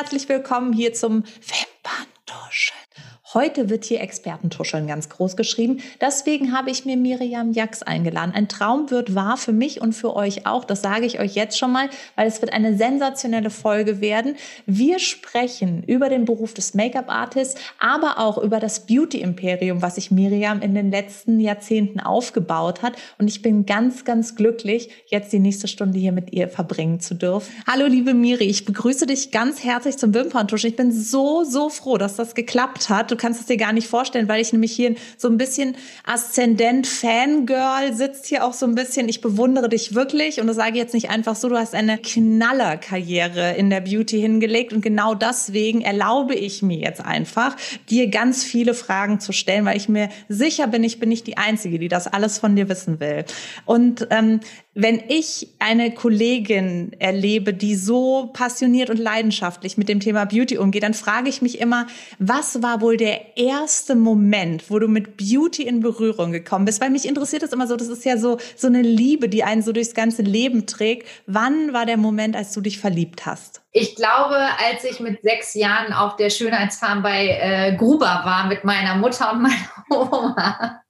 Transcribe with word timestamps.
Herzlich 0.00 0.30
willkommen 0.30 0.72
hier 0.72 0.94
zum 0.94 1.24
Wimperntuscheln. 1.24 1.59
Heute 3.32 3.70
wird 3.70 3.84
hier 3.84 4.00
Expertentuscheln 4.00 4.88
ganz 4.88 5.08
groß 5.08 5.36
geschrieben. 5.36 5.78
Deswegen 6.00 6.52
habe 6.52 6.70
ich 6.70 6.84
mir 6.84 6.96
Miriam 6.96 7.52
Jax 7.52 7.84
eingeladen. 7.84 8.34
Ein 8.34 8.48
Traum 8.48 8.90
wird 8.90 9.14
wahr 9.14 9.36
für 9.36 9.52
mich 9.52 9.80
und 9.80 9.92
für 9.92 10.16
euch 10.16 10.48
auch. 10.48 10.64
Das 10.64 10.82
sage 10.82 11.06
ich 11.06 11.20
euch 11.20 11.36
jetzt 11.36 11.56
schon 11.56 11.70
mal, 11.70 11.88
weil 12.16 12.26
es 12.26 12.42
wird 12.42 12.52
eine 12.52 12.76
sensationelle 12.76 13.50
Folge 13.50 14.00
werden. 14.00 14.34
Wir 14.66 14.98
sprechen 14.98 15.84
über 15.84 16.08
den 16.08 16.24
Beruf 16.24 16.54
des 16.54 16.74
Make-up-Artists, 16.74 17.60
aber 17.78 18.18
auch 18.18 18.36
über 18.36 18.58
das 18.58 18.86
Beauty-Imperium, 18.86 19.80
was 19.80 19.94
sich 19.94 20.10
Miriam 20.10 20.60
in 20.60 20.74
den 20.74 20.90
letzten 20.90 21.38
Jahrzehnten 21.38 22.00
aufgebaut 22.00 22.82
hat. 22.82 22.94
Und 23.18 23.28
ich 23.28 23.42
bin 23.42 23.64
ganz, 23.64 24.04
ganz 24.04 24.34
glücklich, 24.34 24.90
jetzt 25.06 25.32
die 25.32 25.38
nächste 25.38 25.68
Stunde 25.68 26.00
hier 26.00 26.10
mit 26.10 26.32
ihr 26.32 26.48
verbringen 26.48 26.98
zu 26.98 27.14
dürfen. 27.14 27.52
Hallo, 27.64 27.86
liebe 27.86 28.12
Miri, 28.12 28.46
ich 28.46 28.64
begrüße 28.64 29.06
dich 29.06 29.30
ganz 29.30 29.62
herzlich 29.62 29.98
zum 29.98 30.14
Wimperntusch. 30.14 30.64
Ich 30.64 30.74
bin 30.74 30.90
so, 30.90 31.44
so 31.44 31.68
froh, 31.68 31.96
dass 31.96 32.16
das 32.16 32.34
geklappt 32.34 32.88
hat. 32.88 33.12
Du 33.12 33.19
kannst 33.20 33.40
es 33.40 33.46
dir 33.46 33.56
gar 33.56 33.72
nicht 33.72 33.86
vorstellen, 33.86 34.28
weil 34.28 34.40
ich 34.40 34.52
nämlich 34.52 34.72
hier 34.72 34.94
so 35.16 35.28
ein 35.28 35.36
bisschen 35.36 35.76
Aszendent 36.04 36.86
Fangirl 36.86 37.92
sitzt 37.92 38.26
hier 38.26 38.44
auch 38.44 38.52
so 38.52 38.66
ein 38.66 38.74
bisschen. 38.74 39.08
Ich 39.08 39.20
bewundere 39.20 39.68
dich 39.68 39.94
wirklich 39.94 40.40
und 40.40 40.46
das 40.46 40.56
sage 40.56 40.72
ich 40.72 40.78
jetzt 40.78 40.94
nicht 40.94 41.10
einfach 41.10 41.36
so. 41.36 41.48
Du 41.48 41.56
hast 41.56 41.74
eine 41.74 41.98
Knallerkarriere 41.98 43.54
in 43.56 43.70
der 43.70 43.80
Beauty 43.80 44.20
hingelegt 44.20 44.72
und 44.72 44.80
genau 44.80 45.14
deswegen 45.14 45.82
erlaube 45.82 46.34
ich 46.34 46.62
mir 46.62 46.78
jetzt 46.78 47.04
einfach, 47.04 47.56
dir 47.88 48.08
ganz 48.08 48.42
viele 48.42 48.74
Fragen 48.74 49.20
zu 49.20 49.32
stellen, 49.32 49.64
weil 49.64 49.76
ich 49.76 49.88
mir 49.88 50.08
sicher 50.28 50.66
bin, 50.66 50.82
ich 50.82 50.98
bin 50.98 51.10
nicht 51.10 51.26
die 51.26 51.36
Einzige, 51.36 51.78
die 51.78 51.88
das 51.88 52.06
alles 52.06 52.38
von 52.38 52.56
dir 52.56 52.68
wissen 52.68 53.00
will. 53.00 53.24
Und 53.66 54.08
ähm, 54.10 54.40
wenn 54.74 55.02
ich 55.08 55.48
eine 55.58 55.92
Kollegin 55.92 56.92
erlebe, 57.00 57.52
die 57.52 57.74
so 57.74 58.30
passioniert 58.32 58.88
und 58.88 58.98
leidenschaftlich 58.98 59.76
mit 59.76 59.88
dem 59.88 59.98
Thema 59.98 60.26
Beauty 60.26 60.58
umgeht, 60.58 60.84
dann 60.84 60.94
frage 60.94 61.28
ich 61.28 61.42
mich 61.42 61.60
immer, 61.60 61.88
was 62.20 62.62
war 62.62 62.80
wohl 62.80 62.96
der 62.96 63.36
erste 63.36 63.96
Moment, 63.96 64.70
wo 64.70 64.78
du 64.78 64.86
mit 64.86 65.16
Beauty 65.16 65.64
in 65.64 65.80
Berührung 65.80 66.30
gekommen 66.30 66.66
bist? 66.66 66.80
Weil 66.80 66.90
mich 66.90 67.08
interessiert 67.08 67.42
das 67.42 67.52
immer 67.52 67.66
so, 67.66 67.76
das 67.76 67.88
ist 67.88 68.04
ja 68.04 68.16
so, 68.16 68.38
so 68.54 68.68
eine 68.68 68.82
Liebe, 68.82 69.28
die 69.28 69.42
einen 69.42 69.62
so 69.62 69.72
durchs 69.72 69.94
ganze 69.94 70.22
Leben 70.22 70.66
trägt. 70.66 71.08
Wann 71.26 71.72
war 71.72 71.84
der 71.84 71.96
Moment, 71.96 72.36
als 72.36 72.52
du 72.52 72.60
dich 72.60 72.78
verliebt 72.78 73.26
hast? 73.26 73.62
Ich 73.72 73.96
glaube, 73.96 74.36
als 74.36 74.84
ich 74.84 75.00
mit 75.00 75.20
sechs 75.22 75.54
Jahren 75.54 75.92
auf 75.92 76.14
der 76.14 76.30
Schönheitsfarm 76.30 77.02
bei 77.02 77.26
äh, 77.26 77.76
Gruber 77.76 78.22
war 78.24 78.46
mit 78.46 78.62
meiner 78.62 78.94
Mutter 78.94 79.32
und 79.32 79.42
meiner 79.42 79.56
Oma. 79.90 80.80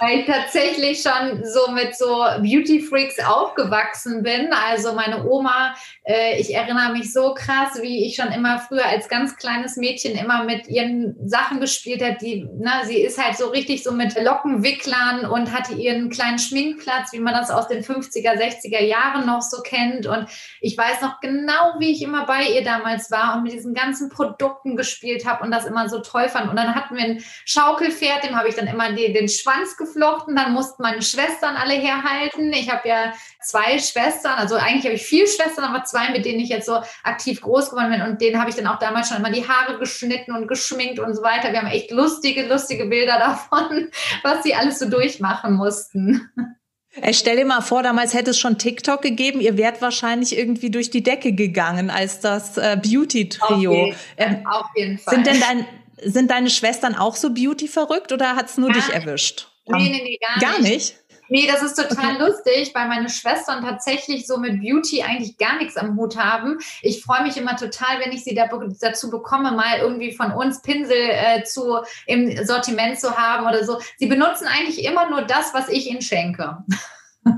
Weil 0.00 0.20
ich 0.20 0.26
tatsächlich 0.26 1.00
schon 1.00 1.44
so 1.44 1.70
mit 1.70 1.96
so 1.96 2.24
Beauty 2.40 2.80
Freaks 2.80 3.18
aufgewachsen 3.24 4.22
bin. 4.22 4.52
Also 4.52 4.94
meine 4.94 5.24
Oma, 5.28 5.74
äh, 6.04 6.40
ich 6.40 6.54
erinnere 6.54 6.92
mich 6.92 7.12
so 7.12 7.34
krass, 7.34 7.80
wie 7.80 8.06
ich 8.06 8.16
schon 8.16 8.32
immer 8.32 8.58
früher 8.58 8.84
als 8.86 9.08
ganz 9.08 9.36
kleines 9.36 9.76
Mädchen 9.76 10.18
immer 10.18 10.44
mit 10.44 10.66
ihren 10.68 11.16
Sachen 11.28 11.60
gespielt 11.60 12.02
hat. 12.02 12.20
Die, 12.20 12.48
na, 12.58 12.84
sie 12.84 13.00
ist 13.00 13.22
halt 13.22 13.36
so 13.36 13.48
richtig 13.48 13.84
so 13.84 13.92
mit 13.92 14.20
Lockenwicklern 14.20 15.24
und 15.26 15.52
hatte 15.52 15.74
ihren 15.74 16.10
kleinen 16.10 16.38
Schminkplatz, 16.38 17.12
wie 17.12 17.20
man 17.20 17.34
das 17.34 17.50
aus 17.50 17.68
den 17.68 17.84
50er, 17.84 18.34
60er 18.34 18.82
Jahren 18.82 19.26
noch 19.26 19.42
so 19.42 19.62
kennt. 19.62 20.06
Und 20.06 20.26
ich 20.60 20.76
weiß 20.76 21.00
noch 21.00 21.20
genau, 21.20 21.74
wie 21.78 21.92
ich 21.92 22.02
immer 22.02 22.26
bei 22.26 22.48
ihr 22.48 22.64
damals 22.64 23.10
war 23.10 23.36
und 23.36 23.44
mit 23.44 23.52
diesen 23.52 23.74
ganzen 23.74 24.08
Produkten 24.08 24.76
gespielt 24.76 25.26
habe 25.26 25.44
und 25.44 25.50
das 25.50 25.64
immer 25.64 25.88
so 25.88 26.00
toll 26.00 26.28
fand. 26.28 26.50
Und 26.50 26.56
dann 26.56 26.74
hatten 26.74 26.96
wir 26.96 27.04
ein 27.04 27.24
Schaukelpferd, 27.44 28.24
dem 28.24 28.36
habe 28.36 28.48
ich 28.48 28.54
dann 28.54 28.66
immer 28.66 28.92
den, 28.92 29.14
den 29.14 29.28
Schwanz 29.32 29.76
geflochten, 29.76 30.36
dann 30.36 30.52
mussten 30.52 30.82
meine 30.82 31.02
Schwestern 31.02 31.56
alle 31.56 31.74
herhalten. 31.74 32.52
Ich 32.52 32.70
habe 32.70 32.88
ja 32.88 33.12
zwei 33.42 33.78
Schwestern, 33.78 34.34
also 34.34 34.56
eigentlich 34.56 34.84
habe 34.84 34.94
ich 34.94 35.02
vier 35.02 35.26
Schwestern, 35.26 35.64
aber 35.64 35.84
zwei, 35.84 36.10
mit 36.10 36.24
denen 36.24 36.40
ich 36.40 36.48
jetzt 36.48 36.66
so 36.66 36.80
aktiv 37.02 37.40
groß 37.40 37.70
geworden 37.70 37.90
bin 37.90 38.02
und 38.02 38.20
denen 38.20 38.38
habe 38.40 38.50
ich 38.50 38.56
dann 38.56 38.66
auch 38.66 38.78
damals 38.78 39.08
schon 39.08 39.18
immer 39.18 39.30
die 39.30 39.46
Haare 39.48 39.78
geschnitten 39.78 40.32
und 40.32 40.48
geschminkt 40.48 40.98
und 41.00 41.14
so 41.14 41.22
weiter. 41.22 41.52
Wir 41.52 41.60
haben 41.60 41.68
echt 41.68 41.90
lustige, 41.90 42.46
lustige 42.46 42.86
Bilder 42.86 43.18
davon, 43.18 43.90
was 44.22 44.42
sie 44.42 44.54
alles 44.54 44.78
so 44.78 44.88
durchmachen 44.88 45.54
mussten. 45.54 46.30
Ich 46.94 47.18
stell 47.18 47.36
dir 47.36 47.46
mal 47.46 47.62
vor, 47.62 47.82
damals 47.82 48.12
hätte 48.12 48.30
es 48.30 48.38
schon 48.38 48.58
TikTok 48.58 49.00
gegeben. 49.00 49.40
Ihr 49.40 49.56
wärt 49.56 49.80
wahrscheinlich 49.80 50.36
irgendwie 50.36 50.70
durch 50.70 50.90
die 50.90 51.02
Decke 51.02 51.32
gegangen 51.32 51.88
als 51.88 52.20
das 52.20 52.58
äh, 52.58 52.76
Beauty-Trio. 52.76 53.88
Auf, 53.88 53.96
ähm, 54.18 54.46
auf, 54.46 54.66
jeden 54.76 54.98
Fall. 54.98 55.14
Sind 55.14 55.26
denn 55.26 55.40
dein, 55.40 55.66
sind 56.04 56.30
deine 56.30 56.50
Schwestern 56.50 56.94
auch 56.94 57.16
so 57.16 57.32
Beauty 57.32 57.68
verrückt 57.68 58.12
oder 58.12 58.36
hat 58.36 58.46
es 58.46 58.58
nur 58.58 58.70
ja. 58.70 58.74
dich 58.74 58.88
erwischt? 58.90 59.48
Nee, 59.66 59.90
nee, 59.90 60.02
nee, 60.02 60.18
gar, 60.18 60.52
gar 60.52 60.60
nicht. 60.60 60.72
nicht? 60.72 60.96
Nee, 61.28 61.46
das 61.50 61.62
ist 61.62 61.76
total 61.76 62.16
okay. 62.16 62.24
lustig, 62.26 62.74
weil 62.74 62.88
meine 62.88 63.08
Schwestern 63.08 63.64
tatsächlich 63.64 64.26
so 64.26 64.36
mit 64.36 64.60
Beauty 64.60 65.02
eigentlich 65.02 65.38
gar 65.38 65.56
nichts 65.56 65.78
am 65.78 65.96
Hut 65.96 66.18
haben. 66.18 66.58
Ich 66.82 67.02
freue 67.02 67.22
mich 67.22 67.38
immer 67.38 67.56
total, 67.56 68.00
wenn 68.00 68.12
ich 68.12 68.22
sie 68.22 68.34
da, 68.34 68.50
dazu 68.80 69.08
bekomme, 69.08 69.52
mal 69.52 69.78
irgendwie 69.78 70.12
von 70.12 70.32
uns 70.32 70.60
Pinsel 70.60 70.94
äh, 70.94 71.42
zu, 71.44 71.78
im 72.06 72.44
Sortiment 72.44 73.00
zu 73.00 73.16
haben 73.16 73.46
oder 73.46 73.64
so. 73.64 73.78
Sie 73.96 74.08
benutzen 74.08 74.46
eigentlich 74.46 74.84
immer 74.84 75.08
nur 75.08 75.22
das, 75.22 75.54
was 75.54 75.70
ich 75.70 75.90
ihnen 75.90 76.02
schenke. 76.02 76.58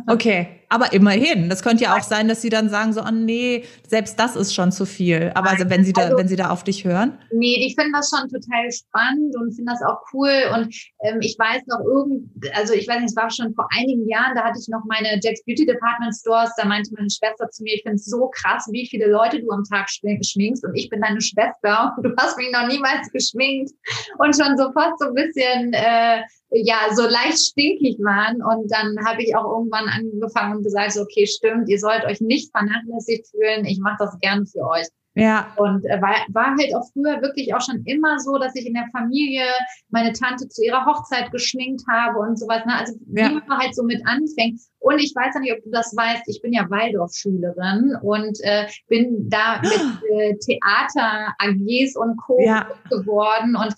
Okay, 0.06 0.60
aber 0.68 0.92
immerhin. 0.92 1.48
Das 1.48 1.62
könnte 1.62 1.84
ja 1.84 1.96
auch 1.96 2.02
sein, 2.02 2.26
dass 2.28 2.40
sie 2.42 2.48
dann 2.48 2.68
sagen 2.68 2.92
so, 2.92 3.02
oh 3.02 3.10
nee, 3.10 3.64
selbst 3.86 4.18
das 4.18 4.34
ist 4.34 4.54
schon 4.54 4.72
zu 4.72 4.86
viel. 4.86 5.30
Aber 5.34 5.50
also, 5.50 5.68
wenn 5.68 5.84
sie 5.84 5.92
da, 5.92 6.02
also, 6.02 6.16
wenn 6.16 6.28
sie 6.28 6.36
da 6.36 6.50
auf 6.50 6.64
dich 6.64 6.84
hören? 6.84 7.18
Nee, 7.32 7.66
die 7.66 7.74
finden 7.74 7.92
das 7.92 8.10
schon 8.10 8.28
total 8.28 8.70
spannend 8.72 9.36
und 9.36 9.54
finden 9.54 9.70
das 9.70 9.82
auch 9.82 10.00
cool. 10.12 10.32
Und 10.54 10.74
ähm, 11.04 11.18
ich 11.20 11.36
weiß 11.38 11.62
noch 11.66 11.80
irgend, 11.84 12.30
also 12.54 12.72
ich 12.74 12.88
weiß 12.88 13.00
nicht, 13.00 13.10
es 13.10 13.16
war 13.16 13.30
schon 13.30 13.54
vor 13.54 13.68
einigen 13.76 14.08
Jahren, 14.08 14.34
da 14.34 14.44
hatte 14.44 14.58
ich 14.60 14.68
noch 14.68 14.82
meine 14.86 15.20
Jack's 15.22 15.44
Beauty 15.44 15.66
Department 15.66 16.14
Stores, 16.14 16.50
da 16.56 16.64
meinte 16.64 16.90
meine 16.96 17.10
Schwester 17.10 17.48
zu 17.50 17.62
mir, 17.62 17.74
ich 17.74 17.82
finde 17.82 17.96
es 17.96 18.06
so 18.06 18.30
krass, 18.34 18.66
wie 18.72 18.86
viele 18.86 19.06
Leute 19.06 19.40
du 19.40 19.50
am 19.50 19.64
Tag 19.64 19.88
schminkst 19.90 20.64
und 20.64 20.74
ich 20.74 20.88
bin 20.88 21.00
deine 21.00 21.20
Schwester 21.20 21.94
du 22.02 22.10
hast 22.18 22.36
mich 22.36 22.50
noch 22.52 22.66
niemals 22.68 23.10
geschminkt 23.12 23.72
und 24.18 24.36
schon 24.36 24.56
so 24.56 24.72
fast 24.72 24.98
so 24.98 25.08
ein 25.08 25.14
bisschen 25.14 25.72
äh, 25.72 26.22
ja 26.54 26.94
so 26.94 27.02
leicht 27.02 27.38
stinkig 27.38 27.98
waren. 28.00 28.42
Und 28.42 28.70
dann 28.70 28.96
habe 29.06 29.22
ich 29.22 29.36
auch 29.36 29.44
irgendwann 29.44 29.88
angefangen 29.88 30.58
und 30.58 30.64
gesagt, 30.64 30.92
so, 30.92 31.02
okay, 31.02 31.26
stimmt, 31.26 31.68
ihr 31.68 31.78
sollt 31.78 32.04
euch 32.04 32.20
nicht 32.20 32.50
vernachlässigt 32.50 33.28
fühlen. 33.28 33.64
Ich 33.64 33.80
mache 33.80 33.96
das 33.98 34.18
gerne 34.20 34.46
für 34.46 34.66
euch. 34.68 34.86
Ja. 35.16 35.52
Und 35.56 35.84
äh, 35.84 36.02
war, 36.02 36.16
war 36.28 36.56
halt 36.58 36.74
auch 36.74 36.88
früher 36.92 37.22
wirklich 37.22 37.54
auch 37.54 37.60
schon 37.60 37.84
immer 37.84 38.18
so, 38.18 38.36
dass 38.36 38.54
ich 38.56 38.66
in 38.66 38.74
der 38.74 38.88
Familie 38.90 39.44
meine 39.90 40.12
Tante 40.12 40.48
zu 40.48 40.64
ihrer 40.64 40.84
Hochzeit 40.86 41.30
geschminkt 41.30 41.82
habe 41.88 42.18
und 42.18 42.38
sowas. 42.38 42.64
Ne? 42.66 42.74
Also 42.76 42.94
ja. 43.12 43.30
wie 43.30 43.34
man 43.34 43.58
halt 43.58 43.74
so 43.76 43.84
mit 43.84 44.02
anfängt. 44.06 44.60
Und 44.80 44.98
ich 44.98 45.14
weiß 45.14 45.34
ja 45.34 45.40
nicht, 45.40 45.52
ob 45.52 45.62
du 45.62 45.70
das 45.70 45.94
weißt, 45.96 46.24
ich 46.26 46.42
bin 46.42 46.52
ja 46.52 46.68
Waldorf-Schülerin 46.68 47.96
und 48.02 48.38
äh, 48.42 48.66
bin 48.88 49.28
da 49.30 49.60
mit 49.62 49.72
äh, 50.10 50.34
Theater-AGs 50.36 51.96
und 51.96 52.16
Co. 52.16 52.36
Ja. 52.40 52.68
geworden. 52.90 53.54
Und 53.54 53.72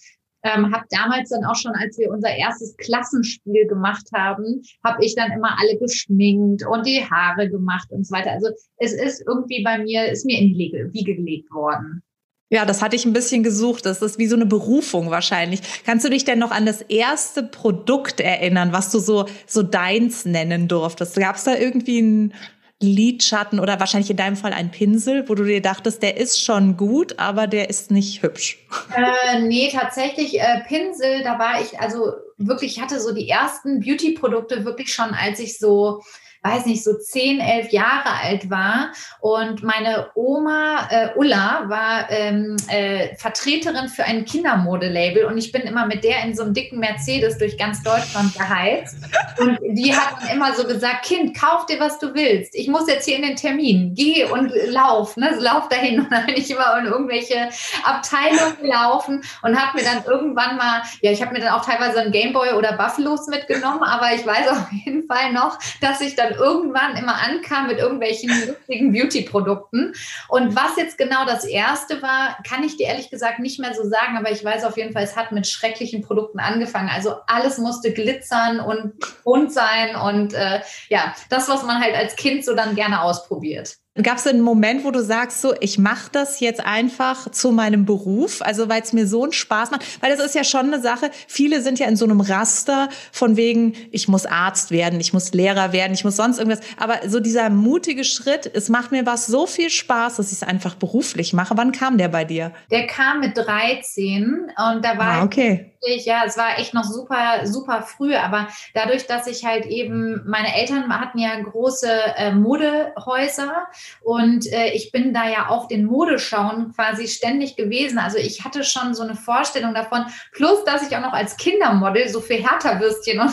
ähm, 0.46 0.72
habe 0.72 0.84
damals 0.90 1.30
dann 1.30 1.44
auch 1.44 1.56
schon, 1.56 1.72
als 1.72 1.98
wir 1.98 2.10
unser 2.10 2.34
erstes 2.34 2.76
Klassenspiel 2.76 3.66
gemacht 3.66 4.06
haben, 4.14 4.62
habe 4.84 5.04
ich 5.04 5.14
dann 5.16 5.32
immer 5.32 5.58
alle 5.58 5.78
geschminkt 5.78 6.64
und 6.66 6.86
die 6.86 7.04
Haare 7.04 7.50
gemacht 7.50 7.90
und 7.90 8.06
so 8.06 8.14
weiter. 8.14 8.30
Also 8.32 8.48
es 8.76 8.92
ist 8.92 9.24
irgendwie 9.26 9.64
bei 9.64 9.78
mir, 9.78 10.06
ist 10.10 10.24
mir 10.24 10.38
in 10.38 10.54
die 10.54 10.72
Wiege 10.92 11.16
gelegt 11.16 11.50
worden. 11.50 12.02
Ja, 12.48 12.64
das 12.64 12.80
hatte 12.80 12.94
ich 12.94 13.04
ein 13.04 13.12
bisschen 13.12 13.42
gesucht. 13.42 13.86
Das 13.86 14.02
ist 14.02 14.18
wie 14.18 14.28
so 14.28 14.36
eine 14.36 14.46
Berufung 14.46 15.10
wahrscheinlich. 15.10 15.60
Kannst 15.84 16.04
du 16.04 16.10
dich 16.10 16.24
denn 16.24 16.38
noch 16.38 16.52
an 16.52 16.64
das 16.64 16.80
erste 16.80 17.42
Produkt 17.42 18.20
erinnern, 18.20 18.72
was 18.72 18.92
du 18.92 19.00
so, 19.00 19.26
so 19.46 19.64
deins 19.64 20.24
nennen 20.24 20.68
durftest? 20.68 21.16
Gab 21.16 21.34
es 21.34 21.44
da 21.44 21.56
irgendwie 21.56 22.00
ein 22.00 22.34
Lidschatten 22.80 23.58
oder 23.58 23.80
wahrscheinlich 23.80 24.10
in 24.10 24.18
deinem 24.18 24.36
Fall 24.36 24.52
ein 24.52 24.70
Pinsel, 24.70 25.28
wo 25.28 25.34
du 25.34 25.44
dir 25.44 25.62
dachtest, 25.62 26.02
der 26.02 26.18
ist 26.18 26.42
schon 26.42 26.76
gut, 26.76 27.18
aber 27.18 27.46
der 27.46 27.70
ist 27.70 27.90
nicht 27.90 28.22
hübsch? 28.22 28.58
Äh, 28.94 29.40
nee, 29.40 29.70
tatsächlich 29.72 30.38
äh, 30.38 30.60
Pinsel, 30.68 31.22
da 31.22 31.38
war 31.38 31.60
ich, 31.62 31.80
also 31.80 32.12
wirklich, 32.36 32.76
ich 32.76 32.82
hatte 32.82 33.00
so 33.00 33.14
die 33.14 33.28
ersten 33.28 33.80
Beauty-Produkte 33.80 34.64
wirklich 34.66 34.92
schon, 34.92 35.14
als 35.14 35.40
ich 35.40 35.58
so 35.58 36.02
weiß 36.46 36.66
nicht, 36.66 36.84
so 36.84 36.94
zehn, 36.94 37.40
elf 37.40 37.70
Jahre 37.70 38.10
alt 38.22 38.50
war. 38.50 38.92
Und 39.20 39.62
meine 39.62 40.10
Oma 40.14 40.88
äh, 40.90 41.08
Ulla 41.16 41.64
war 41.66 42.10
ähm, 42.10 42.56
äh, 42.68 43.14
Vertreterin 43.16 43.88
für 43.88 44.04
ein 44.04 44.24
Kindermodelabel 44.24 45.24
und 45.24 45.38
ich 45.38 45.52
bin 45.52 45.62
immer 45.62 45.86
mit 45.86 46.04
der 46.04 46.22
in 46.24 46.34
so 46.34 46.42
einem 46.42 46.54
dicken 46.54 46.78
Mercedes 46.78 47.38
durch 47.38 47.58
ganz 47.58 47.82
Deutschland 47.82 48.34
geheizt. 48.34 48.96
Und 49.38 49.58
die 49.62 49.94
hat 49.94 50.20
dann 50.20 50.36
immer 50.36 50.54
so 50.54 50.66
gesagt, 50.66 51.04
Kind, 51.04 51.38
kauf 51.38 51.66
dir, 51.66 51.80
was 51.80 51.98
du 51.98 52.14
willst. 52.14 52.54
Ich 52.54 52.68
muss 52.68 52.88
jetzt 52.88 53.06
hier 53.06 53.16
in 53.16 53.22
den 53.22 53.36
Termin. 53.36 53.92
Geh 53.94 54.24
und 54.24 54.52
lauf, 54.68 55.16
ne? 55.16 55.36
lauf 55.38 55.68
dahin. 55.68 56.00
Und 56.06 56.12
dann 56.12 56.26
bin 56.26 56.36
ich 56.36 56.50
immer 56.50 56.78
in 56.78 56.86
irgendwelche 56.86 57.48
Abteilungen 57.84 58.56
gelaufen 58.60 59.22
und 59.42 59.60
habe 59.60 59.78
mir 59.78 59.84
dann 59.84 60.04
irgendwann 60.04 60.56
mal, 60.56 60.82
ja, 61.00 61.10
ich 61.10 61.20
habe 61.20 61.32
mir 61.32 61.40
dann 61.40 61.54
auch 61.54 61.64
teilweise 61.64 62.00
ein 62.00 62.12
Gameboy 62.12 62.52
oder 62.52 62.72
Buffalos 62.72 63.26
mitgenommen, 63.28 63.82
aber 63.82 64.12
ich 64.14 64.24
weiß 64.26 64.48
auf 64.48 64.70
jeden 64.72 65.06
Fall 65.06 65.32
noch, 65.32 65.58
dass 65.80 66.00
ich 66.00 66.16
dann 66.16 66.34
irgendwann 66.36 66.96
immer 66.96 67.16
ankam 67.20 67.66
mit 67.66 67.78
irgendwelchen 67.78 68.30
lustigen 68.46 68.92
Beauty-Produkten. 68.92 69.92
Und 70.28 70.56
was 70.56 70.76
jetzt 70.76 70.98
genau 70.98 71.24
das 71.24 71.44
erste 71.44 72.02
war, 72.02 72.38
kann 72.48 72.62
ich 72.64 72.76
dir 72.76 72.86
ehrlich 72.86 73.10
gesagt 73.10 73.38
nicht 73.38 73.58
mehr 73.58 73.74
so 73.74 73.88
sagen, 73.88 74.16
aber 74.16 74.30
ich 74.30 74.44
weiß 74.44 74.64
auf 74.64 74.76
jeden 74.76 74.92
Fall, 74.92 75.04
es 75.04 75.16
hat 75.16 75.32
mit 75.32 75.46
schrecklichen 75.46 76.02
Produkten 76.02 76.38
angefangen. 76.38 76.90
Also 76.94 77.16
alles 77.26 77.58
musste 77.58 77.92
glitzern 77.92 78.60
und 78.60 78.94
bunt 79.24 79.52
sein 79.52 79.96
und 79.96 80.34
äh, 80.34 80.60
ja, 80.88 81.14
das, 81.30 81.48
was 81.48 81.62
man 81.64 81.80
halt 81.80 81.96
als 81.96 82.16
Kind 82.16 82.44
so 82.44 82.54
dann 82.54 82.74
gerne 82.74 83.02
ausprobiert. 83.02 83.76
Gab 84.02 84.18
es 84.18 84.26
einen 84.26 84.42
Moment, 84.42 84.84
wo 84.84 84.90
du 84.90 85.02
sagst, 85.02 85.40
so, 85.40 85.54
ich 85.60 85.78
mache 85.78 86.10
das 86.12 86.40
jetzt 86.40 86.60
einfach 86.60 87.30
zu 87.30 87.50
meinem 87.50 87.86
Beruf, 87.86 88.42
also 88.42 88.68
weil 88.68 88.82
es 88.82 88.92
mir 88.92 89.06
so 89.06 89.22
einen 89.22 89.32
Spaß 89.32 89.70
macht? 89.70 90.02
Weil 90.02 90.14
das 90.14 90.24
ist 90.24 90.34
ja 90.34 90.44
schon 90.44 90.66
eine 90.66 90.82
Sache, 90.82 91.10
viele 91.26 91.62
sind 91.62 91.78
ja 91.78 91.86
in 91.86 91.96
so 91.96 92.04
einem 92.04 92.20
Raster 92.20 92.90
von 93.10 93.36
wegen, 93.36 93.72
ich 93.90 94.06
muss 94.06 94.26
Arzt 94.26 94.70
werden, 94.70 95.00
ich 95.00 95.12
muss 95.12 95.32
Lehrer 95.32 95.72
werden, 95.72 95.94
ich 95.94 96.04
muss 96.04 96.16
sonst 96.16 96.38
irgendwas. 96.38 96.60
Aber 96.76 97.08
so 97.08 97.20
dieser 97.20 97.48
mutige 97.48 98.04
Schritt, 98.04 98.50
es 98.52 98.68
macht 98.68 98.92
mir 98.92 99.06
was 99.06 99.26
so 99.26 99.46
viel 99.46 99.70
Spaß, 99.70 100.16
dass 100.16 100.26
ich 100.26 100.38
es 100.38 100.42
einfach 100.42 100.74
beruflich 100.74 101.32
mache. 101.32 101.56
Wann 101.56 101.72
kam 101.72 101.96
der 101.96 102.08
bei 102.08 102.24
dir? 102.24 102.52
Der 102.70 102.86
kam 102.86 103.20
mit 103.20 103.36
13 103.36 104.52
und 104.56 104.84
da 104.84 104.98
war 104.98 105.06
ah, 105.06 105.24
okay. 105.24 105.72
Ich, 105.82 106.06
ja, 106.06 106.22
es 106.24 106.36
war 106.36 106.58
echt 106.58 106.74
noch 106.74 106.84
super, 106.84 107.46
super 107.46 107.82
früh, 107.82 108.14
aber 108.14 108.48
dadurch, 108.74 109.06
dass 109.06 109.26
ich 109.26 109.44
halt 109.44 109.66
eben, 109.66 110.22
meine 110.26 110.54
Eltern 110.56 110.88
hatten 110.98 111.18
ja 111.18 111.38
große 111.40 111.90
äh, 112.16 112.32
Modehäuser 112.32 113.66
und 114.02 114.50
äh, 114.52 114.70
ich 114.70 114.92
bin 114.92 115.12
da 115.12 115.28
ja 115.28 115.46
auf 115.48 115.68
den 115.68 115.84
Modeschauen 115.84 116.72
quasi 116.74 117.08
ständig 117.08 117.56
gewesen. 117.56 117.98
Also 117.98 118.18
ich 118.18 118.44
hatte 118.44 118.64
schon 118.64 118.94
so 118.94 119.02
eine 119.02 119.14
Vorstellung 119.14 119.74
davon. 119.74 120.06
Plus, 120.32 120.64
dass 120.64 120.88
ich 120.88 120.96
auch 120.96 121.00
noch 121.00 121.12
als 121.12 121.36
Kindermodel 121.36 122.08
so 122.08 122.20
für 122.20 122.34
Hertha-Würstchen 122.34 123.20
und 123.20 123.30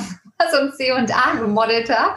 so 0.52 0.58
ein 0.58 0.74
C&A 0.74 1.36
gemodelt 1.36 1.90
habe. 1.90 2.16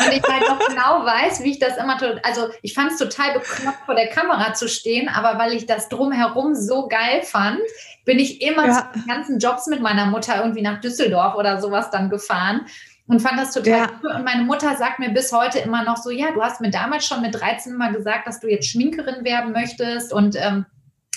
Und 0.00 0.12
ich 0.12 0.22
halt 0.22 0.48
noch 0.48 0.58
genau 0.68 1.04
weiß, 1.04 1.42
wie 1.42 1.50
ich 1.50 1.58
das 1.58 1.76
immer, 1.76 1.98
also 2.22 2.48
ich 2.62 2.72
fand 2.72 2.92
es 2.92 2.98
total 2.98 3.32
bekloppt, 3.32 3.84
vor 3.84 3.96
der 3.96 4.08
Kamera 4.08 4.54
zu 4.54 4.68
stehen, 4.68 5.08
aber 5.08 5.40
weil 5.40 5.52
ich 5.52 5.66
das 5.66 5.88
drumherum 5.88 6.54
so 6.54 6.86
geil 6.86 7.22
fand, 7.22 7.58
bin 8.08 8.18
ich 8.18 8.40
immer 8.40 8.66
ja. 8.66 8.90
zu 8.90 9.00
den 9.00 9.06
ganzen 9.06 9.38
Jobs 9.38 9.66
mit 9.66 9.82
meiner 9.82 10.06
Mutter 10.06 10.38
irgendwie 10.38 10.62
nach 10.62 10.80
Düsseldorf 10.80 11.34
oder 11.34 11.60
sowas 11.60 11.90
dann 11.90 12.08
gefahren 12.08 12.62
und 13.06 13.20
fand 13.20 13.38
das 13.38 13.52
total 13.52 13.80
ja. 13.80 13.90
cool. 14.02 14.12
Und 14.12 14.24
meine 14.24 14.44
Mutter 14.44 14.74
sagt 14.76 14.98
mir 14.98 15.10
bis 15.10 15.30
heute 15.30 15.58
immer 15.58 15.84
noch 15.84 15.98
so, 15.98 16.10
ja, 16.10 16.30
du 16.32 16.42
hast 16.42 16.62
mir 16.62 16.70
damals 16.70 17.06
schon 17.06 17.20
mit 17.20 17.34
13 17.34 17.76
mal 17.76 17.92
gesagt, 17.92 18.26
dass 18.26 18.40
du 18.40 18.48
jetzt 18.48 18.66
Schminkerin 18.66 19.26
werden 19.26 19.52
möchtest 19.52 20.14
und 20.14 20.36
ähm, 20.40 20.64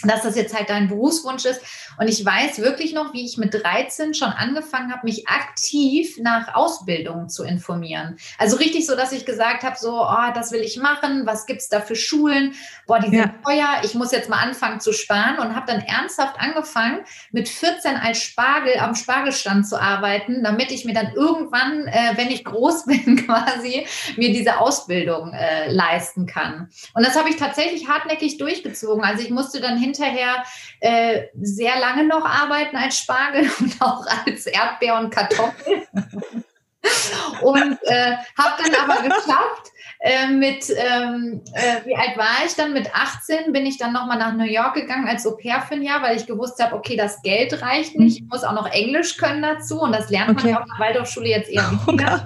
dass 0.10 0.24
das 0.24 0.36
jetzt 0.36 0.56
halt 0.56 0.70
dein 0.70 0.88
Berufswunsch 0.88 1.46
ist. 1.46 1.62
Und 1.98 2.08
ich 2.08 2.26
weiß 2.26 2.60
wirklich 2.60 2.94
noch, 2.94 3.14
wie 3.14 3.26
ich 3.26 3.38
mit 3.38 3.54
13 3.54 4.14
schon 4.14 4.30
angefangen 4.30 4.92
habe, 4.92 5.06
mich 5.06 5.28
aktiv 5.28 6.18
nach 6.20 6.56
Ausbildungen 6.56 7.30
zu 7.30 7.44
informieren. 7.44 8.18
Also 8.38 8.58
richtig 8.58 8.88
so, 8.88 8.96
dass 8.96 9.12
ich 9.12 9.26
gesagt 9.26 9.64
habe, 9.64 9.76
so, 9.78 10.02
oh, 10.02 10.34
das 10.34 10.52
will 10.52 10.62
ich 10.62 10.78
machen, 10.78 11.26
was 11.26 11.46
gibt 11.46 11.62
es 11.62 11.70
da 11.70 11.82
für 11.82 11.96
Schulen? 11.96 12.54
Boah, 12.88 13.00
die 13.00 13.10
sind 13.10 13.20
ja. 13.20 13.34
teuer, 13.44 13.82
ich 13.84 13.94
muss 13.94 14.12
jetzt 14.12 14.30
mal 14.30 14.40
anfangen 14.40 14.80
zu 14.80 14.94
sparen 14.94 15.40
und 15.40 15.56
habe 15.56 15.68
dann 15.68 15.82
ernsthaft 15.82 16.40
angefangen, 16.40 17.02
mit 17.32 17.48
14 17.48 17.96
als 17.98 18.22
Spargel 18.22 18.78
am 18.80 18.96
Spargelstand 18.96 19.68
zu 19.68 19.80
arbeiten, 19.80 20.44
damit 20.44 20.72
ich 20.72 20.86
mir 20.86 20.94
dann 20.94 21.14
irgendwann, 21.14 21.88
äh, 21.88 22.14
wenn 22.16 22.30
ich 22.30 22.44
groß 22.44 22.86
bin 22.92 23.26
quasi, 23.26 23.86
mir 24.18 24.32
diese 24.34 24.60
Ausbildung 24.60 25.34
äh, 25.34 25.72
leisten 25.72 26.26
kann. 26.26 26.70
Und 26.94 27.06
das 27.06 27.16
habe 27.16 27.30
ich 27.30 27.36
tatsächlich 27.36 27.88
hartnäckig 27.88 28.38
durchgezogen. 28.38 29.04
Also 29.04 29.24
ich 29.24 29.30
musste 29.30 29.62
dann 29.62 29.78
hin 29.78 29.91
hinterher 29.92 30.44
äh, 30.80 31.28
sehr 31.40 31.80
lange 31.80 32.06
noch 32.06 32.26
arbeiten 32.26 32.76
als 32.76 32.98
Spargel 32.98 33.50
und 33.60 33.82
auch 33.82 34.06
als 34.26 34.46
Erdbeer 34.46 34.98
und 35.00 35.10
Kartoffel. 35.10 35.88
und 37.42 37.78
äh, 37.84 38.16
habe 38.38 38.64
dann 38.64 38.76
aber 38.90 39.02
geschafft, 39.04 39.72
äh, 40.04 40.30
mit, 40.30 40.66
ähm, 40.72 41.44
äh, 41.54 41.86
wie 41.86 41.96
alt 41.96 42.18
war 42.18 42.44
ich 42.44 42.56
dann? 42.56 42.74
Mit 42.74 42.92
18 42.92 43.52
bin 43.52 43.68
ich 43.68 43.78
dann 43.78 43.94
nochmal 43.94 44.18
nach 44.18 44.34
New 44.34 44.46
York 44.46 44.74
gegangen 44.74 45.08
als 45.08 45.28
Au 45.28 45.38
pair 45.38 45.62
für 45.62 45.76
ein 45.76 45.84
Jahr, 45.84 46.02
weil 46.02 46.18
ich 46.18 46.26
gewusst 46.26 46.62
habe, 46.62 46.76
okay, 46.76 46.96
das 46.96 47.22
Geld 47.22 47.62
reicht 47.62 48.00
nicht. 48.00 48.18
Ich 48.18 48.28
muss 48.28 48.44
auch 48.44 48.54
noch 48.54 48.72
Englisch 48.72 49.18
können 49.18 49.44
dazu 49.44 49.80
und 49.80 49.92
das 49.92 50.10
lernt 50.10 50.32
okay. 50.32 50.54
man 50.54 50.64
auf 50.64 50.66
der 50.66 50.88
Waldorfschule 50.88 51.28
jetzt 51.28 51.52
eher 51.52 51.70
weniger. 51.86 52.26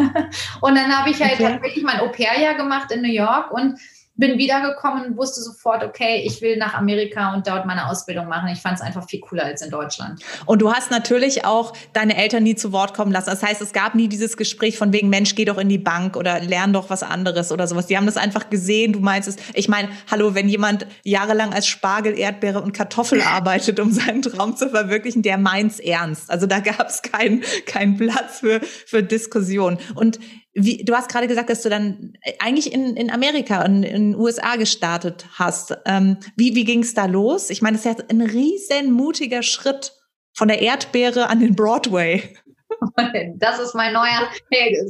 und 0.62 0.74
dann 0.74 0.96
habe 0.96 1.10
ich 1.10 1.20
halt 1.20 1.34
okay. 1.34 1.52
tatsächlich 1.52 1.84
mein 1.84 2.00
Au 2.00 2.08
pair-Jahr 2.08 2.54
gemacht 2.54 2.90
in 2.90 3.02
New 3.02 3.12
York 3.12 3.50
und 3.50 3.78
bin 4.16 4.38
wiedergekommen 4.38 5.16
wusste 5.16 5.40
sofort, 5.40 5.82
okay, 5.82 6.22
ich 6.26 6.42
will 6.42 6.58
nach 6.58 6.74
Amerika 6.74 7.34
und 7.34 7.46
dort 7.46 7.64
meine 7.64 7.88
Ausbildung 7.88 8.28
machen. 8.28 8.48
Ich 8.52 8.60
fand 8.60 8.76
es 8.76 8.82
einfach 8.82 9.08
viel 9.08 9.20
cooler 9.20 9.44
als 9.44 9.62
in 9.62 9.70
Deutschland. 9.70 10.22
Und 10.44 10.60
du 10.60 10.72
hast 10.72 10.90
natürlich 10.90 11.46
auch 11.46 11.72
deine 11.94 12.16
Eltern 12.16 12.42
nie 12.42 12.54
zu 12.54 12.72
Wort 12.72 12.92
kommen 12.92 13.12
lassen. 13.12 13.30
Das 13.30 13.42
heißt, 13.42 13.62
es 13.62 13.72
gab 13.72 13.94
nie 13.94 14.08
dieses 14.08 14.36
Gespräch 14.36 14.76
von 14.76 14.92
wegen, 14.92 15.08
Mensch, 15.08 15.34
geh 15.34 15.46
doch 15.46 15.56
in 15.56 15.70
die 15.70 15.78
Bank 15.78 16.16
oder 16.16 16.38
lern 16.40 16.72
doch 16.72 16.90
was 16.90 17.02
anderes 17.02 17.50
oder 17.50 17.66
sowas. 17.66 17.86
Die 17.86 17.96
haben 17.96 18.06
das 18.06 18.18
einfach 18.18 18.50
gesehen. 18.50 18.92
Du 18.92 19.00
meinst 19.00 19.26
es. 19.26 19.36
Ich 19.54 19.68
meine, 19.68 19.88
hallo, 20.10 20.34
wenn 20.34 20.48
jemand 20.48 20.86
jahrelang 21.02 21.54
als 21.54 21.66
Spargel, 21.66 22.18
Erdbeere 22.18 22.60
und 22.60 22.72
Kartoffel 22.72 23.22
arbeitet, 23.26 23.80
um 23.80 23.90
seinen 23.90 24.20
Traum 24.20 24.54
zu 24.54 24.68
verwirklichen, 24.68 25.22
der 25.22 25.38
meint's 25.38 25.78
ernst. 25.78 26.30
Also 26.30 26.46
da 26.46 26.60
gab 26.60 26.88
es 26.88 27.00
keinen 27.00 27.42
keinen 27.64 27.96
Platz 27.96 28.40
für, 28.40 28.60
für 28.60 29.02
Diskussion. 29.02 29.78
Und 29.94 30.18
wie, 30.52 30.84
du 30.84 30.94
hast 30.94 31.08
gerade 31.08 31.28
gesagt, 31.28 31.48
dass 31.48 31.62
du 31.62 31.68
dann 31.68 32.14
äh, 32.22 32.32
eigentlich 32.40 32.72
in, 32.72 32.96
in 32.96 33.10
Amerika, 33.10 33.62
in, 33.62 33.82
in 33.82 34.12
den 34.12 34.20
USA 34.20 34.56
gestartet 34.56 35.26
hast. 35.32 35.76
Ähm, 35.86 36.16
wie 36.36 36.54
wie 36.54 36.64
ging 36.64 36.82
es 36.82 36.94
da 36.94 37.06
los? 37.06 37.50
Ich 37.50 37.62
meine, 37.62 37.76
das 37.76 37.86
ist 37.86 37.98
ja 37.98 38.04
ein 38.08 38.20
riesen 38.20 38.92
mutiger 38.92 39.42
Schritt 39.42 39.92
von 40.34 40.48
der 40.48 40.60
Erdbeere 40.60 41.28
an 41.28 41.40
den 41.40 41.54
Broadway. 41.54 42.34
Das 43.36 43.58
ist 43.58 43.74
mein 43.74 43.92
neuer, 43.92 44.28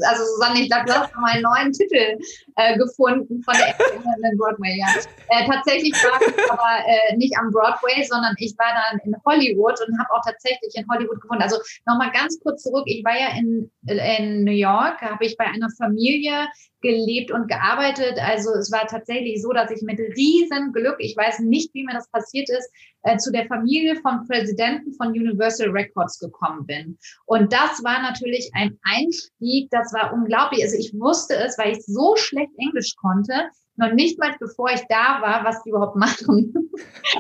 also 0.08 0.25
Susanne, 0.25 0.60
ich 0.60 0.70
glaube, 0.70 0.87
du 0.87 0.94
hast 0.94 1.14
meinen 1.16 1.42
neuen 1.42 1.72
Titel 1.72 2.19
äh, 2.56 2.76
gefunden 2.76 3.42
von 3.42 3.54
der 3.54 3.69
Erdbeere 3.69 4.37
Broadway. 4.37 4.78
Ja. 4.78 4.87
Äh, 5.28 5.46
tatsächlich 5.46 5.92
war 5.92 6.20
ich 6.20 6.50
aber 6.50 6.87
äh, 6.87 7.16
nicht 7.16 7.37
am 7.38 7.50
Broadway, 7.50 8.02
sondern 8.04 8.34
ich 8.38 8.56
war 8.58 8.72
dann 8.75 9.00
in 9.04 9.14
Hollywood 9.25 9.78
und 9.87 9.98
habe 9.98 10.10
auch 10.12 10.25
tatsächlich 10.25 10.75
in 10.75 10.87
Hollywood 10.88 11.20
gewohnt. 11.20 11.42
Also 11.42 11.56
nochmal 11.87 12.10
ganz 12.12 12.38
kurz 12.40 12.62
zurück. 12.62 12.84
Ich 12.87 13.04
war 13.04 13.19
ja 13.19 13.37
in, 13.38 13.70
in 13.87 14.44
New 14.44 14.52
York, 14.52 15.00
habe 15.00 15.25
ich 15.25 15.36
bei 15.36 15.44
einer 15.44 15.69
Familie 15.76 16.48
gelebt 16.81 17.31
und 17.31 17.49
gearbeitet. 17.49 18.19
Also 18.21 18.50
es 18.53 18.71
war 18.73 18.87
tatsächlich 18.87 19.43
so, 19.43 19.53
dass 19.53 19.71
ich 19.71 19.82
mit 19.82 19.99
riesen 19.99 20.73
Glück, 20.73 20.97
ich 20.99 21.17
weiß 21.17 21.41
nicht, 21.41 21.73
wie 21.75 21.85
mir 21.85 21.94
das 21.94 22.11
passiert 22.11 22.49
ist, 22.49 22.71
äh, 23.03 23.17
zu 23.17 23.31
der 23.32 23.47
Familie 23.47 23.97
vom 23.97 24.27
Präsidenten 24.27 24.93
von 24.94 25.09
Universal 25.09 25.71
Records 25.71 26.19
gekommen 26.19 26.67
bin. 26.67 26.99
Und 27.27 27.53
das 27.53 27.82
war 27.85 28.03
natürlich 28.03 28.50
ein 28.55 28.79
Einstieg, 28.82 29.71
das 29.71 29.93
war 29.93 30.12
unglaublich. 30.12 30.62
Also 30.62 30.77
ich 30.77 30.93
wusste 30.99 31.35
es, 31.37 31.59
weil 31.59 31.73
ich 31.73 31.85
so 31.85 32.17
schlecht 32.17 32.53
Englisch 32.59 32.94
konnte, 32.97 33.50
noch 33.77 33.93
nicht 33.93 34.19
mal 34.19 34.35
bevor 34.38 34.71
ich 34.71 34.82
da 34.88 35.21
war, 35.23 35.44
was 35.44 35.62
die 35.62 35.71
überhaupt 35.71 35.97
machen. 35.97 36.55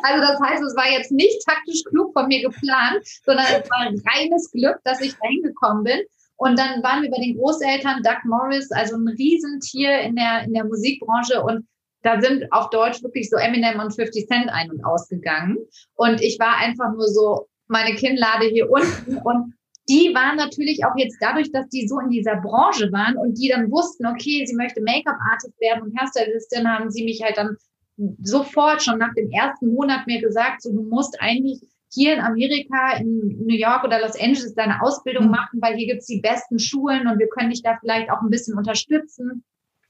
Also 0.02 0.20
das 0.20 0.40
heißt, 0.40 0.62
es 0.62 0.76
war 0.76 0.88
jetzt 0.88 1.10
nicht 1.10 1.44
taktisch 1.44 1.82
klug 1.84 2.12
von 2.12 2.28
mir 2.28 2.42
geplant, 2.42 3.04
sondern 3.26 3.44
es 3.46 3.68
war 3.68 3.90
reines 4.14 4.50
Glück, 4.52 4.78
dass 4.84 5.00
ich 5.00 5.12
da 5.14 5.28
hingekommen 5.28 5.82
bin. 5.82 6.00
Und 6.40 6.58
dann 6.58 6.82
waren 6.82 7.02
wir 7.02 7.10
bei 7.10 7.20
den 7.22 7.36
Großeltern, 7.36 8.02
Doug 8.02 8.24
Morris, 8.24 8.72
also 8.72 8.96
ein 8.96 9.08
Riesentier 9.08 10.00
in 10.00 10.16
der, 10.16 10.44
in 10.44 10.54
der 10.54 10.64
Musikbranche. 10.64 11.42
Und 11.42 11.66
da 12.02 12.18
sind 12.18 12.50
auf 12.50 12.70
Deutsch 12.70 13.02
wirklich 13.02 13.28
so 13.28 13.36
Eminem 13.36 13.78
und 13.78 13.94
50 13.94 14.26
Cent 14.26 14.48
ein- 14.48 14.70
und 14.70 14.82
ausgegangen. 14.82 15.58
Und 15.96 16.22
ich 16.22 16.38
war 16.38 16.56
einfach 16.56 16.92
nur 16.94 17.08
so, 17.08 17.46
meine 17.68 17.94
Kinnlade 17.94 18.46
hier 18.46 18.70
unten. 18.70 19.18
Und 19.18 19.52
die 19.90 20.14
waren 20.14 20.38
natürlich 20.38 20.82
auch 20.86 20.96
jetzt 20.96 21.18
dadurch, 21.20 21.52
dass 21.52 21.68
die 21.68 21.86
so 21.86 22.00
in 22.00 22.08
dieser 22.08 22.36
Branche 22.36 22.90
waren 22.90 23.18
und 23.18 23.34
die 23.34 23.50
dann 23.50 23.70
wussten, 23.70 24.06
okay, 24.06 24.46
sie 24.46 24.56
möchte 24.56 24.80
Make-up-Artist 24.80 25.60
werden 25.60 25.82
und 25.82 26.00
Hairstylistin, 26.00 26.66
haben 26.66 26.90
sie 26.90 27.04
mich 27.04 27.22
halt 27.22 27.36
dann 27.36 27.58
sofort 28.22 28.82
schon 28.82 28.96
nach 28.96 29.12
dem 29.12 29.30
ersten 29.30 29.74
Monat 29.74 30.06
mir 30.06 30.22
gesagt, 30.22 30.62
so 30.62 30.72
du 30.72 30.84
musst 30.84 31.20
eigentlich 31.20 31.60
hier 31.92 32.14
in 32.14 32.20
Amerika, 32.20 32.96
in 32.98 33.44
New 33.46 33.56
York 33.56 33.84
oder 33.84 34.00
Los 34.00 34.18
Angeles 34.18 34.54
deine 34.54 34.80
Ausbildung 34.82 35.26
mhm. 35.26 35.32
machen, 35.32 35.60
weil 35.60 35.76
hier 35.76 35.88
gibt's 35.88 36.06
die 36.06 36.20
besten 36.20 36.58
Schulen 36.58 37.08
und 37.08 37.18
wir 37.18 37.28
können 37.28 37.50
dich 37.50 37.62
da 37.62 37.76
vielleicht 37.80 38.10
auch 38.10 38.22
ein 38.22 38.30
bisschen 38.30 38.56
unterstützen. 38.56 39.44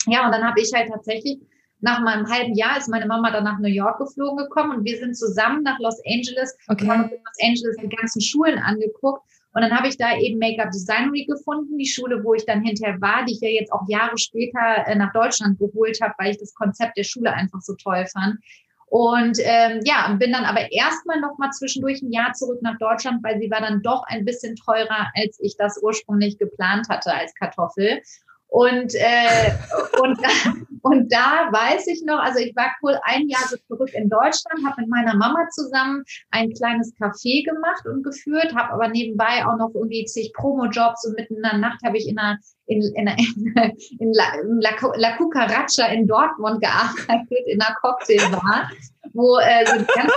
Ja, 0.07 0.25
und 0.25 0.33
dann 0.33 0.45
habe 0.45 0.61
ich 0.61 0.73
halt 0.75 0.89
tatsächlich 0.89 1.39
nach 1.81 2.01
meinem 2.01 2.27
halben 2.31 2.55
Jahr 2.55 2.77
ist 2.79 2.89
meine 2.89 3.07
Mama 3.07 3.31
dann 3.31 3.45
nach 3.45 3.59
New 3.59 3.69
York 3.69 3.99
geflogen 3.99 4.37
gekommen 4.37 4.79
und 4.79 4.85
wir 4.85 4.99
sind 4.99 5.17
zusammen 5.17 5.63
nach 5.63 5.79
Los 5.79 5.99
Angeles 6.07 6.57
okay. 6.69 6.85
und 6.85 6.91
haben 6.91 7.03
uns 7.05 7.13
in 7.13 7.19
Los 7.19 7.39
Angeles 7.43 7.77
die 7.83 7.97
ganzen 7.97 8.21
Schulen 8.21 8.59
angeguckt. 8.59 9.23
Und 9.53 9.63
dann 9.63 9.77
habe 9.77 9.89
ich 9.89 9.97
da 9.97 10.17
eben 10.17 10.39
Make-up 10.39 10.71
Designery 10.71 11.25
gefunden, 11.25 11.77
die 11.77 11.87
Schule, 11.87 12.23
wo 12.23 12.35
ich 12.35 12.47
dann 12.47 12.63
hinterher 12.63 13.01
war, 13.01 13.25
die 13.25 13.33
ich 13.33 13.41
ja 13.41 13.49
jetzt 13.49 13.73
auch 13.73 13.83
Jahre 13.89 14.17
später 14.17 14.87
äh, 14.87 14.95
nach 14.95 15.13
Deutschland 15.13 15.59
geholt 15.59 15.99
habe, 16.01 16.15
weil 16.19 16.31
ich 16.31 16.39
das 16.39 16.55
Konzept 16.55 16.97
der 16.97 17.03
Schule 17.03 17.33
einfach 17.33 17.61
so 17.61 17.75
toll 17.75 18.07
fand. 18.13 18.37
Und 18.91 19.39
ähm, 19.45 19.81
ja, 19.85 20.13
bin 20.19 20.33
dann 20.33 20.45
aber 20.45 20.73
erstmal 20.73 21.21
noch 21.21 21.39
mal 21.39 21.53
zwischendurch 21.53 22.03
ein 22.03 22.11
Jahr 22.11 22.33
zurück 22.33 22.61
nach 22.61 22.77
Deutschland, 22.79 23.23
weil 23.23 23.39
sie 23.39 23.49
war 23.49 23.61
dann 23.61 23.83
doch 23.83 24.03
ein 24.09 24.25
bisschen 24.25 24.57
teurer, 24.57 25.13
als 25.15 25.39
ich 25.41 25.57
das 25.57 25.81
ursprünglich 25.81 26.39
geplant 26.39 26.89
hatte 26.89 27.15
als 27.15 27.33
Kartoffel. 27.37 28.03
Und, 28.49 28.97
äh, 28.97 29.53
und, 30.03 30.19
und 30.83 31.13
da 31.13 31.49
weiß 31.51 31.87
ich 31.89 32.03
noch, 32.05 32.19
also 32.19 32.39
ich 32.39 32.55
war 32.57 32.75
cool 32.83 32.99
ein 33.05 33.29
Jahr 33.29 33.47
so 33.49 33.57
zurück 33.69 33.91
in 33.93 34.09
Deutschland, 34.09 34.65
habe 34.67 34.83
mit 34.83 34.89
meiner 34.89 35.15
Mama 35.15 35.49
zusammen 35.51 36.05
ein 36.31 36.53
kleines 36.53 36.95
Café 36.97 37.45
gemacht 37.45 37.87
und 37.87 38.03
geführt, 38.03 38.55
habe 38.55 38.73
aber 38.73 38.89
nebenbei 38.89 39.47
auch 39.47 39.57
noch 39.57 39.71
irgendwie 39.75 40.05
zig 40.05 40.33
Promo-Jobs 40.35 41.07
und 41.07 41.17
mitten 41.17 41.37
in 41.37 41.43
der 41.43 41.59
Nacht 41.59 41.81
habe 41.85 41.97
ich 41.97 42.09
in 42.09 42.19
einer 42.19 42.39
in, 42.67 42.83
in, 42.95 43.09
in, 43.09 43.55
in 43.99 44.13
La, 44.13 44.25
La, 44.97 45.17
Cucaracha 45.17 45.87
in 45.87 46.07
Dortmund 46.07 46.61
gearbeitet, 46.61 47.47
in 47.47 47.61
einer 47.61 47.75
Cocktailbar, 47.81 48.71
wo 49.13 49.39
äh, 49.39 49.67
so 49.67 49.77
ganz 49.95 50.13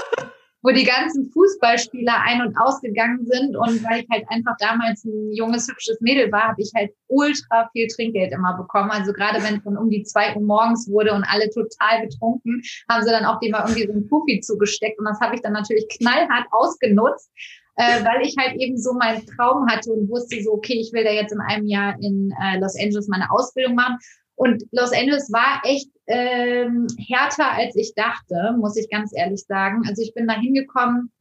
wo 0.64 0.72
die 0.72 0.86
ganzen 0.86 1.30
Fußballspieler 1.30 2.22
ein- 2.26 2.42
und 2.42 2.58
ausgegangen 2.58 3.26
sind. 3.26 3.56
Und 3.56 3.84
weil 3.84 4.02
ich 4.02 4.08
halt 4.10 4.24
einfach 4.30 4.56
damals 4.60 5.04
ein 5.04 5.32
junges, 5.34 5.68
hübsches 5.68 6.00
Mädel 6.00 6.32
war, 6.32 6.48
habe 6.48 6.62
ich 6.62 6.72
halt 6.74 6.92
ultra 7.08 7.70
viel 7.74 7.88
Trinkgeld 7.88 8.32
immer 8.32 8.56
bekommen. 8.58 8.90
Also 8.90 9.12
gerade 9.12 9.44
wenn 9.44 9.58
es 9.58 9.64
dann 9.64 9.78
um 9.78 9.90
die 9.90 10.04
zwei 10.04 10.34
Uhr 10.34 10.42
morgens 10.42 10.90
wurde 10.90 11.14
und 11.14 11.26
alle 11.26 11.50
total 11.50 12.08
betrunken, 12.08 12.62
haben 12.90 13.04
sie 13.04 13.12
dann 13.12 13.26
auch 13.26 13.40
dem 13.42 13.52
mal 13.52 13.66
irgendwie 13.68 13.86
so 13.86 13.94
ein 13.94 14.08
Puffi 14.08 14.40
zugesteckt. 14.40 14.98
Und 14.98 15.06
das 15.06 15.20
habe 15.20 15.36
ich 15.36 15.42
dann 15.42 15.54
natürlich 15.54 15.86
knallhart 16.00 16.48
ausgenutzt. 16.52 17.30
Äh, 17.76 18.06
weil 18.06 18.22
ich 18.22 18.36
halt 18.38 18.56
eben 18.62 18.78
so 18.78 18.94
meinen 18.94 19.26
Traum 19.26 19.68
hatte 19.68 19.92
und 19.92 20.08
wusste 20.08 20.40
so, 20.44 20.54
okay, 20.54 20.76
ich 20.76 20.94
will 20.94 21.04
da 21.04 21.10
jetzt 21.10 21.34
in 21.34 21.40
einem 21.40 21.66
Jahr 21.66 21.96
in 22.00 22.32
äh, 22.40 22.60
Los 22.60 22.76
Angeles 22.80 23.08
meine 23.08 23.32
Ausbildung 23.32 23.74
machen. 23.74 23.98
Und 24.36 24.64
Los 24.72 24.92
Angeles 24.92 25.32
war 25.32 25.62
echt 25.64 25.90
ähm, 26.08 26.88
härter, 27.08 27.52
als 27.52 27.76
ich 27.76 27.94
dachte, 27.96 28.56
muss 28.58 28.76
ich 28.76 28.90
ganz 28.90 29.12
ehrlich 29.16 29.44
sagen. 29.46 29.84
Also 29.88 30.02
ich 30.02 30.14
bin 30.14 30.28
da 30.28 30.34
hingekommen, 30.34 31.12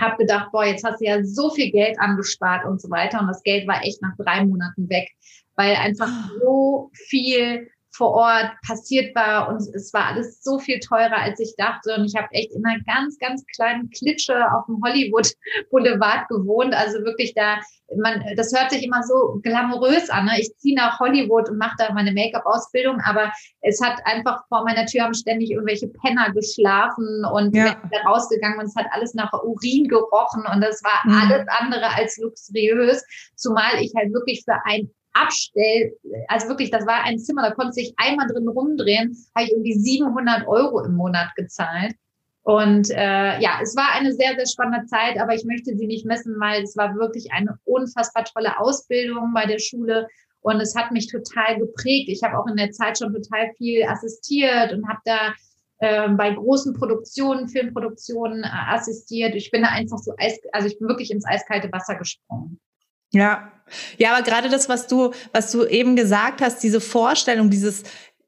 habe 0.00 0.16
gedacht, 0.16 0.50
boah, 0.52 0.64
jetzt 0.64 0.84
hast 0.84 1.00
du 1.00 1.04
ja 1.04 1.22
so 1.22 1.50
viel 1.50 1.70
Geld 1.70 1.98
angespart 2.00 2.64
und 2.64 2.80
so 2.80 2.90
weiter. 2.90 3.20
Und 3.20 3.28
das 3.28 3.42
Geld 3.42 3.68
war 3.68 3.82
echt 3.82 4.00
nach 4.02 4.16
drei 4.16 4.44
Monaten 4.44 4.88
weg, 4.88 5.08
weil 5.54 5.76
einfach 5.76 6.08
so 6.40 6.90
viel 6.92 7.68
vor 7.94 8.12
Ort 8.12 8.50
passiert 8.66 9.14
war 9.14 9.48
und 9.48 9.60
es 9.74 9.92
war 9.92 10.06
alles 10.06 10.42
so 10.42 10.58
viel 10.58 10.80
teurer, 10.80 11.18
als 11.18 11.38
ich 11.40 11.54
dachte. 11.56 11.94
Und 11.94 12.06
ich 12.06 12.16
habe 12.16 12.28
echt 12.32 12.52
in 12.52 12.64
einer 12.64 12.82
ganz, 12.84 13.18
ganz 13.18 13.44
kleinen 13.54 13.90
Klitsche 13.90 14.34
auf 14.52 14.64
dem 14.66 14.80
Hollywood 14.82 15.30
Boulevard 15.70 16.26
gewohnt. 16.28 16.74
Also 16.74 17.04
wirklich 17.04 17.34
da, 17.34 17.58
man, 17.96 18.24
das 18.36 18.52
hört 18.56 18.70
sich 18.70 18.82
immer 18.82 19.02
so 19.02 19.38
glamourös 19.42 20.08
an. 20.08 20.24
Ne? 20.24 20.40
Ich 20.40 20.56
ziehe 20.56 20.74
nach 20.74 20.98
Hollywood 21.00 21.50
und 21.50 21.58
mache 21.58 21.76
da 21.78 21.92
meine 21.92 22.12
Make-up-Ausbildung, 22.12 22.98
aber 23.04 23.30
es 23.60 23.80
hat 23.82 24.00
einfach 24.06 24.42
vor 24.48 24.64
meiner 24.64 24.86
Tür 24.86 25.04
haben 25.04 25.14
ständig 25.14 25.50
irgendwelche 25.50 25.88
Penner 25.88 26.32
geschlafen 26.32 27.24
und 27.30 27.54
ja. 27.54 27.76
da 27.90 28.08
rausgegangen 28.08 28.58
und 28.58 28.66
es 28.66 28.76
hat 28.76 28.86
alles 28.92 29.12
nach 29.12 29.32
Urin 29.32 29.88
gerochen 29.88 30.44
und 30.52 30.62
das 30.62 30.82
war 30.82 31.02
mhm. 31.04 31.30
alles 31.30 31.46
andere 31.48 31.94
als 31.94 32.16
luxuriös, 32.16 33.04
zumal 33.36 33.80
ich 33.80 33.92
halt 33.94 34.12
wirklich 34.14 34.42
für 34.44 34.56
ein 34.64 34.90
Abstell, 35.14 35.96
also 36.28 36.48
wirklich, 36.48 36.70
das 36.70 36.86
war 36.86 37.04
ein 37.04 37.18
Zimmer, 37.18 37.42
da 37.42 37.54
konnte 37.54 37.72
sich 37.72 37.94
einmal 37.96 38.26
drin 38.28 38.48
rumdrehen, 38.48 39.16
habe 39.34 39.44
ich 39.44 39.52
irgendwie 39.52 39.78
700 39.78 40.46
Euro 40.46 40.84
im 40.84 40.94
Monat 40.94 41.34
gezahlt. 41.36 41.94
Und 42.44 42.90
äh, 42.90 43.40
ja, 43.40 43.60
es 43.62 43.76
war 43.76 43.92
eine 43.92 44.12
sehr, 44.12 44.34
sehr 44.34 44.46
spannende 44.46 44.86
Zeit, 44.86 45.20
aber 45.20 45.34
ich 45.34 45.44
möchte 45.44 45.76
sie 45.76 45.86
nicht 45.86 46.06
missen, 46.06 46.40
weil 46.40 46.62
es 46.62 46.76
war 46.76 46.96
wirklich 46.96 47.32
eine 47.32 47.56
unfassbar 47.64 48.24
tolle 48.24 48.58
Ausbildung 48.58 49.32
bei 49.32 49.46
der 49.46 49.60
Schule 49.60 50.08
und 50.40 50.60
es 50.60 50.74
hat 50.74 50.90
mich 50.90 51.06
total 51.06 51.58
geprägt. 51.58 52.08
Ich 52.08 52.22
habe 52.24 52.36
auch 52.36 52.48
in 52.48 52.56
der 52.56 52.72
Zeit 52.72 52.98
schon 52.98 53.12
total 53.12 53.52
viel 53.56 53.84
assistiert 53.84 54.72
und 54.72 54.88
habe 54.88 55.00
da 55.04 55.34
äh, 55.78 56.08
bei 56.08 56.32
großen 56.32 56.74
Produktionen, 56.74 57.48
Filmproduktionen 57.48 58.42
äh, 58.42 58.48
assistiert. 58.70 59.36
Ich 59.36 59.52
bin 59.52 59.62
da 59.62 59.68
einfach 59.68 59.98
so, 59.98 60.12
eis, 60.18 60.40
also 60.52 60.66
ich 60.66 60.78
bin 60.80 60.88
wirklich 60.88 61.12
ins 61.12 61.26
eiskalte 61.26 61.70
Wasser 61.70 61.94
gesprungen. 61.94 62.60
Ja, 63.12 63.52
ja, 63.96 64.14
aber 64.14 64.22
gerade 64.22 64.48
das, 64.48 64.68
was 64.68 64.86
du, 64.86 65.12
was 65.32 65.50
du 65.50 65.64
eben 65.64 65.96
gesagt 65.96 66.42
hast, 66.42 66.62
diese 66.62 66.80
Vorstellung, 66.80 67.48
dieses 67.50 67.84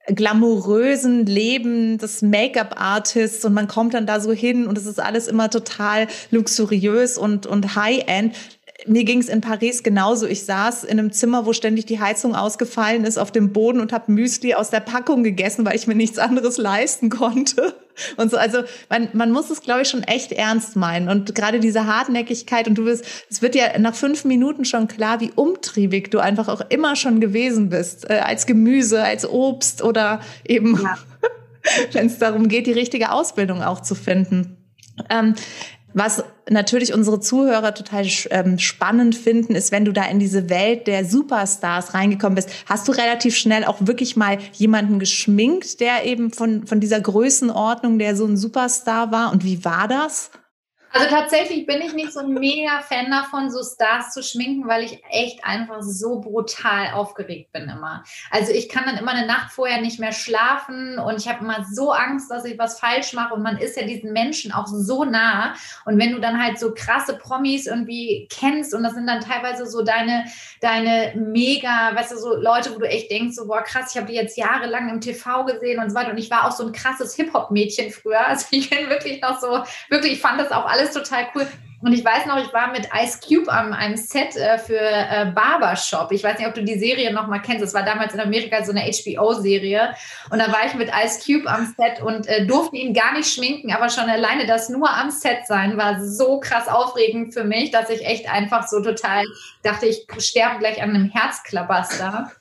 glamourösen 0.07 1.25
Leben 1.27 1.99
des 1.99 2.23
Make-up-Artists 2.23 3.45
und 3.45 3.55
man 3.55 3.69
kommt 3.69 3.95
dann 3.95 4.07
da 4.07 4.21
so 4.21 4.33
hin 4.33 4.67
und 4.67 4.77
es 4.77 4.87
ist 4.87 5.01
alles 5.01 5.29
immer 5.29 5.51
total 5.51 6.09
luxuriös 6.31 7.17
und, 7.17 7.47
und 7.47 7.75
high-end 7.75 8.35
mir 8.87 9.05
ging 9.05 9.21
es 9.21 9.29
in 9.29 9.41
Paris 9.41 9.83
genauso. 9.83 10.27
Ich 10.27 10.45
saß 10.45 10.85
in 10.85 10.99
einem 10.99 11.13
Zimmer, 11.13 11.47
wo 11.47 11.53
ständig 11.53 11.87
die 11.87 12.01
Heizung 12.01 12.35
ausgefallen 12.35 13.05
ist, 13.05 13.19
auf 13.19 13.31
dem 13.31 13.53
Boden 13.53 13.81
und 13.81 13.93
habe 13.93 14.11
Müsli 14.11 14.55
aus 14.55 14.71
der 14.71 14.81
Packung 14.81 15.23
gegessen, 15.23 15.65
weil 15.65 15.77
ich 15.77 15.87
mir 15.87 15.95
nichts 15.95 16.19
anderes 16.19 16.59
leisten 16.59 17.09
konnte. 17.09 17.75
Und 18.17 18.29
so, 18.29 18.37
also 18.37 18.65
man, 18.91 19.09
man 19.13 19.31
muss 19.31 19.51
es, 19.51 19.61
glaube 19.61 19.83
ich, 19.83 19.89
schon 19.89 20.03
echt 20.03 20.33
ernst 20.33 20.75
meinen. 20.75 21.09
Und 21.09 21.37
gerade 21.37 21.61
diese 21.61 21.87
Hartnäckigkeit 21.87 22.67
und 22.67 22.75
du 22.75 22.87
wirst, 22.87 23.05
es 23.31 23.41
wird 23.41 23.55
ja 23.55 23.79
nach 23.79 23.95
fünf 23.95 24.25
Minuten 24.25 24.65
schon 24.65 24.89
klar, 24.89 25.21
wie 25.21 25.31
umtriebig 25.33 26.11
du 26.11 26.19
einfach 26.19 26.49
auch 26.49 26.61
immer 26.71 26.97
schon 26.97 27.21
gewesen 27.21 27.69
bist, 27.69 28.11
äh, 28.11 28.15
als 28.15 28.47
Gemüse, 28.47 29.05
als 29.05 29.25
Obst 29.25 29.81
oder 29.81 30.19
eben, 30.45 30.81
ja. 30.83 30.99
wenn 31.93 32.07
es 32.07 32.19
darum 32.19 32.49
geht, 32.49 32.67
die 32.67 32.73
richtige 32.73 33.13
Ausbildung 33.13 33.63
auch 33.63 33.79
zu 33.79 33.95
finden. 33.95 34.57
Ähm, 35.09 35.35
was 35.95 36.25
natürlich 36.51 36.93
unsere 36.93 37.21
Zuhörer 37.21 37.73
total 37.73 38.07
ähm, 38.31 38.59
spannend 38.59 39.15
finden, 39.15 39.55
ist, 39.55 39.73
wenn 39.73 39.85
du 39.85 39.93
da 39.93 40.05
in 40.05 40.19
diese 40.19 40.51
Welt 40.51 40.87
der 40.87 41.05
Superstars 41.05 41.95
reingekommen 41.95 42.35
bist, 42.35 42.51
hast 42.67 42.87
du 42.89 42.93
relativ 42.93 43.37
schnell 43.37 43.65
auch 43.65 43.79
wirklich 43.81 44.17
mal 44.17 44.39
jemanden 44.53 44.99
geschminkt, 44.99 45.81
der 45.81 46.05
eben 46.05 46.33
von, 46.33 46.67
von 46.67 46.81
dieser 46.81 47.01
Größenordnung, 47.01 47.99
der 47.99 48.17
so 48.17 48.27
ein 48.27 48.37
Superstar 48.37 49.13
war. 49.13 49.33
Und 49.33 49.45
wie 49.45 49.65
war 49.65 49.89
das? 49.89 50.31
Also 50.97 51.09
tatsächlich 51.09 51.67
bin 51.67 51.83
ich 51.83 51.93
nicht 51.93 52.13
so 52.13 52.21
ein 52.21 52.35
mega 52.35 52.81
Fan 52.81 53.11
davon, 53.11 53.51
so 53.51 53.65
Stars 53.65 54.15
zu 54.15 54.23
schminken, 54.23 54.69
weil 54.69 54.85
ich 54.85 55.03
echt 55.11 55.45
einfach 55.45 55.83
so 55.83 56.21
brutal 56.21 56.93
aufgeregt 56.93 57.51
bin 57.51 57.65
immer. 57.65 58.05
Also 58.31 58.53
ich 58.53 58.69
kann 58.69 58.85
dann 58.87 58.97
immer 58.99 59.11
eine 59.11 59.27
Nacht 59.27 59.51
vorher 59.51 59.81
nicht 59.81 59.99
mehr 59.99 60.13
schlafen 60.13 61.01
und 61.01 61.17
ich 61.17 61.29
habe 61.29 61.41
immer 61.41 61.67
so 61.69 61.91
Angst, 61.91 62.31
dass 62.31 62.45
ich 62.45 62.57
was 62.61 62.79
falsch 62.79 63.13
mache 63.13 63.35
und 63.35 63.43
man 63.43 63.59
ist 63.59 63.77
ja 63.77 63.85
diesen 63.85 64.13
Menschen 64.13 64.53
auch 64.53 64.69
so 64.69 65.05
nah 65.05 65.55
und 65.85 65.99
wenn 65.99 66.13
du 66.13 66.21
dann 66.21 66.41
halt 66.41 66.61
so 66.61 66.73
krasse 66.73 67.19
Promis 67.19 67.67
irgendwie 67.67 68.29
kennst 68.31 68.73
und 68.73 68.85
das 68.85 68.95
sind 68.95 69.09
dann 69.09 69.21
teilweise 69.21 69.67
so 69.67 69.83
deine 69.83 70.27
deine 70.61 71.13
mega, 71.17 71.91
weißt 71.97 72.13
du, 72.13 72.19
so 72.19 72.37
Leute, 72.37 72.73
wo 72.73 72.79
du 72.79 72.89
echt 72.89 73.11
denkst, 73.11 73.35
so 73.35 73.49
boah 73.49 73.63
krass, 73.63 73.91
ich 73.91 73.97
habe 73.97 74.07
die 74.07 74.17
jetzt 74.17 74.39
jahrelang 74.39 74.89
im 74.89 75.01
TV 75.01 75.45
gesehen 75.45 75.83
und 75.83 75.91
so 75.91 75.97
weiter 75.97 76.13
und 76.13 76.19
ich 76.19 76.31
war 76.31 76.47
auch 76.47 76.53
so 76.53 76.65
ein 76.65 76.73
krasses 76.73 77.17
Hip-Hop-Mädchen 77.17 77.91
früher. 77.91 78.25
Also 78.29 78.47
ich 78.53 78.71
bin 78.71 78.89
wirklich 78.89 79.21
noch 79.21 79.41
so, 79.41 79.65
wirklich, 79.89 80.13
ich 80.15 80.21
fand 80.21 80.41
das 80.41 80.53
auch 80.53 80.67
alles 80.67 80.84
alles 80.85 80.95
total 80.95 81.27
cool. 81.35 81.47
Und 81.81 81.93
ich 81.93 82.03
weiß 82.03 82.25
noch, 82.25 82.39
ich 82.39 82.51
war 82.55 82.73
mit 82.73 82.89
Ice 82.99 83.19
Cube 83.21 83.53
am 83.53 83.75
einem 83.75 83.99
Set 83.99 84.37
äh, 84.37 84.57
für 84.57 84.79
äh, 84.79 85.31
Barbershop. 85.35 86.13
Ich 86.13 86.25
weiß 86.25 86.39
nicht, 86.39 86.49
ob 86.49 86.55
du 86.55 86.65
die 86.65 86.79
Serie 86.79 87.13
noch 87.13 87.27
mal 87.27 87.41
kennst. 87.41 87.63
Das 87.63 87.75
war 87.75 87.83
damals 87.83 88.15
in 88.15 88.21
Amerika 88.21 88.65
so 88.65 88.73
eine 88.73 88.91
HBO-Serie. 88.91 89.95
Und 90.31 90.39
da 90.39 90.51
war 90.51 90.65
ich 90.67 90.75
mit 90.75 90.89
Ice 91.05 91.21
Cube 91.21 91.47
am 91.47 91.75
Set 91.77 92.01
und 92.03 92.27
äh, 92.27 92.47
durfte 92.47 92.77
ihn 92.77 92.95
gar 92.95 93.13
nicht 93.13 93.31
schminken, 93.31 93.71
aber 93.71 93.91
schon 93.91 94.09
alleine 94.09 94.47
das 94.47 94.71
nur 94.71 94.89
am 94.89 95.11
Set 95.11 95.47
sein 95.47 95.77
war 95.77 96.03
so 96.03 96.41
krass 96.41 96.69
aufregend 96.69 97.35
für 97.35 97.45
mich, 97.45 97.71
dass 97.71 97.91
ich 97.91 98.07
echt 98.07 98.33
einfach 98.33 98.67
so 98.67 98.81
total 98.81 99.25
dachte, 99.63 99.85
ich 99.85 100.07
sterbe 100.19 100.61
gleich 100.61 100.83
an 100.83 100.91
einem 100.91 101.11
Herzklabaster. 101.11 102.33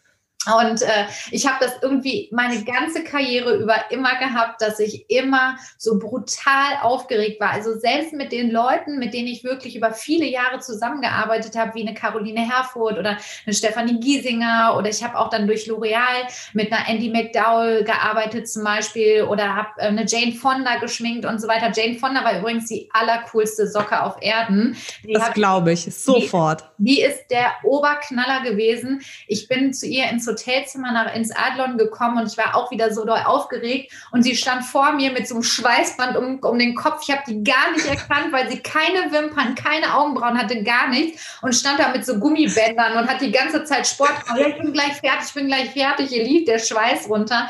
Und 0.46 0.82
äh, 0.82 1.06
ich 1.32 1.48
habe 1.48 1.58
das 1.62 1.74
irgendwie 1.82 2.30
meine 2.32 2.64
ganze 2.64 3.04
Karriere 3.04 3.56
über 3.56 3.76
immer 3.92 4.18
gehabt, 4.18 4.62
dass 4.62 4.80
ich 4.80 5.10
immer 5.10 5.58
so 5.78 5.98
brutal 6.00 6.80
aufgeregt 6.82 7.40
war. 7.40 7.52
Also 7.52 7.78
selbst 7.78 8.14
mit 8.14 8.32
den 8.32 8.52
Leuten, 8.52 9.00
mit 9.00 9.14
denen 9.14 9.28
ich 9.28 9.44
wirklich 9.44 9.76
über 9.76 9.94
viele 9.94 10.26
Jahre 10.26 10.60
zusammengearbeitet 10.60 11.56
habe, 11.56 11.76
wie 11.76 11.88
eine 11.88 11.94
Caroline 11.94 12.42
Herfurth 12.42 12.98
oder 12.98 13.18
eine 13.46 13.54
Stefanie 13.54 14.00
Giesinger 14.00 14.76
oder 14.78 14.90
ich 14.90 15.04
habe 15.04 15.18
auch 15.18 15.30
dann 15.30 15.48
durch 15.48 15.68
L'Oreal 15.68 16.28
mit 16.54 16.72
einer 16.72 16.90
Andy 16.90 17.10
McDowell 17.10 17.84
gearbeitet 17.84 18.50
zum 18.50 18.64
Beispiel 18.64 19.24
oder 19.24 19.56
habe 19.56 19.70
äh, 19.78 19.88
eine 19.88 20.06
Jane 20.06 20.34
Fonda 20.34 20.78
geschminkt 20.78 21.26
und 21.26 21.40
so 21.40 21.48
weiter. 21.48 21.72
Jane 21.74 21.96
Fonda 21.96 22.24
war 22.24 22.38
übrigens 22.40 22.68
die 22.68 22.90
allercoolste 22.92 23.68
Socke 23.68 24.02
auf 24.02 24.18
Erden. 24.22 24.76
Die 25.04 25.14
das 25.14 25.34
glaube 25.34 25.72
ich, 25.72 25.94
sofort. 25.94 26.70
Die, 26.78 26.96
die 26.96 27.02
ist 27.02 27.28
der 27.30 27.52
Oberknaller 27.64 28.42
gewesen. 28.42 29.02
Ich 29.28 29.48
bin 29.48 29.74
zu 29.74 29.88
ihr 29.88 30.10
ins 30.10 30.33
Hotelzimmer 30.34 30.92
nach, 30.92 31.14
ins 31.16 31.32
Adlon 31.32 31.78
gekommen 31.78 32.18
und 32.20 32.32
ich 32.32 32.38
war 32.38 32.56
auch 32.56 32.72
wieder 32.72 32.94
so 32.94 33.06
doll 33.06 33.22
aufgeregt 33.26 33.92
und 34.12 34.24
sie 34.24 34.36
stand 34.36 34.66
vor 34.66 34.92
mir 34.94 35.12
mit 35.12 35.28
so 35.28 35.36
einem 35.36 35.44
Schweißband 35.44 36.18
um, 36.18 36.40
um 36.40 36.60
den 36.60 36.76
Kopf. 36.76 37.02
Ich 37.04 37.12
habe 37.12 37.24
die 37.28 37.44
gar 37.44 37.72
nicht 37.72 37.86
erkannt, 37.86 38.32
weil 38.32 38.50
sie 38.50 38.60
keine 38.60 39.12
Wimpern, 39.12 39.56
keine 39.56 39.96
Augenbrauen 39.96 40.38
hatte, 40.38 40.64
gar 40.64 40.90
nichts 40.90 41.38
und 41.42 41.54
stand 41.54 41.80
da 41.80 41.90
mit 41.90 42.06
so 42.06 42.20
Gummibändern 42.20 42.98
und 42.98 43.08
hat 43.08 43.22
die 43.22 43.32
ganze 43.32 43.64
Zeit 43.64 43.88
Sport 43.88 44.26
gemacht. 44.26 44.42
Ich 44.48 44.58
bin 44.58 44.74
gleich 44.74 44.94
fertig, 44.94 45.28
ich 45.28 45.34
bin 45.34 45.48
gleich 45.48 45.72
fertig. 45.72 46.12
Ihr 46.12 46.24
lief 46.24 46.46
der 46.46 46.60
Schweiß 46.60 47.10
runter. 47.10 47.50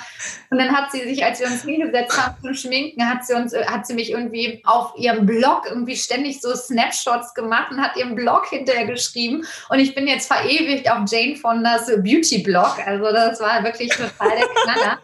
Und 0.49 0.59
dann 0.59 0.75
hat 0.75 0.91
sie 0.91 1.01
sich, 1.01 1.23
als 1.23 1.39
wir 1.39 1.47
uns 1.47 1.63
hingesetzt 1.63 2.21
haben 2.21 2.35
zum 2.41 2.53
Schminken, 2.53 3.07
hat 3.09 3.25
sie 3.25 3.33
uns, 3.33 3.55
hat 3.55 3.87
sie 3.87 3.93
mich 3.93 4.11
irgendwie 4.11 4.61
auf 4.65 4.93
ihrem 4.97 5.25
Blog 5.25 5.63
irgendwie 5.67 5.95
ständig 5.95 6.41
so 6.41 6.53
Snapshots 6.55 7.33
gemacht 7.33 7.71
und 7.71 7.81
hat 7.81 7.95
ihren 7.97 8.15
Blog 8.15 8.47
hinterher 8.49 8.85
geschrieben. 8.85 9.45
Und 9.69 9.79
ich 9.79 9.95
bin 9.95 10.07
jetzt 10.07 10.27
verewigt 10.27 10.89
auf 10.91 10.99
Jane 11.07 11.35
Fondas 11.35 11.87
Beauty 11.87 12.39
Blog. 12.39 12.72
Also 12.85 13.11
das 13.11 13.39
war 13.39 13.63
wirklich 13.63 13.89
total 13.89 14.37
der 14.37 14.47
Knaller. 14.47 14.99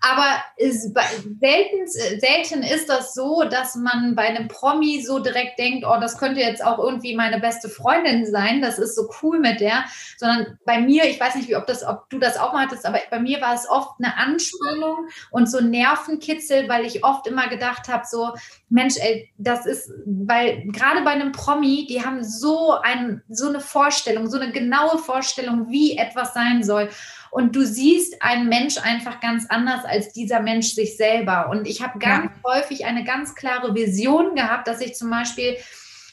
Aber 0.00 0.42
ist, 0.56 0.94
selten, 1.40 1.86
selten 2.20 2.62
ist 2.62 2.88
das 2.88 3.14
so, 3.14 3.42
dass 3.42 3.74
man 3.74 4.14
bei 4.14 4.28
einem 4.28 4.46
Promi 4.46 5.02
so 5.02 5.18
direkt 5.18 5.58
denkt, 5.58 5.84
oh, 5.84 5.98
das 6.00 6.18
könnte 6.18 6.40
jetzt 6.40 6.64
auch 6.64 6.78
irgendwie 6.78 7.16
meine 7.16 7.40
beste 7.40 7.68
Freundin 7.68 8.24
sein, 8.24 8.62
das 8.62 8.78
ist 8.78 8.94
so 8.94 9.08
cool 9.22 9.40
mit 9.40 9.60
der, 9.60 9.84
sondern 10.16 10.58
bei 10.64 10.80
mir, 10.80 11.04
ich 11.04 11.18
weiß 11.18 11.34
nicht, 11.34 11.48
wie, 11.48 11.56
ob, 11.56 11.66
das, 11.66 11.84
ob 11.84 12.08
du 12.10 12.18
das 12.18 12.36
auch 12.36 12.52
mal 12.52 12.66
hattest, 12.66 12.86
aber 12.86 13.00
bei 13.10 13.18
mir 13.18 13.40
war 13.40 13.54
es 13.54 13.68
oft 13.68 13.98
eine 13.98 14.16
Anspannung 14.16 15.08
und 15.32 15.50
so 15.50 15.60
Nervenkitzel, 15.60 16.68
weil 16.68 16.84
ich 16.84 17.04
oft 17.04 17.26
immer 17.26 17.48
gedacht 17.48 17.88
habe, 17.88 18.04
so, 18.08 18.34
Mensch, 18.68 18.94
ey, 18.98 19.32
das 19.38 19.66
ist, 19.66 19.90
weil 20.06 20.62
gerade 20.66 21.02
bei 21.02 21.10
einem 21.10 21.32
Promi, 21.32 21.86
die 21.88 22.04
haben 22.04 22.22
so, 22.22 22.72
ein, 22.82 23.22
so 23.28 23.48
eine 23.48 23.60
Vorstellung, 23.60 24.28
so 24.28 24.38
eine 24.38 24.52
genaue 24.52 24.98
Vorstellung, 24.98 25.70
wie 25.70 25.96
etwas 25.96 26.34
sein 26.34 26.62
soll. 26.62 26.88
Und 27.30 27.54
du 27.54 27.64
siehst 27.64 28.22
einen 28.22 28.48
Mensch 28.48 28.78
einfach 28.78 29.20
ganz 29.20 29.46
anders 29.48 29.84
als 29.84 30.12
dieser 30.12 30.40
Mensch 30.40 30.68
sich 30.74 30.96
selber. 30.96 31.48
Und 31.50 31.66
ich 31.66 31.82
habe 31.82 31.98
ganz 31.98 32.30
ja. 32.44 32.50
häufig 32.54 32.84
eine 32.86 33.04
ganz 33.04 33.34
klare 33.34 33.74
Vision 33.74 34.34
gehabt, 34.34 34.68
dass 34.68 34.80
ich 34.80 34.94
zum 34.94 35.10
Beispiel 35.10 35.56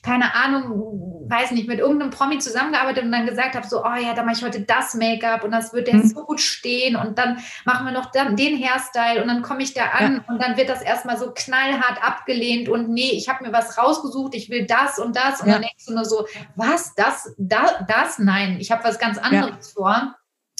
keine 0.06 0.36
Ahnung, 0.36 1.26
weiß 1.28 1.50
nicht, 1.52 1.68
mit 1.68 1.80
irgendeinem 1.80 2.12
Promi 2.12 2.38
zusammengearbeitet 2.38 3.04
und 3.04 3.12
dann 3.12 3.26
gesagt 3.26 3.56
habe, 3.56 3.66
so, 3.66 3.84
oh 3.84 3.96
ja, 3.96 4.14
da 4.14 4.22
mache 4.22 4.36
ich 4.36 4.44
heute 4.44 4.62
das 4.62 4.94
Make-up 4.94 5.44
und 5.44 5.50
das 5.50 5.74
wird 5.74 5.88
dir 5.88 5.96
mhm. 5.96 6.08
so 6.08 6.24
gut 6.24 6.40
stehen 6.40 6.96
und 6.96 7.18
dann 7.18 7.40
machen 7.66 7.88
wir 7.88 7.92
noch 7.92 8.12
dann 8.12 8.36
den 8.36 8.56
Hairstyle 8.56 9.20
und 9.20 9.28
dann 9.28 9.42
komme 9.42 9.64
ich 9.64 9.74
da 9.74 9.86
an 9.86 10.18
ja. 10.18 10.32
und 10.32 10.40
dann 10.40 10.58
wird 10.58 10.70
das 10.70 10.84
erstmal 10.84 11.18
so 11.18 11.32
knallhart 11.34 12.04
abgelehnt 12.04 12.70
und 12.70 12.90
nee, 12.90 13.14
ich 13.14 13.28
habe 13.30 13.44
mir 13.44 13.52
was 13.52 13.80
rausgesucht, 13.80 14.36
ich 14.36 14.52
will 14.52 14.68
das 14.68 15.00
und 15.00 15.16
das 15.16 15.42
und 15.42 15.48
ja. 15.48 15.54
dann 15.54 15.64
denkst 15.64 15.86
du 15.88 15.96
nur 15.96 16.06
so, 16.06 16.28
was, 16.56 16.94
das, 16.94 17.34
das, 17.40 17.74
das? 17.88 18.20
Nein, 18.20 18.58
ich 18.60 18.72
habe 18.72 18.84
was 18.84 19.00
ganz 19.00 19.18
anderes 19.18 19.74
ja. 19.76 19.82
vor. 19.82 20.16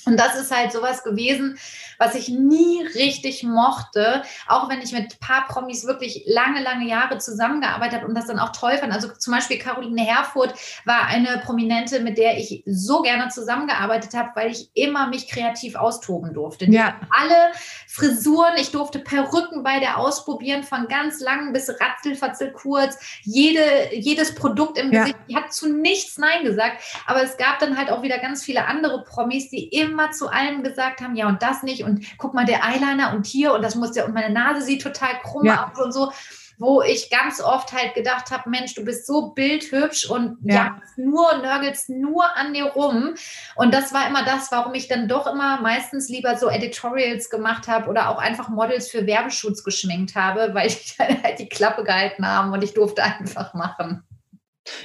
Und 0.06 0.18
das 0.18 0.36
ist 0.36 0.56
halt 0.56 0.72
sowas 0.72 1.04
gewesen, 1.04 1.58
was 1.98 2.16
ich 2.16 2.30
nie 2.30 2.84
richtig 2.96 3.44
mochte, 3.44 4.24
auch 4.48 4.70
wenn 4.70 4.82
ich 4.82 4.92
mit 4.92 5.04
ein 5.04 5.20
paar 5.20 5.48
Promis 5.48 5.86
wirklich 5.86 6.24
lange, 6.28 6.62
lange 6.62 6.88
Jahre 6.88 7.18
zusammengearbeitet 7.18 8.00
habe 8.00 8.08
und 8.08 8.16
das 8.16 8.28
dann 8.28 8.40
auch 8.40 8.52
toll 8.52 8.78
fand. 8.78 8.94
Also 8.94 9.10
zum 9.10 9.34
Beispiel 9.34 9.58
Caroline 9.58 10.02
Herfurth 10.02 10.54
war 10.86 11.06
eine 11.08 11.42
Prominente, 11.46 12.02
mit 12.02 12.18
der 12.18 12.38
ich 12.38 12.64
so 12.66 13.02
gerne 13.02 13.30
zusammengearbeitet 13.30 14.14
habe, 14.14 14.32
weil 14.36 14.52
ich 14.52 14.70
immer 14.74 15.08
mich 15.08 15.28
kreativ 15.28 15.76
austoben 15.76 16.34
durfte. 16.34 16.66
Ja. 16.66 17.00
Alle 17.10 17.52
Frisuren, 17.88 18.54
ich 18.58 18.72
durfte 18.72 19.00
Perücken 19.00 19.64
bei 19.64 19.80
der 19.80 19.98
ausprobieren, 19.98 20.64
von 20.64 20.88
ganz 20.88 21.22
lang 21.22 21.54
bis 21.54 21.70
ratzelfatzel 21.70 22.52
kurz. 22.52 22.98
Jede, 23.24 23.62
jedes 23.94 24.36
Produkt 24.36 24.78
im 24.78 24.92
ja. 24.92 25.02
Gesicht, 25.02 25.20
die 25.30 25.36
hat 25.36 25.54
zu 25.54 25.72
nichts 25.72 26.18
Nein 26.18 26.44
gesagt. 26.44 26.84
Aber 27.06 27.24
es 27.24 27.38
gab 27.38 27.60
dann 27.60 27.78
halt 27.78 27.90
auch 27.90 28.02
wieder 28.02 28.20
ganz 28.20 28.44
viele 28.44 28.66
andere 28.66 29.04
Promis, 29.04 29.50
die 29.50 29.68
immer 29.70 29.95
zu 30.12 30.30
allem 30.30 30.64
gesagt 30.64 31.02
haben, 31.02 31.16
ja 31.16 31.28
und 31.28 31.42
das 31.42 31.64
nicht 31.64 31.84
und 31.84 32.06
guck 32.18 32.34
mal, 32.34 32.46
der 32.46 32.64
Eyeliner 32.64 33.14
und 33.14 33.26
hier 33.26 33.54
und 33.54 33.62
das 33.62 33.76
muss 33.76 33.96
ja, 33.96 34.06
und 34.06 34.14
meine 34.14 34.34
Nase 34.34 34.62
sieht 34.62 34.82
total 34.82 35.20
krumm 35.24 35.46
ja. 35.46 35.72
aus 35.72 35.84
und 35.84 35.92
so 35.92 36.12
wo 36.58 36.82
ich 36.82 37.10
ganz 37.10 37.42
oft 37.42 37.74
halt 37.74 37.94
gedacht 37.96 38.32
habe, 38.32 38.50
Mensch, 38.50 38.76
du 38.76 38.86
bist 38.86 39.06
so 39.06 39.32
bildhübsch 39.32 40.10
und 40.10 40.38
ja. 40.44 40.80
nur 40.96 41.38
nörgelst 41.38 41.90
nur 41.90 42.26
an 42.36 42.54
dir 42.54 42.66
rum. 42.66 43.16
Und 43.56 43.74
das 43.74 43.94
war 43.94 44.08
immer 44.08 44.24
das, 44.24 44.52
warum 44.52 44.74
ich 44.74 44.88
dann 44.88 45.08
doch 45.08 45.28
immer 45.28 45.60
meistens 45.62 46.10
lieber 46.10 46.38
so 46.38 46.50
Editorials 46.50 47.30
gemacht 47.30 47.68
habe 47.68 47.90
oder 47.90 48.10
auch 48.10 48.18
einfach 48.18 48.50
Models 48.50 48.90
für 48.90 49.06
Werbeschutz 49.06 49.64
geschminkt 49.64 50.16
habe, 50.16 50.54
weil 50.54 50.68
ich 50.68 50.98
halt 51.00 51.40
die 51.40 51.50
Klappe 51.50 51.84
gehalten 51.84 52.26
habe 52.26 52.52
und 52.52 52.64
ich 52.64 52.74
durfte 52.74 53.04
einfach 53.04 53.54
machen. 53.54 54.04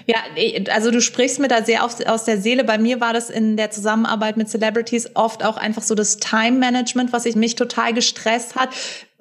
Ja, 0.06 0.18
also 0.72 0.90
du 0.90 1.00
sprichst 1.00 1.38
mir 1.38 1.49
da 1.49 1.64
sehr 1.64 1.84
aus 1.84 2.25
der 2.25 2.40
Seele. 2.40 2.64
Bei 2.64 2.78
mir 2.78 3.00
war 3.00 3.12
das 3.12 3.30
in 3.30 3.56
der 3.56 3.70
Zusammenarbeit 3.70 4.37
mit 4.37 4.49
Celebrities 4.49 5.10
oft 5.14 5.44
auch 5.44 5.56
einfach 5.56 5.82
so 5.82 5.94
das 5.94 6.18
Time 6.18 6.58
Management, 6.58 7.12
was 7.12 7.26
ich 7.26 7.37
mich 7.37 7.54
total 7.54 7.94
gestresst 7.94 8.56
hat 8.56 8.70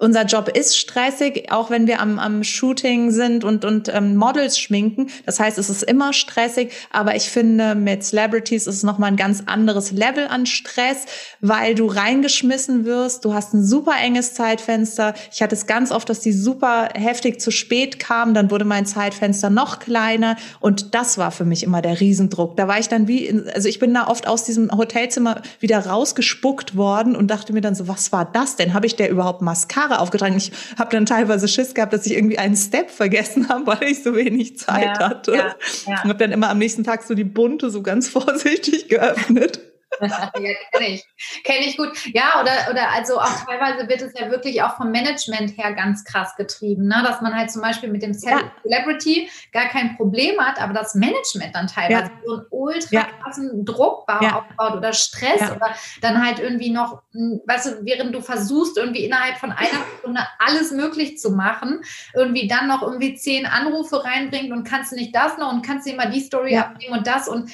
unser 0.00 0.24
Job 0.24 0.48
ist 0.48 0.78
stressig, 0.78 1.52
auch 1.52 1.70
wenn 1.70 1.86
wir 1.86 2.00
am, 2.00 2.18
am 2.18 2.42
Shooting 2.42 3.10
sind 3.10 3.44
und, 3.44 3.66
und 3.66 3.88
ähm, 3.92 4.16
Models 4.16 4.58
schminken. 4.58 5.08
Das 5.26 5.38
heißt, 5.38 5.58
es 5.58 5.68
ist 5.68 5.82
immer 5.82 6.14
stressig, 6.14 6.72
aber 6.90 7.16
ich 7.16 7.28
finde, 7.28 7.74
mit 7.74 8.02
Celebrities 8.02 8.66
ist 8.66 8.76
es 8.76 8.82
nochmal 8.82 9.10
ein 9.10 9.16
ganz 9.16 9.42
anderes 9.44 9.92
Level 9.92 10.26
an 10.26 10.46
Stress, 10.46 11.04
weil 11.40 11.74
du 11.74 11.86
reingeschmissen 11.86 12.86
wirst. 12.86 13.26
Du 13.26 13.34
hast 13.34 13.52
ein 13.52 13.62
super 13.62 13.92
enges 14.02 14.32
Zeitfenster. 14.32 15.12
Ich 15.32 15.42
hatte 15.42 15.54
es 15.54 15.66
ganz 15.66 15.92
oft, 15.92 16.08
dass 16.08 16.20
die 16.20 16.32
super 16.32 16.88
heftig 16.94 17.38
zu 17.40 17.50
spät 17.50 17.98
kamen. 17.98 18.32
Dann 18.32 18.50
wurde 18.50 18.64
mein 18.64 18.86
Zeitfenster 18.86 19.50
noch 19.50 19.80
kleiner 19.80 20.36
und 20.60 20.94
das 20.94 21.18
war 21.18 21.30
für 21.30 21.44
mich 21.44 21.62
immer 21.62 21.82
der 21.82 22.00
Riesendruck. 22.00 22.56
Da 22.56 22.66
war 22.68 22.78
ich 22.78 22.88
dann 22.88 23.06
wie, 23.06 23.26
in, 23.26 23.50
also 23.50 23.68
ich 23.68 23.78
bin 23.78 23.92
da 23.92 24.06
oft 24.06 24.26
aus 24.26 24.44
diesem 24.44 24.70
Hotelzimmer 24.70 25.42
wieder 25.58 25.86
rausgespuckt 25.86 26.74
worden 26.74 27.14
und 27.16 27.30
dachte 27.30 27.52
mir 27.52 27.60
dann 27.60 27.74
so, 27.74 27.86
was 27.86 28.12
war 28.12 28.24
das 28.24 28.56
denn? 28.56 28.72
Habe 28.72 28.86
ich 28.86 28.96
der 28.96 29.10
überhaupt 29.10 29.42
Mascara 29.42 29.89
Haare 29.90 30.00
aufgetragen. 30.00 30.36
Ich 30.36 30.52
habe 30.78 30.90
dann 30.90 31.06
teilweise 31.06 31.48
Schiss 31.48 31.74
gehabt, 31.74 31.92
dass 31.92 32.06
ich 32.06 32.14
irgendwie 32.14 32.38
einen 32.38 32.56
Step 32.56 32.90
vergessen 32.90 33.48
habe, 33.48 33.66
weil 33.66 33.82
ich 33.84 34.02
so 34.02 34.14
wenig 34.14 34.58
Zeit 34.58 34.98
ja, 34.98 35.10
hatte. 35.10 35.32
Ja, 35.32 35.56
ja. 35.86 36.02
Und 36.02 36.10
habe 36.10 36.18
dann 36.18 36.32
immer 36.32 36.50
am 36.50 36.58
nächsten 36.58 36.84
Tag 36.84 37.02
so 37.02 37.14
die 37.14 37.24
bunte 37.24 37.70
so 37.70 37.82
ganz 37.82 38.08
vorsichtig 38.10 38.88
geöffnet 38.88 39.69
ja, 40.00 40.30
kenne 40.72 40.88
ich. 40.88 41.04
Kenne 41.44 41.66
ich 41.66 41.76
gut. 41.76 41.90
Ja, 42.14 42.40
oder, 42.40 42.70
oder 42.70 42.90
also 42.90 43.18
auch 43.18 43.44
teilweise 43.46 43.88
wird 43.88 44.02
es 44.02 44.18
ja 44.18 44.30
wirklich 44.30 44.62
auch 44.62 44.76
vom 44.76 44.90
Management 44.90 45.56
her 45.58 45.72
ganz 45.74 46.04
krass 46.04 46.36
getrieben, 46.36 46.86
ne? 46.86 47.02
dass 47.04 47.20
man 47.20 47.34
halt 47.34 47.50
zum 47.50 47.62
Beispiel 47.62 47.90
mit 47.90 48.02
dem 48.02 48.14
Celebrity 48.14 49.28
gar 49.52 49.68
kein 49.68 49.96
Problem 49.96 50.40
hat, 50.40 50.60
aber 50.60 50.72
das 50.72 50.94
Management 50.94 51.54
dann 51.54 51.66
teilweise 51.66 52.10
ja. 52.10 52.20
so 52.24 52.32
einen 52.34 52.46
ultra 52.50 53.02
krassen 53.22 53.64
Druck 53.64 54.08
aufbaut 54.08 54.76
oder 54.76 54.92
Stress 54.92 55.50
oder 55.50 55.74
dann 56.00 56.24
halt 56.24 56.38
irgendwie 56.38 56.70
noch, 56.70 57.02
hm, 57.12 57.40
weißt 57.46 57.66
du, 57.66 57.84
während 57.84 58.14
du 58.14 58.20
versuchst, 58.20 58.76
irgendwie 58.76 59.04
innerhalb 59.04 59.38
von 59.38 59.52
einer 59.52 59.84
Stunde 59.98 60.20
alles 60.38 60.70
möglich 60.70 61.18
zu 61.18 61.30
machen, 61.30 61.82
irgendwie 62.14 62.48
dann 62.48 62.68
noch 62.68 62.82
irgendwie 62.82 63.14
zehn 63.14 63.46
Anrufe 63.46 64.04
reinbringt 64.04 64.52
und 64.52 64.64
kannst 64.64 64.92
du 64.92 64.96
nicht 64.96 65.14
das 65.14 65.36
noch 65.38 65.52
und 65.52 65.66
kannst 65.66 65.86
du 65.86 65.92
immer 65.92 66.06
die 66.06 66.20
Story 66.20 66.56
abnehmen 66.56 66.98
und 66.98 67.06
das 67.06 67.28
und 67.28 67.50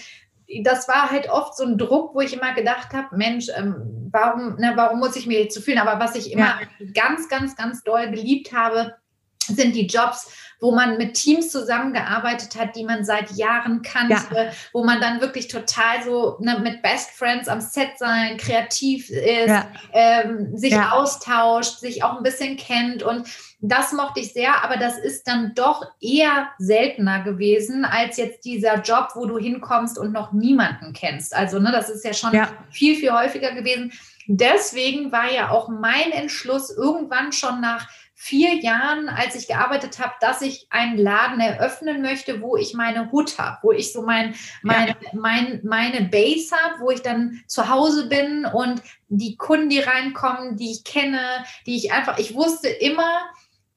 das 0.63 0.89
war 0.89 1.11
halt 1.11 1.29
oft 1.29 1.57
so 1.57 1.65
ein 1.65 1.79
Druck, 1.79 2.15
wo 2.15 2.21
ich 2.21 2.35
immer 2.35 2.55
gedacht 2.55 2.93
habe, 2.93 3.17
Mensch, 3.17 3.49
ähm, 3.57 4.09
warum, 4.13 4.57
ne, 4.57 4.73
warum 4.77 5.01
muss 5.01 5.17
ich 5.17 5.27
mir 5.27 5.41
jetzt 5.41 5.55
zu 5.55 5.61
fühlen? 5.61 5.79
Aber 5.79 5.99
was 5.99 6.15
ich 6.15 6.33
immer 6.33 6.61
ja. 6.61 6.87
ganz, 6.95 7.29
ganz, 7.29 7.57
ganz 7.57 7.83
doll 7.83 8.11
geliebt 8.11 8.53
habe, 8.53 8.95
sind 9.43 9.75
die 9.75 9.87
Jobs, 9.87 10.46
wo 10.61 10.73
man 10.73 10.97
mit 10.97 11.15
Teams 11.15 11.51
zusammengearbeitet 11.51 12.57
hat, 12.59 12.77
die 12.77 12.85
man 12.85 13.05
seit 13.05 13.33
Jahren 13.33 13.83
kannte, 13.83 14.37
ja. 14.37 14.51
wo 14.73 14.85
man 14.85 15.01
dann 15.01 15.21
wirklich 15.21 15.49
total 15.49 16.03
so 16.05 16.39
ne, 16.41 16.59
mit 16.63 16.83
Best 16.83 17.11
Friends 17.11 17.49
am 17.49 17.61
Set 17.61 17.99
sein, 17.99 18.37
kreativ 18.37 19.11
ist, 19.11 19.49
ja. 19.49 19.67
ähm, 19.93 20.57
sich 20.57 20.73
ja. 20.73 20.93
austauscht, 20.93 21.79
sich 21.79 22.03
auch 22.03 22.17
ein 22.17 22.23
bisschen 22.23 22.57
kennt 22.57 23.03
und 23.03 23.29
das 23.61 23.93
mochte 23.93 24.21
ich 24.21 24.33
sehr, 24.33 24.63
aber 24.63 24.77
das 24.77 24.99
ist 24.99 25.27
dann 25.27 25.55
doch 25.55 25.83
eher 26.01 26.49
seltener 26.59 27.23
gewesen 27.23 27.85
als 27.85 28.19
jetzt 28.19 28.45
dieser 28.45 28.81
Job, 28.83 29.11
wo 29.15 29.25
du 29.25 29.39
hinkommst 29.39 29.99
und 29.99 30.13
noch 30.13 30.33
niemanden 30.33 30.93
kennst. 30.93 31.35
Also, 31.35 31.59
ne, 31.59 31.73
das 31.73 31.89
ist 31.89 32.05
ja 32.05 32.13
schon 32.13 32.33
viel, 32.71 32.97
viel 32.97 33.13
häufiger 33.13 33.53
gewesen. 33.53 33.93
Deswegen 34.27 35.13
war 35.13 35.33
ja 35.33 35.51
auch 35.51 35.69
mein 35.69 36.13
Entschluss 36.13 36.71
irgendwann 36.71 37.33
schon 37.33 37.61
nach 37.61 37.89
vier 38.19 38.55
Jahren, 38.57 39.11
als 39.11 39.35
ich 39.35 39.47
gearbeitet 39.47 39.99
habe, 39.99 40.15
dass 40.21 40.41
ich 40.41 40.67
einen 40.71 40.97
Laden 40.97 41.39
eröffnen 41.39 42.01
möchte, 42.01 42.41
wo 42.41 42.57
ich 42.57 42.73
meine 42.73 43.13
Hut 43.13 43.39
habe, 43.39 43.59
wo 43.63 43.73
ich 43.73 43.93
so 43.93 44.03
mein, 44.03 44.35
mein, 44.63 44.89
ja. 44.89 44.95
mein, 45.13 45.61
meine 45.63 46.07
Base 46.07 46.57
habe, 46.57 46.81
wo 46.81 46.91
ich 46.91 47.03
dann 47.03 47.43
zu 47.47 47.69
Hause 47.69 48.09
bin 48.09 48.47
und 48.47 48.83
die 49.09 49.37
Kunden, 49.37 49.69
die 49.69 49.81
reinkommen, 49.81 50.57
die 50.57 50.73
ich 50.73 50.85
kenne, 50.85 51.45
die 51.67 51.77
ich 51.77 51.93
einfach, 51.93 52.19
ich 52.19 52.35
wusste 52.35 52.69
immer, 52.69 53.21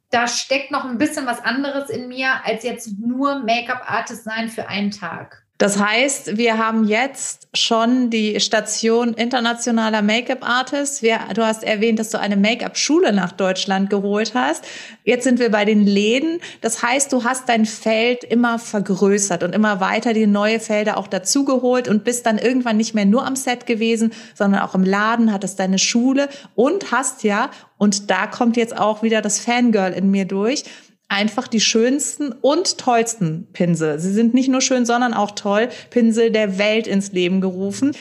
da 0.10 0.26
steckt 0.28 0.72
noch 0.72 0.86
ein 0.86 0.98
bisschen 0.98 1.26
was 1.26 1.44
anderes 1.44 1.90
in 1.90 2.08
mir, 2.08 2.44
als 2.46 2.64
jetzt 2.64 2.98
nur 2.98 3.40
Make-up-Artist 3.40 4.24
sein 4.24 4.48
für 4.48 4.70
einen 4.70 4.92
Tag. 4.92 5.46
Das 5.60 5.78
heißt, 5.78 6.38
wir 6.38 6.58
haben 6.58 6.86
jetzt 6.88 7.50
schon 7.54 8.10
die 8.10 8.40
Station 8.40 9.14
internationaler 9.14 10.02
Make-up-Artists. 10.02 11.02
Du 11.02 11.46
hast 11.46 11.66
erwähnt, 11.66 12.00
dass 12.00 12.12
du 12.12 12.18
eine 12.18 12.38
Make-up-Schule 12.38 13.12
nach 13.12 13.34
Deutschland 13.34 13.90
geholt 13.90 14.32
hast. 14.36 14.64
Jetzt 15.04 15.26
sind 15.26 15.38
wir 15.38 15.52
bei 15.52 15.66
den 15.66 15.86
Läden. 15.86 16.40
Das 16.62 16.82
heißt, 16.82 17.12
du 17.12 17.26
hast 17.26 17.50
dein 17.50 17.66
Feld 17.66 18.24
immer 18.24 18.58
vergrößert 18.58 19.44
und 19.44 19.54
immer 19.54 19.82
weiter 19.82 20.14
die 20.14 20.28
neue 20.28 20.62
Felder 20.62 20.98
auch 20.98 21.08
dazugeholt 21.08 21.90
und 21.90 22.06
bist 22.06 22.26
dann 22.26 22.38
irgendwann 22.38 22.78
nicht 22.78 22.96
mehr 22.96 23.06
nur 23.06 23.28
am 23.28 23.36
Set 23.36 23.66
gewesen, 23.66 24.14
sondern 24.36 24.62
auch 24.62 24.76
im 24.76 24.86
Laden, 24.86 25.34
hattest 25.34 25.60
deine 25.60 25.78
Schule 25.78 26.30
und 26.56 26.94
hast 26.94 27.24
ja, 27.24 27.50
und 27.78 28.10
da 28.10 28.28
kommt 28.28 28.56
jetzt 28.56 28.78
auch 28.78 29.04
wieder 29.04 29.22
das 29.22 29.42
Fangirl 29.42 29.92
in 29.92 30.10
mir 30.10 30.24
durch, 30.24 30.64
einfach 31.10 31.48
die 31.48 31.60
schönsten 31.60 32.32
und 32.32 32.78
tollsten 32.78 33.48
Pinsel. 33.52 34.00
Sie 34.00 34.14
sind 34.14 34.34
nicht 34.34 34.48
nur 34.48 34.62
schön, 34.62 34.86
sondern 34.86 35.14
auch 35.14 35.32
toll. 35.32 35.70
Pinsel 35.90 36.32
der 36.32 36.58
Welt 36.58 36.88
ins 36.88 37.12
Leben 37.12 37.42
gerufen. 37.42 37.96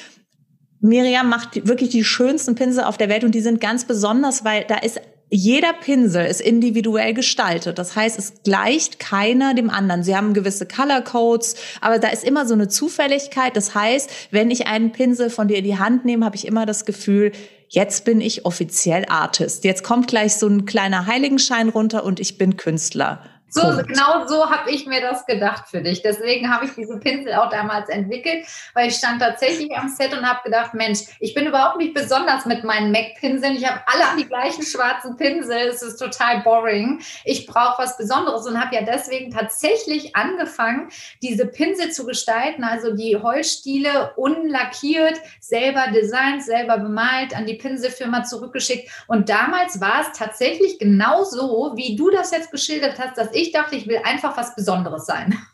Miriam 0.80 1.28
macht 1.28 1.66
wirklich 1.66 1.88
die 1.88 2.04
schönsten 2.04 2.54
Pinsel 2.54 2.84
auf 2.84 2.98
der 2.98 3.08
Welt 3.08 3.24
und 3.24 3.34
die 3.34 3.40
sind 3.40 3.60
ganz 3.60 3.84
besonders, 3.84 4.44
weil 4.44 4.64
da 4.68 4.76
ist 4.76 5.00
jeder 5.30 5.74
Pinsel 5.74 6.24
ist 6.24 6.40
individuell 6.40 7.12
gestaltet. 7.12 7.78
Das 7.78 7.94
heißt, 7.94 8.18
es 8.18 8.42
gleicht 8.44 8.98
keiner 8.98 9.52
dem 9.54 9.68
anderen. 9.68 10.02
Sie 10.02 10.16
haben 10.16 10.32
gewisse 10.32 10.66
Color 10.66 11.02
Codes, 11.02 11.54
aber 11.80 11.98
da 11.98 12.08
ist 12.08 12.24
immer 12.24 12.46
so 12.46 12.54
eine 12.54 12.68
Zufälligkeit. 12.68 13.54
Das 13.54 13.74
heißt, 13.74 14.10
wenn 14.30 14.50
ich 14.50 14.66
einen 14.66 14.92
Pinsel 14.92 15.28
von 15.28 15.48
dir 15.48 15.58
in 15.58 15.64
die 15.64 15.78
Hand 15.78 16.06
nehme, 16.06 16.24
habe 16.24 16.36
ich 16.36 16.46
immer 16.46 16.64
das 16.64 16.86
Gefühl, 16.86 17.32
jetzt 17.68 18.04
bin 18.04 18.20
ich 18.20 18.44
offiziell 18.44 19.04
Artist. 19.08 19.64
Jetzt 19.64 19.84
kommt 19.84 20.08
gleich 20.08 20.34
so 20.34 20.46
ein 20.46 20.64
kleiner 20.64 21.06
Heiligenschein 21.06 21.68
runter 21.68 22.04
und 22.04 22.20
ich 22.20 22.38
bin 22.38 22.56
Künstler. 22.56 23.22
So, 23.50 23.62
genau 23.86 24.26
so 24.26 24.50
habe 24.50 24.70
ich 24.70 24.86
mir 24.86 25.00
das 25.00 25.24
gedacht 25.24 25.68
für 25.68 25.80
dich. 25.80 26.02
Deswegen 26.02 26.52
habe 26.52 26.66
ich 26.66 26.72
diese 26.72 26.98
Pinsel 26.98 27.34
auch 27.34 27.48
damals 27.48 27.88
entwickelt, 27.88 28.46
weil 28.74 28.88
ich 28.88 28.96
stand 28.96 29.22
tatsächlich 29.22 29.74
am 29.74 29.88
Set 29.88 30.12
und 30.12 30.28
habe 30.28 30.40
gedacht, 30.44 30.74
Mensch, 30.74 31.00
ich 31.18 31.34
bin 31.34 31.46
überhaupt 31.46 31.78
nicht 31.78 31.94
besonders 31.94 32.44
mit 32.44 32.62
meinen 32.64 32.92
MAC-Pinseln. 32.92 33.56
Ich 33.56 33.66
habe 33.66 33.80
alle 33.86 34.20
die 34.20 34.26
gleichen 34.26 34.62
schwarzen 34.62 35.16
Pinsel. 35.16 35.68
Es 35.68 35.82
ist 35.82 35.96
total 35.96 36.42
boring. 36.42 37.00
Ich 37.24 37.46
brauche 37.46 37.82
was 37.82 37.96
Besonderes 37.96 38.46
und 38.46 38.60
habe 38.60 38.74
ja 38.74 38.82
deswegen 38.82 39.32
tatsächlich 39.32 40.14
angefangen, 40.14 40.90
diese 41.22 41.46
Pinsel 41.46 41.90
zu 41.90 42.04
gestalten, 42.04 42.64
also 42.64 42.94
die 42.94 43.16
Holzstiele 43.16 44.12
unlackiert, 44.16 45.18
selber 45.40 45.86
designt, 45.92 46.44
selber 46.44 46.78
bemalt, 46.78 47.34
an 47.34 47.46
die 47.46 47.54
Pinselfirma 47.54 48.24
zurückgeschickt. 48.24 48.90
Und 49.06 49.30
damals 49.30 49.80
war 49.80 50.02
es 50.02 50.18
tatsächlich 50.18 50.78
genau 50.78 51.24
so, 51.24 51.72
wie 51.76 51.96
du 51.96 52.10
das 52.10 52.30
jetzt 52.30 52.50
geschildert 52.50 52.98
hast, 52.98 53.16
dass 53.16 53.28
ich 53.32 53.37
dachte, 53.52 53.76
ich 53.76 53.86
will 53.86 54.00
einfach 54.04 54.36
was 54.36 54.54
Besonderes 54.54 55.06
sein. 55.06 55.38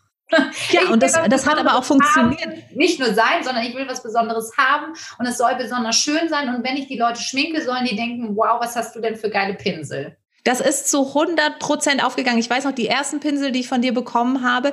Ja, 0.70 0.82
ich 0.82 0.90
und 0.90 1.02
das, 1.02 1.12
das 1.28 1.46
hat 1.46 1.58
aber 1.58 1.76
auch 1.76 1.84
funktioniert. 1.84 2.40
Haben, 2.40 2.62
nicht 2.74 2.98
nur 2.98 3.12
sein, 3.14 3.44
sondern 3.44 3.62
ich 3.62 3.74
will 3.76 3.86
was 3.86 4.02
Besonderes 4.02 4.56
haben 4.56 4.94
und 5.18 5.26
es 5.26 5.38
soll 5.38 5.54
besonders 5.54 5.96
schön 5.96 6.28
sein. 6.28 6.52
Und 6.52 6.64
wenn 6.64 6.76
ich 6.76 6.88
die 6.88 6.98
Leute 6.98 7.20
schminke, 7.20 7.62
sollen 7.62 7.84
die 7.84 7.94
denken, 7.94 8.34
wow, 8.34 8.58
was 8.58 8.74
hast 8.74 8.96
du 8.96 9.00
denn 9.00 9.16
für 9.16 9.30
geile 9.30 9.54
Pinsel? 9.54 10.16
Das 10.42 10.60
ist 10.60 10.90
zu 10.90 11.08
100 11.08 11.58
Prozent 11.58 12.04
aufgegangen. 12.04 12.38
Ich 12.38 12.50
weiß 12.50 12.64
noch, 12.64 12.72
die 12.72 12.88
ersten 12.88 13.20
Pinsel, 13.20 13.52
die 13.52 13.60
ich 13.60 13.68
von 13.68 13.80
dir 13.80 13.94
bekommen 13.94 14.42
habe, 14.42 14.72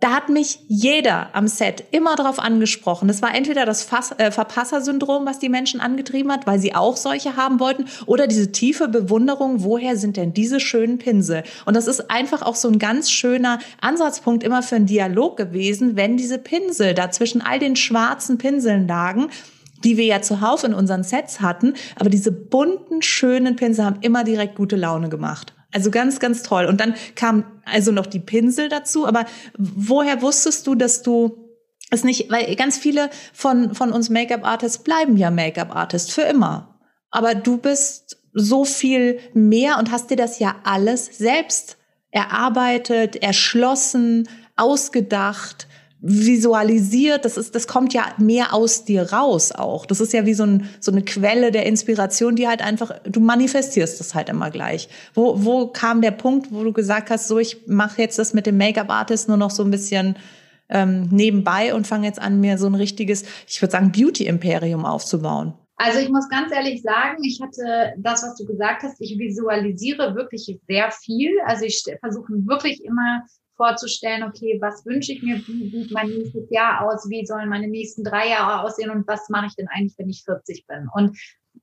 da 0.00 0.12
hat 0.12 0.28
mich 0.28 0.60
jeder 0.68 1.34
am 1.34 1.48
Set 1.48 1.84
immer 1.90 2.14
darauf 2.14 2.38
angesprochen. 2.38 3.08
Das 3.08 3.20
war 3.20 3.34
entweder 3.34 3.66
das 3.66 3.82
Fass, 3.82 4.12
äh, 4.18 4.30
Verpassersyndrom, 4.30 5.26
was 5.26 5.40
die 5.40 5.48
Menschen 5.48 5.80
angetrieben 5.80 6.30
hat, 6.30 6.46
weil 6.46 6.60
sie 6.60 6.74
auch 6.74 6.96
solche 6.96 7.36
haben 7.36 7.58
wollten, 7.58 7.86
oder 8.06 8.28
diese 8.28 8.52
tiefe 8.52 8.86
Bewunderung, 8.86 9.64
woher 9.64 9.96
sind 9.96 10.16
denn 10.16 10.32
diese 10.32 10.60
schönen 10.60 10.98
Pinsel? 10.98 11.42
Und 11.66 11.74
das 11.74 11.88
ist 11.88 12.10
einfach 12.10 12.42
auch 12.42 12.54
so 12.54 12.68
ein 12.68 12.78
ganz 12.78 13.10
schöner 13.10 13.58
Ansatzpunkt 13.80 14.44
immer 14.44 14.62
für 14.62 14.76
einen 14.76 14.86
Dialog 14.86 15.36
gewesen, 15.36 15.96
wenn 15.96 16.16
diese 16.16 16.38
Pinsel 16.38 16.94
da 16.94 17.10
zwischen 17.10 17.40
all 17.40 17.58
den 17.58 17.74
schwarzen 17.74 18.38
Pinseln 18.38 18.86
lagen 18.86 19.28
die 19.84 19.96
wir 19.96 20.06
ja 20.06 20.20
zuhauf 20.20 20.64
in 20.64 20.74
unseren 20.74 21.04
Sets 21.04 21.40
hatten, 21.40 21.74
aber 21.94 22.10
diese 22.10 22.32
bunten, 22.32 23.00
schönen 23.00 23.54
Pinsel 23.54 23.84
haben 23.84 24.00
immer 24.00 24.24
direkt 24.24 24.56
gute 24.56 24.74
Laune 24.74 25.08
gemacht. 25.08 25.54
Also 25.72 25.90
ganz, 25.90 26.18
ganz 26.18 26.42
toll. 26.42 26.64
Und 26.64 26.80
dann 26.80 26.94
kam 27.14 27.44
also 27.64 27.92
noch 27.92 28.06
die 28.06 28.20
Pinsel 28.20 28.68
dazu. 28.68 29.06
Aber 29.06 29.26
woher 29.58 30.22
wusstest 30.22 30.66
du, 30.66 30.74
dass 30.74 31.02
du 31.02 31.48
es 31.90 32.04
nicht, 32.04 32.30
weil 32.30 32.54
ganz 32.56 32.78
viele 32.78 33.10
von, 33.32 33.74
von 33.74 33.92
uns 33.92 34.10
Make-up-Artists 34.10 34.82
bleiben 34.82 35.16
ja 35.16 35.30
Make-up-Artists 35.30 36.12
für 36.12 36.22
immer. 36.22 36.78
Aber 37.10 37.34
du 37.34 37.58
bist 37.58 38.18
so 38.32 38.64
viel 38.64 39.20
mehr 39.32 39.78
und 39.78 39.90
hast 39.90 40.10
dir 40.10 40.16
das 40.16 40.38
ja 40.38 40.56
alles 40.64 41.06
selbst 41.18 41.76
erarbeitet, 42.10 43.16
erschlossen, 43.16 44.28
ausgedacht 44.56 45.66
visualisiert, 46.00 47.24
das 47.24 47.36
ist, 47.36 47.54
das 47.54 47.66
kommt 47.66 47.92
ja 47.92 48.06
mehr 48.18 48.54
aus 48.54 48.84
dir 48.84 49.12
raus 49.12 49.50
auch. 49.52 49.84
Das 49.84 50.00
ist 50.00 50.12
ja 50.12 50.26
wie 50.26 50.34
so, 50.34 50.44
ein, 50.44 50.68
so 50.80 50.92
eine 50.92 51.02
Quelle 51.02 51.50
der 51.50 51.66
Inspiration, 51.66 52.36
die 52.36 52.46
halt 52.46 52.62
einfach, 52.62 52.92
du 53.04 53.20
manifestierst 53.20 53.98
das 53.98 54.14
halt 54.14 54.28
immer 54.28 54.50
gleich. 54.50 54.88
Wo, 55.14 55.44
wo 55.44 55.66
kam 55.66 56.00
der 56.00 56.12
Punkt, 56.12 56.52
wo 56.52 56.62
du 56.62 56.72
gesagt 56.72 57.10
hast, 57.10 57.26
so 57.26 57.38
ich 57.38 57.66
mache 57.66 58.00
jetzt 58.00 58.18
das 58.18 58.32
mit 58.32 58.46
dem 58.46 58.56
Make-up-Artist 58.58 59.28
nur 59.28 59.36
noch 59.36 59.50
so 59.50 59.64
ein 59.64 59.70
bisschen 59.70 60.16
ähm, 60.68 61.08
nebenbei 61.10 61.74
und 61.74 61.86
fange 61.86 62.06
jetzt 62.06 62.20
an, 62.20 62.40
mir 62.40 62.58
so 62.58 62.66
ein 62.66 62.74
richtiges, 62.74 63.24
ich 63.48 63.60
würde 63.60 63.72
sagen, 63.72 63.90
Beauty-Imperium 63.90 64.84
aufzubauen? 64.84 65.54
Also 65.76 66.00
ich 66.00 66.10
muss 66.10 66.28
ganz 66.28 66.52
ehrlich 66.52 66.82
sagen, 66.82 67.22
ich 67.22 67.40
hatte 67.40 67.94
das, 67.98 68.22
was 68.22 68.36
du 68.36 68.44
gesagt 68.44 68.82
hast, 68.82 69.00
ich 69.00 69.16
visualisiere 69.18 70.14
wirklich 70.14 70.58
sehr 70.66 70.90
viel. 70.90 71.30
Also 71.46 71.64
ich 71.64 71.84
versuche 72.00 72.32
wirklich 72.46 72.84
immer 72.84 73.22
vorzustellen, 73.58 74.22
okay, 74.22 74.56
was 74.62 74.86
wünsche 74.86 75.12
ich 75.12 75.22
mir, 75.22 75.36
wie 75.46 75.68
sieht 75.68 75.90
mein 75.90 76.08
nächstes 76.08 76.48
Jahr 76.48 76.86
aus, 76.86 77.10
wie 77.10 77.26
sollen 77.26 77.50
meine 77.50 77.68
nächsten 77.68 78.04
drei 78.04 78.30
Jahre 78.30 78.62
aussehen 78.62 78.88
und 78.88 79.06
was 79.06 79.28
mache 79.28 79.46
ich 79.48 79.56
denn 79.56 79.68
eigentlich, 79.68 79.98
wenn 79.98 80.08
ich 80.08 80.24
40 80.24 80.66
bin? 80.66 80.88
Und 80.94 81.18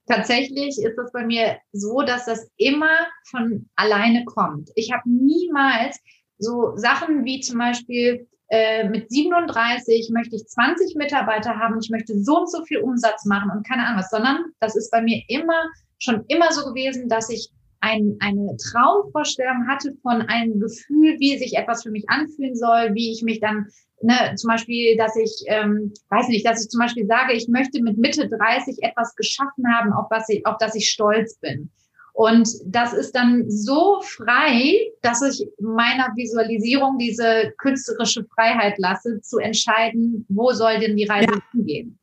tatsächlich 0.05 0.77
ist 0.77 0.97
es 0.97 1.11
bei 1.11 1.25
mir 1.25 1.57
so, 1.71 2.01
dass 2.01 2.25
das 2.25 2.47
immer 2.57 3.07
von 3.31 3.67
alleine 3.75 4.25
kommt. 4.25 4.69
Ich 4.75 4.91
habe 4.91 5.09
niemals 5.09 5.99
so 6.37 6.75
Sachen 6.75 7.25
wie 7.25 7.39
zum 7.39 7.57
Beispiel 7.57 8.27
äh, 8.49 8.87
mit 8.87 9.09
37 9.09 10.11
möchte 10.13 10.35
ich 10.35 10.45
20 10.45 10.95
Mitarbeiter 10.95 11.57
haben, 11.57 11.79
ich 11.81 11.89
möchte 11.89 12.21
so 12.21 12.39
und 12.39 12.51
so 12.51 12.63
viel 12.65 12.79
Umsatz 12.79 13.25
machen 13.25 13.49
und 13.49 13.67
keine 13.67 13.85
Ahnung 13.85 13.99
was, 13.99 14.09
sondern 14.11 14.45
das 14.59 14.75
ist 14.75 14.91
bei 14.91 15.01
mir 15.01 15.23
immer 15.29 15.63
schon 15.97 16.25
immer 16.27 16.51
so 16.51 16.65
gewesen, 16.65 17.09
dass 17.09 17.29
ich 17.29 17.49
ein, 17.85 18.17
eine 18.19 18.57
Traumvorstellung 18.57 19.67
hatte 19.67 19.93
von 20.01 20.23
einem 20.23 20.59
Gefühl, 20.59 21.17
wie 21.19 21.37
sich 21.37 21.55
etwas 21.55 21.83
für 21.83 21.91
mich 21.91 22.05
anfühlen 22.07 22.55
soll, 22.55 22.95
wie 22.95 23.11
ich 23.11 23.21
mich 23.21 23.39
dann, 23.39 23.67
ne, 24.01 24.33
zum 24.35 24.49
Beispiel, 24.49 24.97
dass 24.97 25.15
ich, 25.15 25.43
ähm, 25.47 25.93
weiß 26.09 26.27
nicht, 26.29 26.47
dass 26.47 26.63
ich 26.63 26.69
zum 26.69 26.79
Beispiel 26.79 27.05
sage, 27.05 27.33
ich 27.33 27.47
möchte 27.47 27.81
mit 27.83 27.97
Mitte 27.97 28.27
30 28.27 28.77
etwas 28.81 29.15
geschaffen 29.15 29.65
haben, 29.71 29.93
auf 29.93 30.07
was 30.09 30.27
ich, 30.29 30.45
auf 30.47 30.57
das 30.59 30.73
ich 30.73 30.89
stolz 30.89 31.37
bin. 31.39 31.69
Und 32.13 32.49
das 32.65 32.93
ist 32.93 33.13
dann 33.13 33.49
so 33.51 34.01
frei, 34.01 34.73
dass 35.01 35.21
ich 35.21 35.45
meiner 35.59 36.07
Visualisierung 36.15 36.97
diese 36.97 37.53
künstlerische 37.57 38.25
Freiheit 38.33 38.75
lasse, 38.77 39.21
zu 39.21 39.37
entscheiden, 39.37 40.25
wo 40.29 40.53
soll 40.53 40.79
denn 40.79 40.95
die 40.95 41.05
Reise 41.05 41.27
ja. 41.29 41.41
hingehen. 41.51 41.99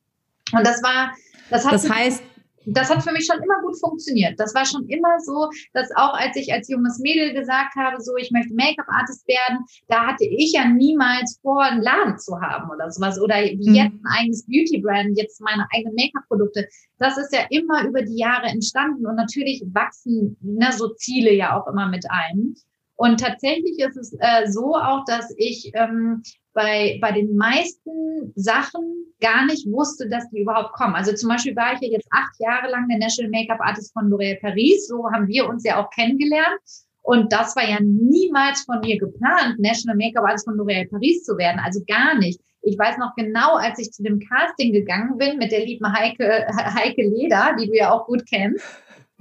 Und 0.52 0.66
das 0.66 0.82
war, 0.82 1.12
das 1.50 1.64
hat. 1.64 1.72
Das 1.72 1.90
heißt, 1.90 2.22
das 2.66 2.90
hat 2.90 3.02
für 3.02 3.12
mich 3.12 3.26
schon 3.26 3.42
immer 3.42 3.60
gut 3.62 3.78
funktioniert. 3.78 4.38
Das 4.38 4.54
war 4.54 4.64
schon 4.64 4.86
immer 4.88 5.18
so, 5.20 5.48
dass 5.72 5.90
auch 5.96 6.14
als 6.14 6.36
ich 6.36 6.52
als 6.52 6.68
junges 6.68 6.98
Mädel 6.98 7.32
gesagt 7.34 7.74
habe, 7.76 8.00
so 8.00 8.16
ich 8.16 8.30
möchte 8.30 8.54
Make-up-Artist 8.54 9.26
werden, 9.28 9.64
da 9.88 10.06
hatte 10.06 10.24
ich 10.24 10.52
ja 10.52 10.66
niemals 10.66 11.38
vor, 11.42 11.62
einen 11.62 11.82
Laden 11.82 12.18
zu 12.18 12.40
haben 12.40 12.70
oder 12.70 12.90
sowas 12.90 13.20
oder 13.20 13.36
wie 13.36 13.68
mhm. 13.68 13.74
jetzt 13.74 13.94
ein 13.94 14.18
eigenes 14.18 14.46
Beauty-Brand, 14.46 15.18
jetzt 15.18 15.40
meine 15.40 15.66
eigenen 15.74 15.94
Make-up-Produkte. 15.94 16.68
Das 16.98 17.18
ist 17.18 17.32
ja 17.32 17.46
immer 17.50 17.84
über 17.86 18.02
die 18.02 18.16
Jahre 18.18 18.46
entstanden 18.46 19.06
und 19.06 19.16
natürlich 19.16 19.62
wachsen 19.72 20.36
ne, 20.40 20.72
so 20.72 20.88
Ziele 20.94 21.32
ja 21.32 21.58
auch 21.58 21.66
immer 21.66 21.88
mit 21.88 22.10
einem. 22.10 22.54
Und 23.02 23.18
tatsächlich 23.18 23.80
ist 23.80 23.96
es 23.96 24.16
äh, 24.20 24.48
so 24.48 24.76
auch, 24.76 25.04
dass 25.06 25.34
ich 25.36 25.72
ähm, 25.74 26.22
bei, 26.52 27.00
bei 27.02 27.10
den 27.10 27.34
meisten 27.34 28.32
Sachen 28.36 29.06
gar 29.20 29.44
nicht 29.46 29.66
wusste, 29.66 30.08
dass 30.08 30.30
die 30.30 30.42
überhaupt 30.42 30.74
kommen. 30.74 30.94
Also 30.94 31.12
zum 31.12 31.30
Beispiel 31.30 31.56
war 31.56 31.72
ich 31.72 31.80
ja 31.80 31.88
jetzt 31.88 32.06
acht 32.12 32.38
Jahre 32.38 32.70
lang 32.70 32.86
der 32.88 32.98
National 32.98 33.32
Make-up 33.32 33.58
Artist 33.60 33.92
von 33.92 34.08
L'Oréal 34.08 34.40
Paris. 34.40 34.86
So 34.86 35.10
haben 35.10 35.26
wir 35.26 35.48
uns 35.48 35.64
ja 35.64 35.82
auch 35.82 35.90
kennengelernt. 35.90 36.60
Und 37.02 37.32
das 37.32 37.56
war 37.56 37.68
ja 37.68 37.78
niemals 37.80 38.62
von 38.62 38.78
mir 38.78 38.96
geplant, 39.00 39.58
National 39.58 39.96
Make-up 39.96 40.24
Artist 40.24 40.44
von 40.44 40.54
L'Oréal 40.54 40.88
Paris 40.88 41.24
zu 41.24 41.36
werden. 41.36 41.60
Also 41.64 41.80
gar 41.88 42.16
nicht. 42.16 42.40
Ich 42.62 42.78
weiß 42.78 42.98
noch 42.98 43.16
genau, 43.16 43.56
als 43.56 43.80
ich 43.80 43.90
zu 43.90 44.04
dem 44.04 44.20
Casting 44.20 44.72
gegangen 44.72 45.18
bin 45.18 45.38
mit 45.38 45.50
der 45.50 45.66
lieben 45.66 45.92
Heike, 45.92 46.46
Heike 46.76 47.02
Leder, 47.02 47.56
die 47.58 47.66
du 47.66 47.74
ja 47.74 47.90
auch 47.90 48.06
gut 48.06 48.22
kennst. 48.30 48.64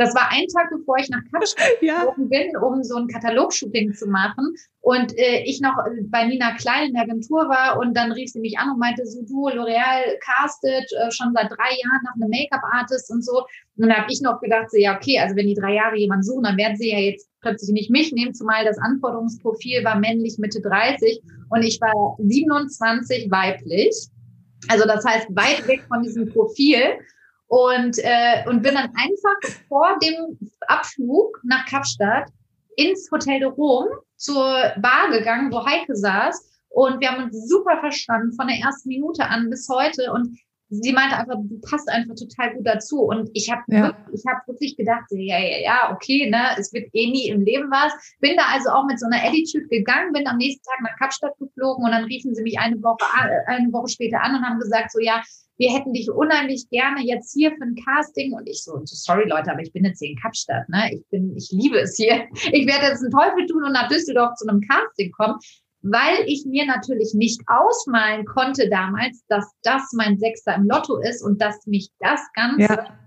Das 0.02 0.16
war 0.16 0.32
ein 0.32 0.48
Tag, 0.48 0.70
bevor 0.72 0.98
ich 0.98 1.10
nach 1.10 1.22
Kapstadt 1.32 1.68
ja. 1.82 2.06
geflogen 2.06 2.30
bin, 2.30 2.58
um 2.58 2.84
so 2.84 2.96
ein 2.96 3.08
Katalogshooting 3.08 3.94
zu 3.94 4.08
machen. 4.08 4.56
Und 4.80 5.16
äh, 5.16 5.44
ich 5.46 5.62
noch 5.62 5.76
bei 6.06 6.26
Nina 6.26 6.56
Klein 6.56 6.88
in 6.88 6.94
der 6.94 7.04
Agentur 7.04 7.48
war 7.50 7.80
und 7.80 7.96
dann 7.96 8.12
rief 8.12 8.32
sie 8.32 8.40
mich 8.40 8.58
an 8.58 8.72
und 8.72 8.80
meinte 8.80 9.06
so, 9.06 9.22
du, 9.22 9.50
L'Oreal 9.50 10.18
castet 10.20 10.92
äh, 11.00 11.12
schon 11.12 11.34
seit 11.36 11.52
drei 11.52 11.70
Jahren 11.84 12.02
nach 12.04 12.16
einem 12.16 12.30
Make-up-Artist 12.32 13.12
und 13.12 13.24
so. 13.24 13.46
Und 13.78 13.88
dann 13.88 13.96
habe 13.96 14.08
ich 14.10 14.22
noch 14.22 14.42
gedacht, 14.42 14.72
so, 14.72 14.78
ja, 14.78 14.96
okay, 14.96 15.20
also 15.20 15.36
wenn 15.36 15.46
die 15.46 15.54
drei 15.54 15.76
Jahre 15.76 15.98
jemanden 15.98 16.24
suchen, 16.24 16.44
dann 16.44 16.58
werden 16.58 16.78
sie 16.78 16.92
ja 16.92 16.98
jetzt 16.98 17.30
plötzlich 17.42 17.72
nicht 17.72 17.92
mich 17.92 18.12
nehmen, 18.12 18.34
zumal 18.34 18.66
das 18.66 18.80
Anforderungsprofil 18.80 19.84
war 19.84 20.00
männlich 20.00 20.40
Mitte 20.40 20.62
30 20.62 21.22
und 21.50 21.62
ich 21.62 21.80
war 21.80 22.18
27 22.18 23.30
weiblich. 23.30 23.96
Also 24.68 24.86
das 24.86 25.06
heißt, 25.06 25.28
weit 25.36 25.68
weg 25.68 25.84
von 25.88 26.02
diesem 26.02 26.28
Profil 26.30 26.98
und, 27.52 27.98
äh, 27.98 28.48
und 28.48 28.62
bin 28.62 28.76
dann 28.76 28.94
einfach 28.96 29.58
vor 29.68 29.98
dem 30.02 30.40
Abflug 30.68 31.38
nach 31.44 31.66
Kapstadt 31.66 32.30
ins 32.78 33.12
Hotel 33.12 33.42
de 33.42 33.50
Rom 33.50 33.88
zur 34.16 34.72
Bar 34.78 35.12
gegangen, 35.12 35.52
wo 35.52 35.66
Heike 35.66 35.94
saß. 35.94 36.50
Und 36.70 37.02
wir 37.02 37.12
haben 37.12 37.26
uns 37.26 37.50
super 37.50 37.78
verstanden 37.82 38.32
von 38.38 38.48
der 38.48 38.56
ersten 38.56 38.88
Minute 38.88 39.26
an 39.26 39.50
bis 39.50 39.68
heute. 39.68 40.14
Und 40.14 40.40
sie 40.70 40.94
meinte 40.94 41.18
einfach, 41.18 41.36
du 41.44 41.60
passt 41.60 41.90
einfach 41.90 42.16
total 42.16 42.56
gut 42.56 42.66
dazu. 42.66 43.02
Und 43.02 43.30
ich 43.34 43.52
habe 43.52 43.64
ja. 43.68 43.98
ich 44.14 44.24
hab 44.26 44.48
wirklich 44.48 44.78
gedacht, 44.78 45.04
ja, 45.10 45.38
ja, 45.38 45.58
ja, 45.58 45.92
okay, 45.94 46.30
ne, 46.30 46.56
es 46.58 46.72
wird 46.72 46.88
eh 46.94 47.12
nie 47.12 47.28
im 47.28 47.42
Leben 47.42 47.70
was. 47.70 47.92
Bin 48.22 48.38
da 48.38 48.44
also 48.54 48.70
auch 48.70 48.86
mit 48.86 48.98
so 48.98 49.08
einer 49.08 49.22
Attitude 49.22 49.68
gegangen, 49.68 50.14
bin 50.14 50.26
am 50.26 50.38
nächsten 50.38 50.64
Tag 50.64 50.80
nach 50.84 50.98
Kapstadt 50.98 51.38
geflogen 51.38 51.84
und 51.84 51.92
dann 51.92 52.06
riefen 52.06 52.34
sie 52.34 52.44
mich 52.44 52.58
eine 52.58 52.82
Woche, 52.82 53.04
eine 53.48 53.74
Woche 53.74 53.90
später 53.90 54.24
an 54.24 54.36
und 54.36 54.46
haben 54.46 54.58
gesagt, 54.58 54.94
so 54.94 55.02
ja, 55.02 55.22
wir 55.58 55.72
hätten 55.72 55.94
dich 55.94 56.10
unheimlich 56.10 56.70
gerne 56.70 57.02
jetzt 57.04 57.34
hier 57.34 57.52
für 57.52 57.64
ein 57.64 57.76
Casting. 57.86 58.34
Und 58.34 58.48
ich 58.48 58.64
so, 58.64 58.82
sorry 58.86 59.28
Leute, 59.28 59.52
aber 59.52 59.62
ich 59.62 59.72
bin 59.72 59.86
jetzt 59.86 60.00
hier 60.00 60.10
in 60.10 60.18
Kapstadt, 60.18 60.68
ne? 60.70 60.90
Ich 60.94 61.06
bin, 61.10 61.36
ich 61.36 61.52
liebe 61.52 61.80
es 61.80 61.96
hier. 61.96 62.28
Ich 62.52 62.68
werde 62.68 62.88
jetzt 62.88 63.02
einen 63.02 63.12
Teufel 63.12 63.46
tun 63.48 63.64
und 63.64 63.74
nach 63.74 63.88
Düsseldorf 63.88 64.36
zu 64.36 64.48
einem 64.48 64.62
Casting 64.62 65.12
kommen, 65.12 65.38
weil 65.82 66.24
ich 66.26 66.46
mir 66.46 66.66
natürlich 66.66 67.14
nicht 67.14 67.42
ausmalen 67.48 68.26
konnte 68.26 68.70
damals, 68.70 69.24
dass 69.28 69.46
das 69.64 69.92
mein 69.94 70.18
Sechster 70.18 70.56
im 70.56 70.66
Lotto 70.66 70.98
ist 70.98 71.24
und 71.24 71.42
dass 71.42 71.66
mich 71.66 71.90
das 72.00 72.22
Ganze 72.34 72.62
ja. 72.62 73.00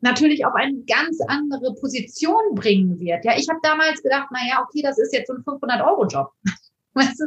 natürlich 0.00 0.44
auf 0.44 0.54
eine 0.54 0.78
ganz 0.86 1.18
andere 1.28 1.74
Position 1.74 2.54
bringen 2.54 2.98
wird. 2.98 3.24
Ja, 3.24 3.36
ich 3.36 3.48
habe 3.48 3.60
damals 3.62 4.02
gedacht, 4.02 4.28
na 4.30 4.40
ja, 4.48 4.62
okay, 4.62 4.82
das 4.82 4.98
ist 4.98 5.12
jetzt 5.12 5.28
so 5.28 5.34
ein 5.34 5.42
500 5.44 5.82
Euro 5.82 6.06
Job. 6.06 6.30
Weißt 6.94 7.20
du, 7.20 7.24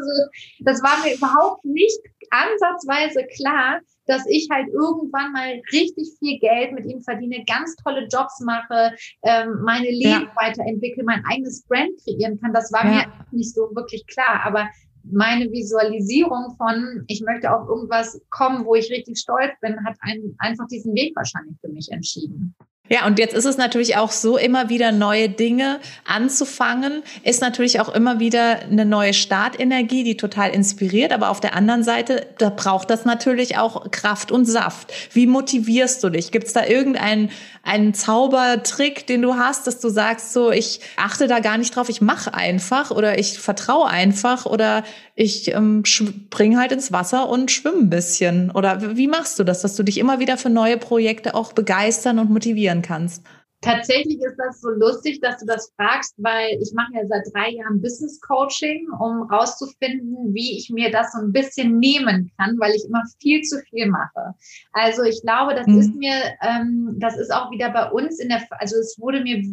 das 0.60 0.82
war 0.84 1.04
mir 1.04 1.16
überhaupt 1.16 1.64
nicht 1.64 2.00
ansatzweise 2.30 3.26
klar, 3.38 3.80
dass 4.12 4.26
ich 4.28 4.48
halt 4.52 4.68
irgendwann 4.68 5.32
mal 5.32 5.62
richtig 5.72 6.12
viel 6.20 6.38
Geld 6.40 6.74
mit 6.74 6.86
ihm 6.86 7.02
verdiene, 7.02 7.46
ganz 7.46 7.76
tolle 7.78 8.08
Jobs 8.12 8.42
mache, 8.42 8.94
ähm, 9.24 9.62
meine 9.64 9.90
Leben 9.90 10.28
ja. 10.28 10.32
weiterentwickle, 10.36 11.04
mein 11.04 11.24
eigenes 11.26 11.64
Brand 11.64 11.92
kreieren 12.04 12.40
kann. 12.42 12.54
Das 12.54 12.72
war 12.74 12.86
ja. 12.86 12.92
mir 12.92 13.06
nicht 13.32 13.54
so 13.56 13.70
wirklich 13.74 14.06
klar. 14.08 14.42
Aber 14.44 14.68
meine 15.04 15.50
Visualisierung 15.52 16.56
von, 16.58 17.06
ich 17.08 17.22
möchte 17.22 17.52
auf 17.52 17.68
irgendwas 17.68 18.22
kommen, 18.30 18.66
wo 18.66 18.76
ich 18.76 18.92
richtig 18.92 19.18
stolz 19.18 19.54
bin, 19.62 19.84
hat 19.86 19.98
ein, 20.02 20.36
einfach 20.40 20.68
diesen 20.68 20.94
Weg 20.94 21.16
wahrscheinlich 21.16 21.56
für 21.62 21.70
mich 21.70 21.90
entschieden. 21.92 22.54
Ja, 22.90 23.06
und 23.06 23.20
jetzt 23.20 23.34
ist 23.34 23.46
es 23.46 23.56
natürlich 23.56 23.96
auch 23.96 24.12
so, 24.12 24.38
immer 24.38 24.68
wieder 24.68 24.92
neue 24.92 25.30
Dinge 25.30 25.80
anzufangen, 26.04 27.04
ist 27.24 27.40
natürlich 27.40 27.80
auch 27.80 27.88
immer 27.88 28.20
wieder 28.20 28.60
eine 28.64 28.86
neue 28.86 29.14
Startenergie, 29.14 30.04
die 30.04 30.18
total 30.18 30.50
inspiriert. 30.50 31.14
Aber 31.14 31.30
auf 31.30 31.40
der 31.40 31.56
anderen 31.56 31.84
Seite, 31.84 32.28
da 32.38 32.50
braucht 32.50 32.90
das 32.90 33.06
natürlich 33.06 33.58
auch 33.58 33.92
Kraft 33.92 34.32
und 34.32 34.44
Saft. 34.44 34.92
Wie 35.14 35.26
motivierst 35.26 36.04
du 36.04 36.10
dich? 36.10 36.32
Gibt 36.32 36.48
es 36.48 36.54
da 36.54 36.66
irgendeinen 36.66 37.30
einen 37.64 37.94
Zaubertrick, 37.94 39.06
den 39.06 39.22
du 39.22 39.36
hast, 39.36 39.68
dass 39.68 39.80
du 39.80 39.90
sagst, 39.90 40.34
so, 40.34 40.52
ich 40.52 40.82
achte 40.98 41.28
da 41.28 41.40
gar 41.40 41.58
nicht 41.58 41.76
drauf, 41.76 41.90
ich 41.90 42.02
mache 42.02 42.34
einfach 42.34 42.92
oder 42.92 43.20
ich 43.20 43.38
vertraue 43.38 43.88
einfach 43.88 44.46
oder 44.46 44.84
ich 45.22 45.54
ähm, 45.54 45.86
spring 45.86 46.58
halt 46.58 46.72
ins 46.72 46.92
Wasser 46.92 47.30
und 47.30 47.52
schwimme 47.52 47.80
ein 47.80 47.90
bisschen? 47.90 48.50
Oder 48.52 48.98
wie 48.98 49.08
machst 49.08 49.38
du 49.38 49.44
das, 49.44 49.62
dass 49.62 49.76
du 49.76 49.84
dich 49.84 50.00
immer 50.00 50.20
wieder 50.20 50.38
für 50.38 50.50
neue 50.50 50.78
Projekte 50.78 51.36
auch 51.36 51.54
begeistern 51.54 52.18
und 52.18 52.32
motivieren 52.32 52.82
kannst? 52.82 53.24
Tatsächlich 53.62 54.20
ist 54.20 54.38
das 54.38 54.60
so 54.60 54.70
lustig, 54.70 55.22
dass 55.22 55.38
du 55.38 55.46
das 55.46 55.72
fragst, 55.78 56.16
weil 56.18 56.58
ich 56.60 56.74
mache 56.74 56.94
ja 56.96 57.06
seit 57.06 57.22
drei 57.32 57.52
Jahren 57.52 57.80
Business 57.80 58.20
Coaching, 58.20 58.88
um 59.00 59.30
rauszufinden, 59.30 60.34
wie 60.34 60.58
ich 60.58 60.72
mir 60.72 60.90
das 60.90 61.12
so 61.12 61.20
ein 61.20 61.32
bisschen 61.32 61.78
nehmen 61.78 62.32
kann, 62.40 62.58
weil 62.60 62.74
ich 62.74 62.84
immer 62.86 63.04
viel 63.22 63.44
zu 63.44 63.60
viel 63.70 63.86
mache. 63.86 64.34
Also 64.74 65.04
ich 65.04 65.22
glaube, 65.22 65.54
das 65.54 65.68
mhm. 65.68 65.80
ist 65.80 65.94
mir, 65.94 66.16
ähm, 66.42 66.96
das 66.98 67.16
ist 67.20 67.32
auch 67.32 67.52
wieder 67.52 67.70
bei 67.70 67.92
uns 67.92 68.20
in 68.20 68.30
der, 68.30 68.42
also 68.58 68.78
es 68.78 68.98
wurde 69.00 69.22
mir 69.22 69.44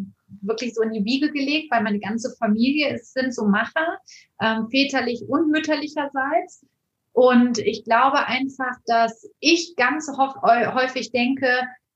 wirklich 0.43 0.75
so 0.75 0.83
in 0.83 0.93
die 0.93 1.05
Wiege 1.05 1.31
gelegt, 1.31 1.71
weil 1.71 1.83
meine 1.83 2.01
ganze 2.01 2.35
Familie 2.39 2.95
ist, 2.95 3.13
sind 3.13 3.35
so 3.35 3.47
Macher, 3.47 3.99
ähm, 4.41 4.69
väterlich 4.71 5.23
und 5.29 5.51
mütterlicherseits. 5.51 6.65
Und 7.13 7.59
ich 7.59 7.85
glaube 7.85 8.27
einfach, 8.27 8.77
dass 8.87 9.29
ich 9.41 9.75
ganz 9.77 10.09
häufig 10.17 11.11
denke, 11.11 11.49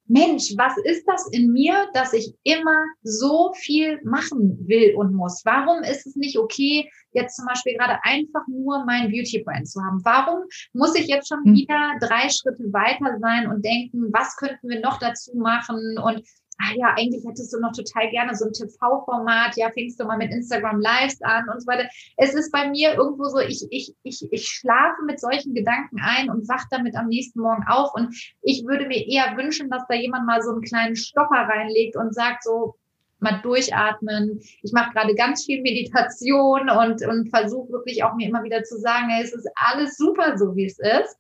Mensch, 0.07 0.53
was 0.57 0.77
ist 0.85 1.05
das 1.07 1.29
in 1.31 1.53
mir, 1.53 1.89
dass 1.95 2.13
ich 2.13 2.35
immer 2.43 2.85
so 3.03 3.53
viel 3.55 4.01
machen 4.05 4.59
will 4.67 4.95
und 4.97 5.15
muss? 5.15 5.43
Warum 5.45 5.83
ist 5.85 6.07
es 6.07 6.17
nicht 6.17 6.37
okay, 6.37 6.91
jetzt 7.13 7.37
zum 7.37 7.47
Beispiel 7.47 7.75
gerade 7.79 7.99
einfach 8.03 8.43
nur 8.49 8.85
mein 8.85 9.11
Beauty 9.11 9.43
Brand 9.43 9.69
zu 9.69 9.81
haben? 9.81 10.05
Warum 10.05 10.45
muss 10.73 10.95
ich 10.97 11.07
jetzt 11.07 11.29
schon 11.29 11.45
hm. 11.45 11.55
wieder 11.55 11.93
drei 12.01 12.29
Schritte 12.29 12.65
weiter 12.73 13.17
sein 13.21 13.47
und 13.49 13.65
denken, 13.65 14.13
was 14.13 14.37
könnten 14.37 14.69
wir 14.69 14.81
noch 14.81 14.99
dazu 14.99 15.37
machen? 15.37 15.97
Und 16.03 16.23
ah 16.59 16.75
ja, 16.77 16.95
eigentlich 16.97 17.25
hättest 17.27 17.53
du 17.53 17.61
noch 17.61 17.73
total 17.73 18.11
gerne 18.11 18.35
so 18.35 18.47
ein 18.47 18.53
TV-Format, 18.53 19.57
ja, 19.57 19.71
fängst 19.71 19.99
du 20.01 20.05
mal 20.05 20.19
mit 20.19 20.31
Instagram 20.31 20.81
Lives 20.81 21.21
an 21.23 21.49
und 21.53 21.61
so 21.61 21.67
weiter. 21.67 21.89
Es 22.17 22.35
ist 22.35 22.53
bei 22.53 22.69
mir 22.69 22.95
irgendwo 22.95 23.25
so, 23.25 23.39
ich, 23.39 23.67
ich, 23.71 23.95
ich, 24.03 24.27
ich 24.31 24.49
schlafe 24.49 25.03
mit 25.07 25.21
solchen 25.21 25.55
Gedanken 25.55 25.99
ein 26.01 26.31
und 26.31 26.49
wach 26.49 26.65
damit 26.71 26.97
am 26.97 27.09
nächsten 27.09 27.41
Morgen 27.41 27.65
auf. 27.67 27.95
Und 27.95 28.15
ich 28.43 28.65
würde 28.67 28.87
mir 28.87 29.07
eher 29.07 29.37
wünschen, 29.37 29.71
dass 29.71 29.83
da 29.89 29.95
jemand 29.95 30.27
mal 30.27 30.43
so 30.43 30.51
einen 30.51 30.63
kleinen 30.63 30.97
Stopper 30.97 31.49
reinlegt 31.49 31.97
und 31.97 32.15
sagt 32.15 32.45
so, 32.45 32.77
mal 33.23 33.41
durchatmen. 33.41 34.41
Ich 34.63 34.73
mache 34.73 34.93
gerade 34.93 35.15
ganz 35.15 35.45
viel 35.45 35.63
Meditation 35.63 36.69
und, 36.69 37.07
und 37.07 37.31
versuche 37.31 37.71
wirklich 37.73 38.03
auch 38.05 38.15
mir 38.15 38.29
immer 38.29 38.43
wieder 38.43 38.65
zu 38.65 38.79
sagen, 38.79 39.11
es 39.23 39.33
ist 39.33 39.49
alles 39.55 39.97
super 39.97 40.37
so, 40.37 40.55
wie 40.57 40.67
es 40.67 40.79
ist. 40.79 41.17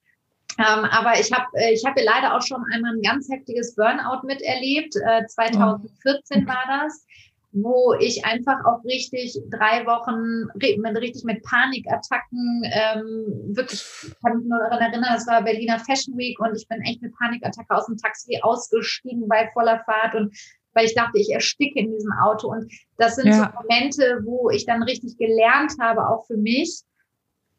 Ähm, 0.58 0.84
aber 0.84 1.18
ich 1.18 1.32
habe 1.32 1.46
äh, 1.54 1.72
ich 1.72 1.84
hab 1.84 1.96
ja 1.96 2.04
leider 2.04 2.36
auch 2.36 2.42
schon 2.42 2.62
einmal 2.72 2.94
ein 2.94 3.02
ganz 3.02 3.28
heftiges 3.30 3.74
Burnout 3.74 4.26
miterlebt. 4.26 4.94
Äh, 4.96 5.26
2014 5.26 6.44
oh. 6.44 6.48
war 6.48 6.64
das, 6.68 7.06
wo 7.52 7.94
ich 8.00 8.24
einfach 8.24 8.64
auch 8.64 8.82
richtig 8.84 9.38
drei 9.50 9.84
Wochen 9.86 10.48
mit, 10.54 10.96
richtig 11.00 11.24
mit 11.24 11.42
Panikattacken 11.42 12.62
ähm, 12.64 13.56
wirklich 13.56 13.84
kann 14.22 14.38
mich 14.38 14.46
nur 14.46 14.58
daran 14.58 14.80
erinnern, 14.80 15.10
das 15.12 15.26
war 15.26 15.42
Berliner 15.42 15.78
Fashion 15.78 16.16
Week 16.16 16.38
und 16.40 16.56
ich 16.56 16.66
bin 16.66 16.80
echt 16.82 17.02
mit 17.02 17.14
Panikattacke 17.18 17.74
aus 17.74 17.86
dem 17.86 17.98
Taxi 17.98 18.38
ausgestiegen 18.40 19.28
bei 19.28 19.50
voller 19.52 19.82
Fahrt 19.84 20.14
und 20.14 20.34
weil 20.74 20.86
ich 20.86 20.94
dachte, 20.94 21.18
ich 21.18 21.30
ersticke 21.30 21.78
in 21.78 21.92
diesem 21.92 22.12
Auto. 22.24 22.48
Und 22.48 22.72
das 22.96 23.16
sind 23.16 23.28
ja. 23.28 23.34
so 23.34 23.60
Momente, 23.60 24.20
wo 24.24 24.50
ich 24.50 24.66
dann 24.66 24.82
richtig 24.82 25.16
gelernt 25.18 25.72
habe, 25.80 26.08
auch 26.08 26.26
für 26.26 26.36
mich, 26.36 26.80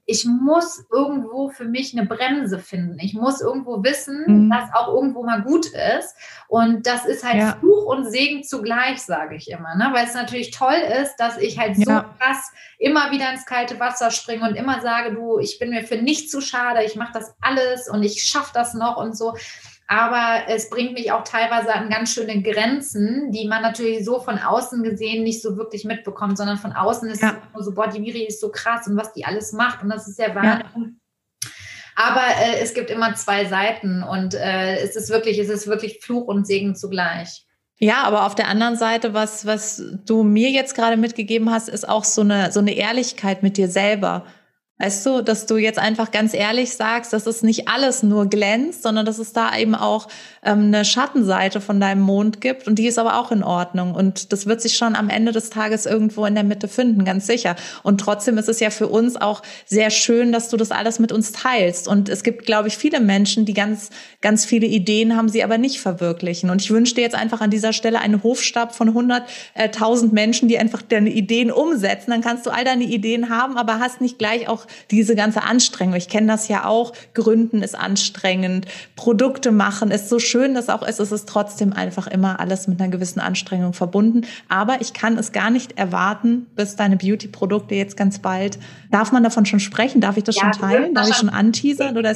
ich 0.05 0.25
muss 0.25 0.83
irgendwo 0.91 1.49
für 1.49 1.63
mich 1.63 1.97
eine 1.97 2.05
Bremse 2.05 2.59
finden. 2.59 2.97
Ich 2.99 3.13
muss 3.13 3.39
irgendwo 3.39 3.83
wissen, 3.83 4.23
mhm. 4.27 4.49
dass 4.49 4.73
auch 4.73 4.93
irgendwo 4.93 5.23
mal 5.23 5.41
gut 5.41 5.67
ist. 5.67 6.15
Und 6.49 6.85
das 6.85 7.05
ist 7.05 7.23
halt 7.23 7.37
ja. 7.37 7.57
Fluch 7.59 7.85
und 7.85 8.09
Segen 8.11 8.43
zugleich, 8.43 9.01
sage 9.01 9.35
ich 9.35 9.49
immer. 9.49 9.75
Ne? 9.75 9.89
Weil 9.93 10.05
es 10.05 10.13
natürlich 10.13 10.51
toll 10.51 10.75
ist, 11.01 11.15
dass 11.17 11.37
ich 11.37 11.57
halt 11.57 11.77
ja. 11.77 11.85
so 11.85 12.17
krass 12.19 12.51
immer 12.79 13.11
wieder 13.11 13.31
ins 13.31 13.45
kalte 13.45 13.79
Wasser 13.79 14.11
springe 14.11 14.47
und 14.47 14.55
immer 14.55 14.81
sage, 14.81 15.13
du, 15.13 15.39
ich 15.39 15.57
bin 15.57 15.69
mir 15.69 15.83
für 15.83 15.97
nichts 15.97 16.31
zu 16.31 16.41
schade, 16.41 16.83
ich 16.83 16.97
mache 16.97 17.13
das 17.13 17.33
alles 17.39 17.87
und 17.87 18.03
ich 18.03 18.23
schaffe 18.23 18.51
das 18.53 18.73
noch 18.73 18.97
und 18.97 19.17
so. 19.17 19.35
Aber 19.87 20.43
es 20.47 20.69
bringt 20.69 20.93
mich 20.93 21.11
auch 21.11 21.23
teilweise 21.23 21.73
an 21.73 21.89
ganz 21.89 22.13
schöne 22.13 22.41
Grenzen, 22.41 23.31
die 23.31 23.47
man 23.47 23.61
natürlich 23.61 24.05
so 24.05 24.19
von 24.19 24.39
außen 24.39 24.81
gesehen 24.81 25.23
nicht 25.23 25.41
so 25.41 25.57
wirklich 25.57 25.83
mitbekommt, 25.83 26.37
sondern 26.37 26.57
von 26.57 26.71
außen 26.71 27.09
ist 27.09 27.21
ja. 27.21 27.35
es 27.57 27.65
so, 27.65 27.73
boah, 27.73 27.87
die 27.87 27.99
Miri 27.99 28.23
ist 28.23 28.39
so 28.39 28.49
krass 28.49 28.87
und 28.87 28.95
was 28.95 29.13
die 29.13 29.25
alles 29.25 29.51
macht 29.51 29.83
und 29.83 29.89
das 29.89 30.07
ist 30.07 30.19
ja 30.19 30.33
Wahnsinn. 30.33 30.99
Ja. 31.45 31.49
Aber 31.95 32.21
äh, 32.21 32.59
es 32.61 32.73
gibt 32.73 32.89
immer 32.89 33.13
zwei 33.15 33.45
Seiten 33.45 34.03
und 34.03 34.33
äh, 34.33 34.77
es 34.77 34.95
ist 34.95 35.09
wirklich, 35.09 35.37
es 35.37 35.49
ist 35.49 35.67
wirklich 35.67 35.99
Fluch 36.01 36.27
und 36.27 36.47
Segen 36.47 36.75
zugleich. 36.75 37.45
Ja, 37.77 38.03
aber 38.03 38.25
auf 38.25 38.35
der 38.35 38.47
anderen 38.47 38.77
Seite, 38.77 39.13
was, 39.13 39.45
was 39.45 39.83
du 40.05 40.23
mir 40.23 40.49
jetzt 40.49 40.75
gerade 40.75 40.95
mitgegeben 40.95 41.51
hast, 41.51 41.69
ist 41.69 41.87
auch 41.87 42.03
so 42.03 42.21
eine, 42.21 42.51
so 42.51 42.61
eine 42.61 42.73
Ehrlichkeit 42.73 43.43
mit 43.43 43.57
dir 43.57 43.67
selber. 43.67 44.25
Weißt 44.79 45.05
du, 45.05 45.21
dass 45.21 45.45
du 45.45 45.57
jetzt 45.57 45.77
einfach 45.77 46.09
ganz 46.09 46.33
ehrlich 46.33 46.73
sagst, 46.73 47.13
dass 47.13 47.27
es 47.27 47.43
nicht 47.43 47.67
alles 47.67 48.01
nur 48.01 48.25
glänzt, 48.25 48.81
sondern 48.81 49.05
dass 49.05 49.19
es 49.19 49.31
da 49.31 49.55
eben 49.55 49.75
auch 49.75 50.07
ähm, 50.43 50.65
eine 50.65 50.83
Schattenseite 50.83 51.62
von 51.62 51.79
deinem 51.79 52.01
Mond 52.01 52.41
gibt 52.41 52.67
und 52.67 52.79
die 52.79 52.88
ist 52.88 52.97
aber 52.97 53.19
auch 53.19 53.31
in 53.31 53.43
Ordnung 53.43 53.93
und 53.93 54.33
das 54.33 54.47
wird 54.47 54.62
sich 54.62 54.75
schon 54.75 54.95
am 54.95 55.09
Ende 55.09 55.31
des 55.31 55.51
Tages 55.51 55.86
irgendwo 55.86 56.25
in 56.25 56.33
der 56.33 56.43
Mitte 56.43 56.67
finden, 56.67 57.05
ganz 57.05 57.27
sicher. 57.27 57.55
Und 57.83 57.99
trotzdem 57.99 58.39
ist 58.39 58.49
es 58.49 58.59
ja 58.59 58.71
für 58.71 58.88
uns 58.88 59.15
auch 59.15 59.43
sehr 59.67 59.91
schön, 59.91 60.31
dass 60.31 60.49
du 60.49 60.57
das 60.57 60.71
alles 60.71 60.97
mit 60.97 61.12
uns 61.12 61.31
teilst 61.31 61.88
und 61.88 62.09
es 62.09 62.23
gibt, 62.23 62.47
glaube 62.47 62.67
ich, 62.67 62.75
viele 62.75 62.99
Menschen, 62.99 63.45
die 63.45 63.53
ganz, 63.53 63.91
ganz 64.21 64.43
viele 64.43 64.65
Ideen 64.65 65.15
haben, 65.15 65.29
sie 65.29 65.43
aber 65.43 65.59
nicht 65.59 65.81
verwirklichen. 65.81 66.49
Und 66.49 66.63
ich 66.63 66.71
wünsche 66.71 66.95
dir 66.95 67.01
jetzt 67.01 67.15
einfach 67.15 67.41
an 67.41 67.51
dieser 67.51 67.73
Stelle 67.73 67.99
einen 67.99 68.23
Hofstab 68.23 68.73
von 68.73 68.89
100.000 68.89 70.13
Menschen, 70.13 70.49
die 70.49 70.57
einfach 70.57 70.81
deine 70.81 71.12
Ideen 71.12 71.51
umsetzen. 71.51 72.09
Dann 72.09 72.21
kannst 72.21 72.47
du 72.47 72.49
all 72.49 72.65
deine 72.65 72.86
Ideen 72.86 73.29
haben, 73.29 73.55
aber 73.55 73.77
hast 73.77 74.01
nicht 74.01 74.17
gleich 74.17 74.49
auch 74.49 74.62
diese 74.91 75.15
ganze 75.15 75.43
Anstrengung. 75.43 75.95
Ich 75.95 76.10
kenne 76.10 76.28
das 76.28 76.47
ja 76.47 76.65
auch. 76.65 76.93
Gründen 77.13 77.62
ist 77.62 77.78
anstrengend. 77.78 78.65
Produkte 78.95 79.52
machen 79.52 79.91
ist 79.91 80.10
so 80.10 80.19
schön, 80.19 80.54
das 80.54 80.69
auch 80.69 80.88
ist. 80.88 80.99
Es 80.99 81.12
ist 81.12 81.28
trotzdem 81.28 81.73
einfach 81.73 82.08
immer 82.08 82.39
alles 82.39 82.67
mit 82.67 82.80
einer 82.80 82.91
gewissen 82.91 83.19
Anstrengung 83.19 83.73
verbunden. 83.73 84.26
Aber 84.49 84.82
ich 84.82 84.93
kann 84.93 85.17
es 85.17 85.32
gar 85.32 85.49
nicht 85.49 85.78
erwarten, 85.78 86.47
bis 86.56 86.76
deine 86.76 86.97
Beauty-Produkte 86.97 87.76
jetzt 87.76 87.97
ganz 87.97 88.19
bald. 88.19 88.60
Darf 88.91 89.12
man 89.12 89.23
davon 89.23 89.45
schon 89.45 89.60
sprechen? 89.60 90.02
Darf 90.02 90.17
ich 90.17 90.23
das 90.23 90.36
ja, 90.36 90.41
schon 90.41 90.52
teilen? 90.52 90.93
Darf 90.93 91.10
ich 91.10 91.15
schon 91.15 91.30
anteasern? 91.30 91.97
Oder 91.97 92.13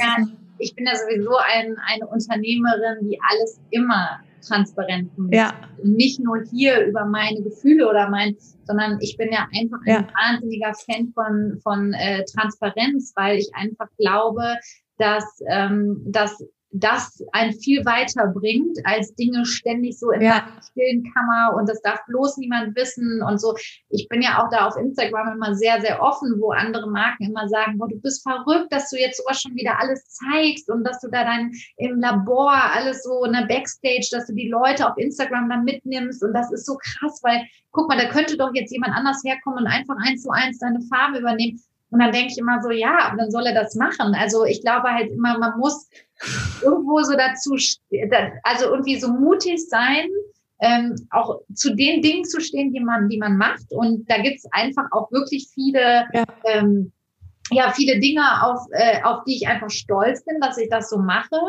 ich 0.59 0.75
bin 0.75 0.85
ja 0.85 0.95
sowieso 0.95 1.35
ein, 1.37 1.77
eine 1.85 2.07
Unternehmerin, 2.07 3.07
die 3.07 3.19
alles 3.29 3.59
immer 3.69 4.19
transparent 4.45 5.11
ja. 5.31 5.53
nicht 5.83 6.19
nur 6.19 6.43
hier 6.49 6.85
über 6.85 7.05
meine 7.05 7.41
Gefühle 7.41 7.89
oder 7.89 8.09
mein, 8.09 8.35
sondern 8.67 8.97
ich 9.01 9.17
bin 9.17 9.31
ja 9.31 9.47
einfach 9.53 9.79
ein 9.85 10.03
ja. 10.03 10.07
wahnsinniger 10.21 10.73
Fan 10.73 11.11
von, 11.13 11.59
von 11.63 11.93
äh, 11.93 12.23
Transparenz, 12.25 13.13
weil 13.15 13.37
ich 13.37 13.49
einfach 13.55 13.87
glaube, 13.97 14.55
dass, 14.97 15.23
ähm, 15.49 16.03
dass 16.05 16.43
das 16.71 17.23
ein 17.31 17.53
viel 17.53 17.85
weiter 17.85 18.27
bringt, 18.27 18.77
als 18.83 19.15
Dinge 19.15 19.45
ständig 19.45 19.97
so 19.97 20.11
in 20.11 20.21
ja. 20.21 20.31
einer 20.31 20.61
stillen 20.61 21.03
Kammer 21.13 21.55
und 21.57 21.69
das 21.69 21.81
darf 21.81 21.99
bloß 22.07 22.37
niemand 22.37 22.75
wissen 22.75 23.21
und 23.21 23.39
so. 23.39 23.55
Ich 23.89 24.07
bin 24.09 24.21
ja 24.21 24.43
auch 24.43 24.49
da 24.49 24.67
auf 24.67 24.75
Instagram 24.75 25.33
immer 25.33 25.55
sehr, 25.55 25.79
sehr 25.81 26.01
offen, 26.01 26.35
wo 26.39 26.51
andere 26.51 26.89
Marken 26.89 27.23
immer 27.23 27.47
sagen, 27.47 27.77
boah, 27.77 27.87
du 27.87 27.99
bist 27.99 28.21
verrückt, 28.23 28.71
dass 28.71 28.89
du 28.89 28.97
jetzt 28.97 29.17
sowas 29.17 29.41
schon 29.41 29.55
wieder 29.55 29.79
alles 29.79 30.09
zeigst 30.09 30.69
und 30.69 30.83
dass 30.83 30.99
du 30.99 31.09
da 31.09 31.23
dann 31.23 31.51
im 31.77 31.99
Labor 31.99 32.53
alles 32.53 33.03
so 33.03 33.23
in 33.23 33.33
der 33.33 33.45
Backstage, 33.47 34.09
dass 34.11 34.27
du 34.27 34.33
die 34.33 34.49
Leute 34.49 34.89
auf 34.89 34.97
Instagram 34.97 35.49
dann 35.49 35.63
mitnimmst 35.63 36.23
und 36.23 36.33
das 36.33 36.51
ist 36.51 36.65
so 36.65 36.77
krass, 36.77 37.21
weil 37.23 37.45
guck 37.71 37.87
mal, 37.87 37.97
da 37.97 38.09
könnte 38.09 38.37
doch 38.37 38.51
jetzt 38.53 38.71
jemand 38.71 38.93
anders 38.93 39.21
herkommen 39.23 39.59
und 39.59 39.67
einfach 39.67 39.95
eins 40.05 40.23
zu 40.23 40.31
eins 40.31 40.59
deine 40.59 40.81
Farbe 40.89 41.19
übernehmen. 41.19 41.61
Und 41.89 41.99
dann 42.01 42.11
denke 42.11 42.33
ich 42.33 42.37
immer 42.37 42.61
so, 42.61 42.69
ja, 42.69 43.13
dann 43.17 43.31
soll 43.31 43.45
er 43.45 43.53
das 43.53 43.75
machen. 43.75 44.13
Also 44.13 44.43
ich 44.43 44.61
glaube 44.61 44.89
halt 44.89 45.09
immer, 45.09 45.37
man 45.37 45.57
muss 45.57 45.87
irgendwo 46.61 47.01
so 47.03 47.13
dazu, 47.13 47.55
also 48.43 48.65
irgendwie 48.65 48.99
so 48.99 49.11
mutig 49.11 49.67
sein, 49.67 50.07
ähm, 50.59 50.95
auch 51.11 51.41
zu 51.53 51.75
den 51.75 52.01
Dingen 52.01 52.25
zu 52.25 52.41
stehen, 52.41 52.73
die 52.73 52.79
man, 52.79 53.09
die 53.09 53.17
man 53.17 53.37
macht. 53.37 53.71
Und 53.71 54.09
da 54.09 54.21
gibt's 54.21 54.47
einfach 54.51 54.85
auch 54.91 55.11
wirklich 55.11 55.47
viele, 55.53 56.05
ja. 56.13 56.23
ähm, 56.45 56.91
ja, 57.51 57.71
viele 57.71 57.99
Dinge, 57.99 58.23
auf, 58.43 58.65
äh, 58.71 59.01
auf 59.03 59.23
die 59.25 59.35
ich 59.35 59.47
einfach 59.47 59.69
stolz 59.69 60.25
bin, 60.25 60.39
dass 60.41 60.57
ich 60.57 60.69
das 60.69 60.89
so 60.89 60.97
mache. 60.97 61.39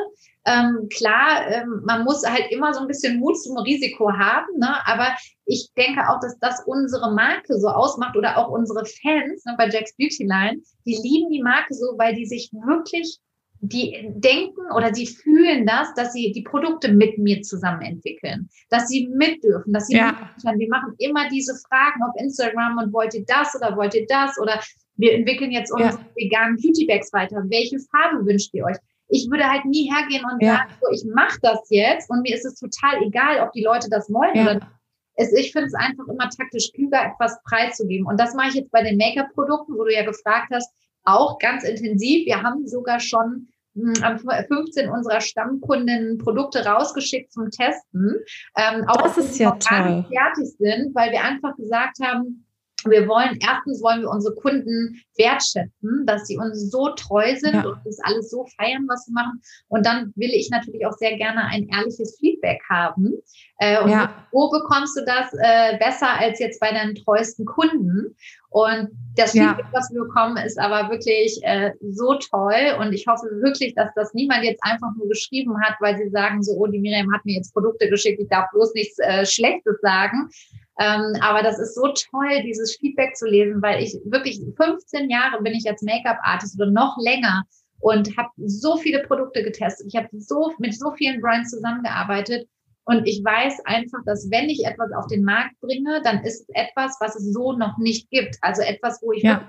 Ähm, 0.45 0.89
klar, 0.95 1.47
ähm, 1.51 1.83
man 1.85 2.05
muss 2.05 2.25
halt 2.25 2.47
immer 2.51 2.73
so 2.73 2.81
ein 2.81 2.87
bisschen 2.87 3.19
Mut 3.19 3.41
zum 3.43 3.59
Risiko 3.59 4.13
haben, 4.13 4.59
ne? 4.59 4.87
aber 4.87 5.09
ich 5.45 5.71
denke 5.77 6.09
auch, 6.09 6.21
dass 6.21 6.39
das 6.39 6.63
unsere 6.67 7.13
Marke 7.13 7.59
so 7.59 7.69
ausmacht 7.69 8.17
oder 8.17 8.39
auch 8.39 8.49
unsere 8.49 8.85
Fans 8.85 9.45
ne, 9.45 9.55
bei 9.59 9.69
Jack's 9.69 9.95
Beauty 9.97 10.25
Line, 10.25 10.63
die 10.87 10.95
lieben 11.03 11.31
die 11.31 11.43
Marke 11.43 11.75
so, 11.75 11.99
weil 11.99 12.15
die 12.15 12.27
sich 12.27 12.51
wirklich 12.53 13.19
die 13.61 14.09
denken 14.15 14.61
oder 14.75 14.95
sie 14.95 15.07
fühlen 15.07 15.67
das, 15.67 15.93
dass 15.95 16.13
sie 16.13 16.33
die 16.33 16.43
Produkte 16.43 16.93
mit 16.93 17.19
mir 17.19 17.43
zusammen 17.43 17.83
entwickeln, 17.83 18.49
dass 18.71 18.89
sie 18.89 19.09
mit 19.09 19.43
dürfen, 19.43 19.73
dass 19.73 19.89
sie 19.89 19.97
ja. 19.97 20.31
mit 20.45 20.59
Wir 20.59 20.69
machen 20.69 20.95
immer 20.99 21.29
diese 21.29 21.55
Fragen 21.69 22.03
auf 22.03 22.15
Instagram 22.19 22.79
und 22.79 22.93
wollt 22.93 23.15
ihr 23.15 23.25
das 23.27 23.55
oder 23.57 23.77
wollt 23.77 23.95
ihr 23.95 24.07
das 24.07 24.39
oder 24.39 24.61
wir 24.97 25.15
entwickeln 25.15 25.51
jetzt 25.51 25.73
unsere 25.73 25.93
ja. 25.93 26.07
veganen 26.17 26.57
Beauty 26.57 26.87
Bags 26.87 27.13
weiter. 27.13 27.43
Welche 27.49 27.79
Farbe 27.91 28.25
wünscht 28.27 28.55
ihr 28.55 28.65
euch? 28.65 28.77
Ich 29.09 29.29
würde 29.31 29.49
halt 29.49 29.65
nie 29.65 29.91
hergehen 29.91 30.25
und 30.31 30.43
ja. 30.43 30.57
sagen, 30.57 30.71
so, 30.81 30.91
ich 30.93 31.05
mache 31.15 31.39
das 31.43 31.61
jetzt 31.71 32.11
und 32.11 32.23
mir 32.23 32.35
ist 32.35 32.45
es 32.45 32.55
total 32.55 33.03
egal, 33.03 33.41
ob 33.41 33.53
die 33.53 33.63
Leute 33.63 33.89
das 33.91 34.13
wollen 34.13 34.35
ja. 34.35 34.43
oder 34.43 34.55
nicht. 34.55 34.67
Es, 35.15 35.33
ich 35.33 35.51
finde 35.51 35.67
es 35.67 35.75
einfach 35.75 36.07
immer 36.07 36.29
taktisch 36.31 36.71
klüger, 36.73 37.13
etwas 37.13 37.43
preiszugeben. 37.43 38.07
Und 38.07 38.21
das 38.21 38.35
mache 38.35 38.51
ich 38.51 38.55
jetzt 38.55 38.71
bei 38.71 38.85
den 38.85 38.97
Make-up-Produkten, 38.99 39.75
wo 39.77 39.85
du 39.85 39.93
ja 39.93 40.05
gefragt 40.05 40.51
hast, 40.53 40.71
auch 41.09 41.39
ganz 41.39 41.65
intensiv. 41.65 42.27
Wir 42.27 42.43
haben 42.43 42.67
sogar 42.67 43.01
schon 43.01 43.49
hm, 43.75 43.95
am 44.03 44.19
15 44.19 44.91
unserer 44.91 45.21
Stammkunden 45.21 46.19
Produkte 46.19 46.65
rausgeschickt 46.65 47.33
zum 47.33 47.51
Testen. 47.51 48.17
Ähm, 48.57 48.85
auch 48.89 49.03
das 49.03 49.19
ist 49.19 49.39
ja 49.39 49.53
toll. 49.53 50.07
fertig 50.09 50.57
sind, 50.59 50.95
weil 50.95 51.13
wir 51.13 51.23
einfach 51.23 51.57
gesagt 51.57 51.99
haben, 52.03 52.48
wir 52.85 53.09
wollen, 53.09 53.39
erstens 53.43 53.83
wollen 53.83 54.03
wir 54.03 54.11
unsere 54.11 54.35
Kunden 54.37 55.01
wertschätzen, 55.17 56.07
dass 56.07 56.27
sie 56.27 56.39
uns 56.39 56.71
so 56.71 56.91
treu 56.91 57.35
sind 57.37 57.55
ja. 57.55 57.65
und 57.65 57.79
das 57.85 57.99
alles 58.05 58.31
so 58.31 58.47
feiern, 58.57 58.87
was 58.89 59.05
sie 59.05 59.13
machen. 59.13 59.41
Und 59.69 59.85
dann 59.85 60.13
will 60.15 60.31
ich 60.31 60.49
natürlich 60.51 60.87
auch 60.87 60.93
sehr 60.93 61.17
gerne 61.17 61.45
ein 61.47 61.69
ehrliches 61.69 62.17
Feedback 62.21 62.61
haben. 62.71 63.15
Äh, 63.59 63.83
und 63.83 63.91
ja. 63.91 64.15
wo 64.31 64.49
bekommst 64.51 64.97
du 64.97 65.05
das 65.05 65.33
äh, 65.33 65.77
besser 65.79 66.09
als 66.19 66.39
jetzt 66.39 66.61
bei 66.61 66.71
deinen 66.71 66.95
treuesten 66.95 67.45
Kunden? 67.47 68.15
Und 68.51 68.91
das 69.17 69.33
Feedback, 69.33 69.67
ja. 69.67 69.73
was 69.73 69.91
wir 69.91 70.05
bekommen, 70.05 70.37
ist 70.39 70.59
aber 70.59 70.89
wirklich 70.91 71.39
äh, 71.43 71.73
so 71.83 72.15
toll. 72.15 72.77
Und 72.81 72.93
ich 72.93 73.07
hoffe 73.09 73.27
wirklich, 73.43 73.75
dass 73.75 73.91
das 73.97 74.15
niemand 74.15 74.45
jetzt 74.45 74.63
einfach 74.63 74.91
nur 74.97 75.09
geschrieben 75.09 75.61
hat, 75.61 75.75
weil 75.81 75.99
sie 75.99 76.11
sagen 76.11 76.43
so, 76.43 76.53
oh, 76.53 76.67
die 76.69 76.79
Miriam 76.79 77.13
hat 77.13 77.25
mir 77.25 77.35
jetzt 77.35 77.53
Produkte 77.53 77.91
geschickt, 77.91 78.21
ich 78.21 78.29
darf 78.29 78.49
bloß 78.53 78.73
nichts 78.75 78.99
äh, 79.01 79.27
Schlechtes 79.27 79.81
sagen. 79.83 80.31
Ähm, 80.79 81.17
aber 81.21 81.43
das 81.43 81.59
ist 81.59 81.75
so 81.75 81.89
toll, 81.89 82.43
dieses 82.45 82.77
Feedback 82.77 83.17
zu 83.17 83.27
lesen, 83.27 83.61
weil 83.63 83.83
ich 83.83 83.99
wirklich 84.05 84.41
15 84.57 85.11
Jahre 85.11 85.43
bin 85.43 85.55
ich 85.55 85.65
jetzt 85.65 85.83
Make-up-Artist 85.83 86.61
oder 86.61 86.71
noch 86.71 86.97
länger 86.99 87.43
und 87.81 88.17
habe 88.17 88.29
so 88.37 88.77
viele 88.77 89.03
Produkte 89.03 89.43
getestet. 89.43 89.87
Ich 89.89 89.97
habe 89.97 90.09
so 90.13 90.53
mit 90.59 90.79
so 90.79 90.93
vielen 90.93 91.21
Brands 91.21 91.51
zusammengearbeitet 91.51 92.49
und 92.85 93.07
ich 93.07 93.23
weiß 93.23 93.61
einfach, 93.67 93.99
dass 94.07 94.31
wenn 94.31 94.49
ich 94.49 94.65
etwas 94.65 94.93
auf 94.93 95.07
den 95.09 95.23
Markt 95.23 95.61
bringe, 95.61 96.01
dann 96.05 96.25
ist 96.25 96.43
es 96.43 96.49
etwas, 96.55 96.97
was 97.01 97.17
es 97.17 97.33
so 97.33 97.53
noch 97.53 97.77
nicht 97.77 98.09
gibt. 98.09 98.37
Also 98.41 98.63
etwas, 98.63 99.03
wo 99.03 99.13
ich 99.13 99.25
ja. 99.25 99.47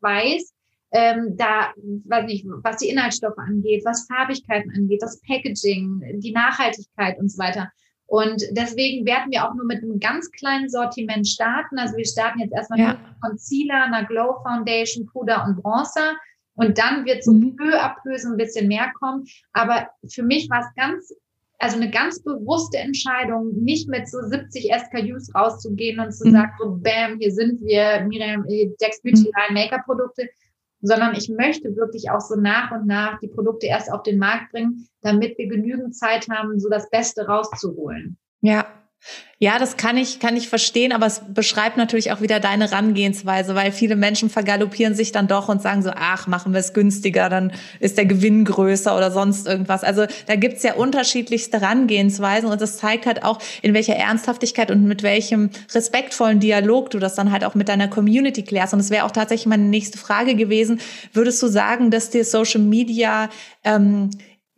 weiß, 0.00 0.54
ähm, 0.92 1.36
da, 1.36 1.72
weiß 1.76 2.26
nicht, 2.26 2.46
was 2.62 2.76
die 2.76 2.88
Inhaltsstoffe 2.88 3.38
angeht, 3.38 3.82
was 3.84 4.06
Farbigkeiten 4.06 4.70
angeht, 4.76 5.02
das 5.02 5.20
Packaging, 5.26 6.20
die 6.20 6.32
Nachhaltigkeit 6.32 7.18
und 7.18 7.28
so 7.28 7.38
weiter. 7.38 7.72
Und 8.06 8.42
deswegen 8.52 9.04
werden 9.04 9.32
wir 9.32 9.44
auch 9.44 9.54
nur 9.54 9.64
mit 9.64 9.82
einem 9.82 9.98
ganz 9.98 10.30
kleinen 10.30 10.68
Sortiment 10.68 11.26
starten. 11.26 11.78
Also 11.78 11.96
wir 11.96 12.06
starten 12.06 12.38
jetzt 12.38 12.52
erstmal 12.52 12.78
ja. 12.78 12.88
mit 12.88 12.98
Concealer, 13.20 13.84
einer 13.84 14.04
Glow 14.04 14.36
Foundation, 14.42 15.06
Puder 15.06 15.44
und 15.44 15.60
Bronzer. 15.60 16.16
Und 16.54 16.78
dann 16.78 17.04
wird 17.04 17.24
so 17.24 17.32
mhm. 17.32 17.56
peu 17.56 17.78
à 17.78 17.96
peu 18.02 18.16
so 18.16 18.28
ein 18.28 18.36
bisschen 18.36 18.68
mehr 18.68 18.92
kommen. 18.98 19.26
Aber 19.52 19.88
für 20.08 20.22
mich 20.22 20.48
war 20.48 20.60
es 20.60 20.74
ganz, 20.76 21.12
also 21.58 21.76
eine 21.76 21.90
ganz 21.90 22.22
bewusste 22.22 22.78
Entscheidung, 22.78 23.52
nicht 23.62 23.88
mit 23.88 24.08
so 24.08 24.20
70 24.20 24.70
SKUs 24.72 25.34
rauszugehen 25.34 25.98
und 25.98 26.12
zu 26.12 26.28
mhm. 26.28 26.32
sagen, 26.32 26.52
so 26.58 26.76
bam, 26.76 27.18
hier 27.18 27.32
sind 27.32 27.60
wir, 27.62 28.06
Miriam, 28.06 28.44
Dex 28.80 29.02
Beauty 29.02 29.22
mhm. 29.22 29.32
Line 29.36 29.60
Make-up-Produkte, 29.60 30.28
sondern 30.80 31.14
ich 31.14 31.28
möchte 31.28 31.76
wirklich 31.76 32.10
auch 32.10 32.20
so 32.20 32.36
nach 32.36 32.70
und 32.72 32.86
nach 32.86 33.18
die 33.20 33.28
Produkte 33.28 33.66
erst 33.66 33.90
auf 33.90 34.02
den 34.02 34.18
Markt 34.18 34.52
bringen, 34.52 34.88
damit 35.02 35.38
wir 35.38 35.48
genügend 35.48 35.96
Zeit 35.96 36.28
haben, 36.28 36.58
so 36.60 36.68
das 36.68 36.90
Beste 36.90 37.26
rauszuholen. 37.26 38.18
Ja, 38.40 38.66
ja, 39.38 39.58
das 39.58 39.76
kann 39.76 39.98
ich, 39.98 40.18
kann 40.18 40.34
ich 40.34 40.48
verstehen, 40.48 40.92
aber 40.92 41.04
es 41.04 41.20
beschreibt 41.28 41.76
natürlich 41.76 42.10
auch 42.10 42.22
wieder 42.22 42.40
deine 42.40 42.70
Herangehensweise, 42.70 43.54
weil 43.54 43.70
viele 43.70 43.94
Menschen 43.94 44.30
vergaloppieren 44.30 44.94
sich 44.94 45.12
dann 45.12 45.28
doch 45.28 45.50
und 45.50 45.60
sagen 45.60 45.82
so, 45.82 45.90
ach, 45.94 46.26
machen 46.26 46.54
wir 46.54 46.60
es 46.60 46.72
günstiger, 46.72 47.28
dann 47.28 47.52
ist 47.78 47.98
der 47.98 48.06
Gewinn 48.06 48.46
größer 48.46 48.96
oder 48.96 49.10
sonst 49.10 49.46
irgendwas. 49.46 49.84
Also 49.84 50.06
da 50.26 50.36
gibt's 50.36 50.62
ja 50.62 50.72
unterschiedlichste 50.72 51.60
Herangehensweisen 51.60 52.48
und 52.48 52.62
das 52.62 52.78
zeigt 52.78 53.04
halt 53.04 53.24
auch, 53.24 53.38
in 53.60 53.74
welcher 53.74 53.96
Ernsthaftigkeit 53.96 54.70
und 54.70 54.84
mit 54.84 55.02
welchem 55.02 55.50
respektvollen 55.74 56.40
Dialog 56.40 56.88
du 56.88 56.98
das 56.98 57.14
dann 57.14 57.30
halt 57.30 57.44
auch 57.44 57.54
mit 57.54 57.68
deiner 57.68 57.88
Community 57.88 58.42
klärst. 58.42 58.72
Und 58.72 58.80
es 58.80 58.88
wäre 58.88 59.04
auch 59.04 59.10
tatsächlich 59.10 59.46
meine 59.46 59.64
nächste 59.64 59.98
Frage 59.98 60.34
gewesen, 60.34 60.80
würdest 61.12 61.42
du 61.42 61.48
sagen, 61.48 61.90
dass 61.90 62.08
dir 62.08 62.24
Social 62.24 62.62
Media 62.62 63.28
ähm, 63.64 64.08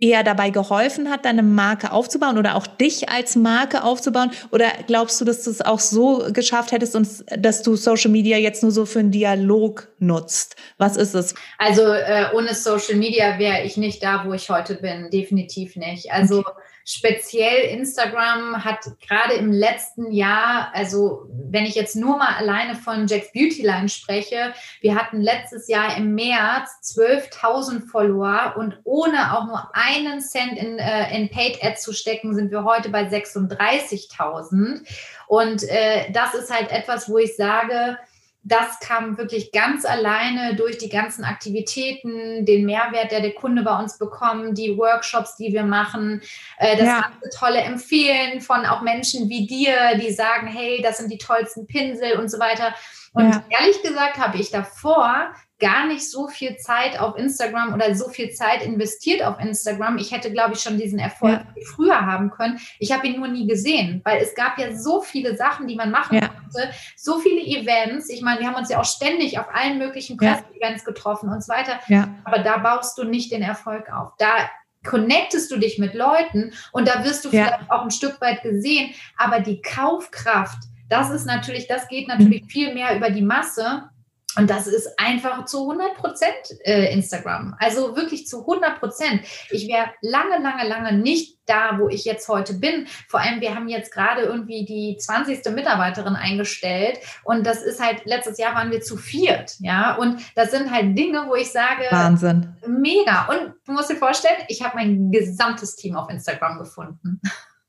eher 0.01 0.23
dabei 0.23 0.51
geholfen 0.51 1.11
hat, 1.11 1.25
deine 1.25 1.43
Marke 1.43 1.93
aufzubauen 1.93 2.39
oder 2.39 2.55
auch 2.55 2.67
dich 2.67 3.09
als 3.09 3.37
Marke 3.37 3.83
aufzubauen? 3.83 4.31
Oder 4.51 4.67
glaubst 4.87 5.21
du, 5.21 5.25
dass 5.25 5.45
du 5.45 5.51
es 5.51 5.61
auch 5.61 5.81
so 5.81 6.29
geschafft 6.33 6.73
hättest 6.73 6.95
und 6.95 7.09
dass 7.37 7.63
du 7.63 7.75
Social 7.77 8.11
Media 8.11 8.37
jetzt 8.37 8.63
nur 8.63 8.73
so 8.73 8.87
für 8.87 9.01
einen 9.01 9.11
Dialog 9.11 9.89
nutzt? 9.99 10.57
Was 10.79 10.97
ist 10.97 11.15
es? 11.15 11.35
Also 11.59 11.83
äh, 11.83 12.27
ohne 12.35 12.55
Social 12.55 12.97
Media 12.97 13.39
wäre 13.39 13.63
ich 13.65 13.77
nicht 13.77 14.03
da, 14.03 14.25
wo 14.25 14.33
ich 14.33 14.49
heute 14.51 14.77
bin. 14.77 15.11
Definitiv 15.11 15.77
nicht. 15.77 16.13
Also 16.13 16.41
okay 16.41 16.53
speziell 16.89 17.69
Instagram 17.77 18.65
hat 18.65 18.79
gerade 19.07 19.35
im 19.35 19.53
letzten 19.53 20.11
Jahr, 20.11 20.71
also 20.73 21.29
wenn 21.51 21.67
ich 21.67 21.75
jetzt 21.75 21.97
nur 21.97 22.17
mal 22.17 22.35
alleine 22.37 22.77
von 22.77 23.07
Jack's 23.07 23.31
Beauty 23.31 23.61
Line 23.61 23.91
spreche, 23.91 24.55
wir 24.81 24.95
hatten 24.95 25.21
letztes 25.21 25.69
Jahr 25.69 25.99
im 25.99 26.15
März 26.15 26.81
12.000 26.97 27.87
Follower 27.91 28.55
und 28.57 28.81
ohne 28.85 29.37
auch 29.37 29.45
nur 29.45 29.71
einen 29.75 30.23
Cent 30.23 30.57
in, 30.57 30.79
äh, 30.79 31.15
in 31.15 31.29
Paid 31.29 31.63
Ads 31.63 31.83
zu 31.83 31.93
stecken, 31.93 32.35
sind 32.35 32.51
wir 32.51 32.65
heute 32.65 32.89
bei 32.89 33.03
36.000. 33.03 34.81
Und 35.27 35.69
äh, 35.69 36.11
das 36.13 36.33
ist 36.33 36.51
halt 36.51 36.73
etwas, 36.73 37.11
wo 37.11 37.19
ich 37.19 37.37
sage, 37.37 37.99
das 38.43 38.79
kam 38.81 39.19
wirklich 39.19 39.53
ganz 39.53 39.85
alleine 39.85 40.55
durch 40.57 40.79
die 40.79 40.89
ganzen 40.89 41.25
Aktivitäten, 41.25 42.47
den 42.47 42.65
Mehrwert, 42.65 43.11
der 43.11 43.21
der 43.21 43.35
Kunde 43.35 43.63
bei 43.63 43.79
uns 43.79 43.99
bekommt, 43.99 44.57
die 44.57 44.79
Workshops, 44.79 45.37
die 45.37 45.53
wir 45.53 45.65
machen, 45.65 46.23
äh, 46.59 46.77
das 46.77 46.87
ja. 46.87 47.01
ganze 47.03 47.39
tolle 47.39 47.61
Empfehlen 47.61 48.41
von 48.41 48.65
auch 48.65 48.83
Menschen 48.83 49.29
wie 49.29 49.47
dir, 49.47 49.99
die 50.01 50.13
sagen, 50.13 50.47
hey, 50.47 50.81
das 50.83 50.99
sind 50.99 51.13
die 51.13 51.19
tollsten 51.19 51.67
Pinsel 51.67 52.19
und 52.19 52.31
so 52.31 52.39
weiter. 52.39 52.75
Und 53.13 53.31
ja. 53.31 53.45
ehrlich 53.49 53.83
gesagt 53.83 54.19
habe 54.19 54.39
ich 54.39 54.51
davor 54.51 55.35
gar 55.59 55.87
nicht 55.87 56.09
so 56.09 56.29
viel 56.29 56.57
Zeit 56.57 56.99
auf 57.01 57.17
Instagram 57.19 57.75
oder 57.75 57.95
so 57.95 58.09
viel 58.09 58.31
Zeit 58.31 58.63
investiert 58.63 59.23
auf 59.23 59.41
Instagram. 59.41 59.99
Ich 59.99 60.13
hätte, 60.13 60.31
glaube 60.31 60.55
ich, 60.55 60.61
schon 60.61 60.79
diesen 60.79 60.99
Erfolg 60.99 61.41
ja. 61.41 61.63
früher 61.75 62.07
haben 62.07 62.31
können. 62.31 62.61
Ich 62.79 62.93
habe 62.93 63.09
ihn 63.09 63.19
nur 63.19 63.29
nie 63.29 63.47
gesehen, 63.47 64.01
weil 64.05 64.23
es 64.23 64.35
gab 64.35 64.59
ja 64.59 64.77
so 64.77 65.01
viele 65.01 65.37
Sachen, 65.37 65.67
die 65.67 65.75
man 65.75 65.91
machen 65.91 66.19
ja. 66.19 66.29
konnte, 66.29 66.71
so 66.97 67.19
viele 67.19 67.41
Events. 67.41 68.09
Ich 68.09 68.23
meine, 68.23 68.41
wir 68.41 68.47
haben 68.47 68.55
uns 68.55 68.69
ja 68.69 68.81
auch 68.81 68.85
ständig 68.85 69.39
auf 69.39 69.47
allen 69.53 69.79
möglichen 69.79 70.17
Presse-Events 70.17 70.85
getroffen 70.85 71.29
und 71.29 71.43
so 71.43 71.53
weiter. 71.53 71.81
Ja. 71.89 72.09
Aber 72.25 72.39
da 72.39 72.59
baust 72.59 72.97
du 72.97 73.05
nicht 73.05 73.33
den 73.33 73.43
Erfolg 73.43 73.93
auf. 73.93 74.13
Da 74.19 74.49
connectest 74.87 75.51
du 75.51 75.57
dich 75.57 75.79
mit 75.79 75.95
Leuten 75.95 76.53
und 76.71 76.87
da 76.87 77.05
wirst 77.05 77.25
du 77.25 77.31
vielleicht 77.31 77.69
auch 77.69 77.83
ein 77.83 77.91
Stück 77.91 78.21
weit 78.21 78.43
gesehen. 78.43 78.95
Aber 79.17 79.41
die 79.41 79.61
Kaufkraft, 79.61 80.63
das 80.89 81.11
ist 81.11 81.27
natürlich, 81.27 81.67
das 81.67 81.89
geht 81.89 82.07
natürlich 82.07 82.45
mhm. 82.45 82.49
viel 82.49 82.75
mehr 82.75 82.97
über 82.97 83.11
die 83.11 83.23
Masse 83.23 83.91
und 84.39 84.49
das 84.49 84.67
ist 84.67 84.89
einfach 84.99 85.45
zu 85.45 85.71
100 85.71 85.97
Prozent 85.97 86.35
äh, 86.65 86.93
Instagram. 86.93 87.57
Also 87.59 87.97
wirklich 87.97 88.27
zu 88.27 88.41
100 88.41 88.79
Prozent. 88.79 89.23
Ich 89.51 89.69
wäre 89.69 89.91
lange, 90.01 90.43
lange, 90.43 90.67
lange 90.67 90.93
nicht 90.93 91.39
da, 91.47 91.79
wo 91.79 91.89
ich 91.89 92.05
jetzt 92.05 92.29
heute 92.29 92.55
bin. 92.55 92.87
Vor 93.09 93.21
allem, 93.21 93.41
wir 93.41 93.55
haben 93.55 93.69
jetzt 93.69 93.93
gerade 93.93 94.23
irgendwie 94.23 94.65
die 94.65 94.97
20. 94.99 95.45
Mitarbeiterin 95.55 96.15
eingestellt. 96.15 96.99
Und 97.25 97.47
das 97.47 97.63
ist 97.63 97.83
halt, 97.83 98.05
letztes 98.05 98.39
Jahr 98.39 98.55
waren 98.55 98.71
wir 98.71 98.81
zu 98.81 98.97
viert. 98.97 99.57
Ja, 99.61 99.97
und 99.97 100.21
das 100.35 100.51
sind 100.51 100.71
halt 100.71 100.97
Dinge, 100.97 101.25
wo 101.27 101.35
ich 101.35 101.51
sage, 101.51 101.85
Wahnsinn. 101.91 102.55
Mega. 102.67 103.27
Und 103.27 103.55
du 103.67 103.73
musst 103.73 103.91
dir 103.91 103.97
vorstellen, 103.97 104.39
ich 104.49 104.63
habe 104.63 104.77
mein 104.77 105.11
gesamtes 105.11 105.77
Team 105.77 105.97
auf 105.97 106.11
Instagram 106.11 106.59
gefunden. 106.59 107.21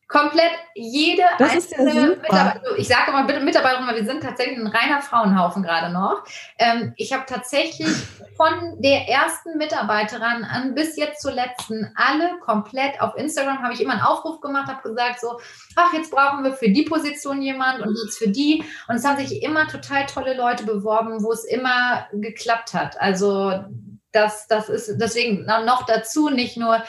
Komplett 0.09 0.51
jede 0.73 1.21
das 1.37 1.51
einzelne 1.51 1.93
ja 1.93 2.07
Mitarbeiter, 2.07 2.77
ich 2.77 2.87
sage 2.87 3.11
immer 3.11 3.25
bitte 3.25 3.41
Mitarbeiterin, 3.41 3.85
weil 3.85 3.97
wir 3.97 4.05
sind 4.05 4.23
tatsächlich 4.23 4.57
ein 4.57 4.65
reiner 4.65 5.03
Frauenhaufen 5.03 5.61
gerade 5.61 5.93
noch. 5.93 6.23
Ähm, 6.57 6.93
ich 6.97 7.13
habe 7.13 7.25
tatsächlich 7.27 7.87
von 8.35 8.81
der 8.81 9.07
ersten 9.07 9.59
Mitarbeiterin 9.59 10.45
an 10.45 10.73
bis 10.73 10.97
jetzt 10.97 11.21
zur 11.21 11.33
letzten 11.33 11.93
alle 11.95 12.39
komplett 12.39 12.99
auf 12.99 13.15
Instagram 13.17 13.61
habe 13.61 13.75
ich 13.75 13.81
immer 13.81 13.93
einen 13.93 14.01
Aufruf 14.01 14.41
gemacht, 14.41 14.67
habe 14.67 14.81
gesagt 14.81 15.21
so, 15.21 15.39
ach 15.75 15.93
jetzt 15.93 16.09
brauchen 16.09 16.43
wir 16.43 16.53
für 16.53 16.71
die 16.71 16.85
Position 16.85 17.43
jemand 17.43 17.79
und 17.81 17.95
jetzt 18.03 18.17
für 18.17 18.29
die 18.29 18.63
und 18.87 18.95
es 18.95 19.05
haben 19.05 19.23
sich 19.23 19.43
immer 19.43 19.67
total 19.67 20.07
tolle 20.07 20.35
Leute 20.35 20.63
beworben, 20.65 21.23
wo 21.23 21.31
es 21.31 21.43
immer 21.43 22.07
geklappt 22.13 22.73
hat. 22.73 22.99
Also 22.99 23.63
das, 24.11 24.47
das 24.47 24.69
ist 24.69 24.97
deswegen 24.99 25.45
noch 25.45 25.85
dazu 25.85 26.29
nicht 26.29 26.57
nur 26.57 26.83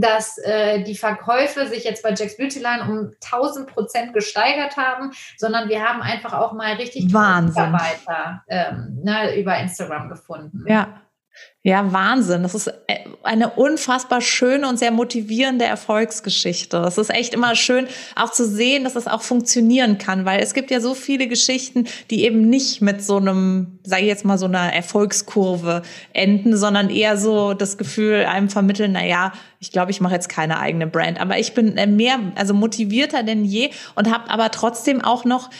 dass 0.00 0.38
äh, 0.38 0.82
die 0.82 0.94
Verkäufe 0.94 1.66
sich 1.66 1.84
jetzt 1.84 2.02
bei 2.02 2.10
Jack's 2.10 2.36
Beautyline 2.36 2.82
um 2.82 3.12
1000 3.24 3.66
Prozent 3.66 4.12
gesteigert 4.12 4.76
haben, 4.76 5.12
sondern 5.36 5.68
wir 5.68 5.82
haben 5.82 6.02
einfach 6.02 6.32
auch 6.32 6.52
mal 6.52 6.74
richtig 6.74 7.06
Mitarbeiter 7.06 8.42
ähm, 8.48 9.00
ne, 9.02 9.38
über 9.38 9.56
Instagram 9.58 10.08
gefunden. 10.08 10.64
Ja. 10.66 11.00
Ja, 11.62 11.92
Wahnsinn. 11.92 12.44
Das 12.44 12.54
ist 12.54 12.68
äh, 12.68 12.98
eine 13.24 13.50
unfassbar 13.50 14.20
schöne 14.20 14.68
und 14.68 14.78
sehr 14.78 14.92
motivierende 14.92 15.64
Erfolgsgeschichte. 15.64 16.76
Es 16.86 16.96
ist 16.96 17.10
echt 17.10 17.34
immer 17.34 17.56
schön, 17.56 17.88
auch 18.14 18.30
zu 18.30 18.46
sehen, 18.46 18.84
dass 18.84 18.94
es 18.94 19.08
auch 19.08 19.22
funktionieren 19.22 19.98
kann, 19.98 20.24
weil 20.24 20.40
es 20.40 20.54
gibt 20.54 20.70
ja 20.70 20.80
so 20.80 20.94
viele 20.94 21.26
Geschichten, 21.26 21.88
die 22.10 22.22
eben 22.22 22.48
nicht 22.48 22.82
mit 22.82 23.02
so 23.02 23.16
einem, 23.16 23.80
sage 23.82 24.02
ich 24.02 24.08
jetzt 24.08 24.24
mal, 24.24 24.38
so 24.38 24.46
einer 24.46 24.72
Erfolgskurve 24.72 25.82
enden, 26.12 26.56
sondern 26.56 26.88
eher 26.88 27.16
so 27.16 27.52
das 27.52 27.78
Gefühl 27.78 28.26
einem 28.26 28.48
vermitteln, 28.48 28.92
na 28.92 29.04
ja, 29.04 29.32
ich 29.58 29.72
glaube, 29.72 29.90
ich 29.90 30.00
mache 30.00 30.14
jetzt 30.14 30.28
keine 30.28 30.60
eigene 30.60 30.86
Brand, 30.86 31.20
aber 31.20 31.36
ich 31.38 31.52
bin 31.52 31.76
äh, 31.76 31.88
mehr, 31.88 32.20
also 32.36 32.54
motivierter 32.54 33.24
denn 33.24 33.44
je 33.44 33.70
und 33.96 34.08
habe 34.12 34.30
aber 34.30 34.52
trotzdem 34.52 35.02
auch 35.02 35.24
noch 35.24 35.50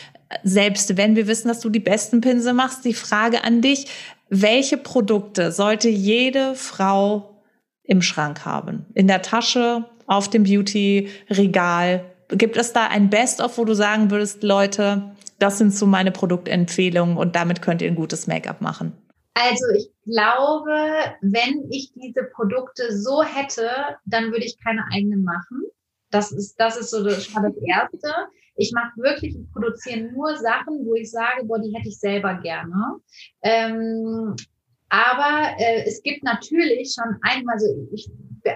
selbst 0.43 0.97
wenn 0.97 1.15
wir 1.15 1.29
wissen, 1.29 1.49
dass 1.49 1.61
du 1.61 1.71
die 1.71 1.81
besten 1.81 2.21
Pinsel 2.21 2.53
machst, 2.53 2.85
die 2.85 2.95
Frage 2.95 3.45
an 3.45 3.61
dich, 3.61 3.87
welche 4.29 4.77
Produkte 4.77 5.53
sollte 5.53 5.89
jede 5.89 6.55
Frau 6.55 7.43
im 7.83 8.03
Schrank 8.03 8.45
haben? 8.45 8.87
In 8.95 9.07
der 9.07 9.23
Tasche, 9.23 9.85
auf 10.07 10.29
dem 10.29 10.45
Beauty-Regal? 10.45 12.05
Gibt 12.29 12.57
es 12.57 12.73
da 12.73 12.89
ein 12.89 13.11
Best-of, 13.11 13.59
wo 13.59 13.65
du 13.65 13.75
sagen 13.75 14.11
würdest, 14.11 14.43
Leute, 14.43 15.17
das 15.39 15.59
sind 15.59 15.75
so 15.75 15.87
meine 15.87 16.13
Produktempfehlungen 16.13 17.17
und 17.17 17.37
damit 17.37 17.63
könnt 17.63 17.83
ihr 17.83 17.89
ein 17.89 17.97
gutes 17.97 18.27
Make-up 18.27 18.61
machen? 18.61 18.93
Also 19.35 19.67
ich 19.77 19.91
glaube, 20.05 20.73
wenn 21.21 21.71
ich 21.71 21.93
diese 21.95 22.25
Produkte 22.35 22.97
so 22.97 23.23
hätte, 23.23 23.69
dann 24.07 24.33
würde 24.33 24.47
ich 24.47 24.57
keine 24.65 24.83
eigenen 24.93 25.25
machen. 25.25 25.63
Das 26.11 26.33
ist, 26.33 26.57
das 26.59 26.77
ist 26.77 26.91
so 26.91 27.05
das, 27.05 27.31
das 27.33 27.53
Erste. 27.67 28.13
Ich 28.57 28.73
mache 28.73 28.93
wirklich, 28.97 29.37
ich 29.37 29.53
produziere 29.53 30.11
nur 30.13 30.37
Sachen, 30.37 30.85
wo 30.85 30.95
ich 30.95 31.11
sage, 31.11 31.45
boah, 31.45 31.59
die 31.59 31.75
hätte 31.75 31.89
ich 31.89 31.99
selber 31.99 32.35
gerne. 32.43 33.01
Ähm, 33.43 34.35
aber 34.89 35.51
äh, 35.59 35.85
es 35.87 36.03
gibt 36.03 36.23
natürlich 36.23 36.95
schon 36.95 37.17
einmal, 37.23 37.55
also 37.55 37.67
ich 37.93 38.09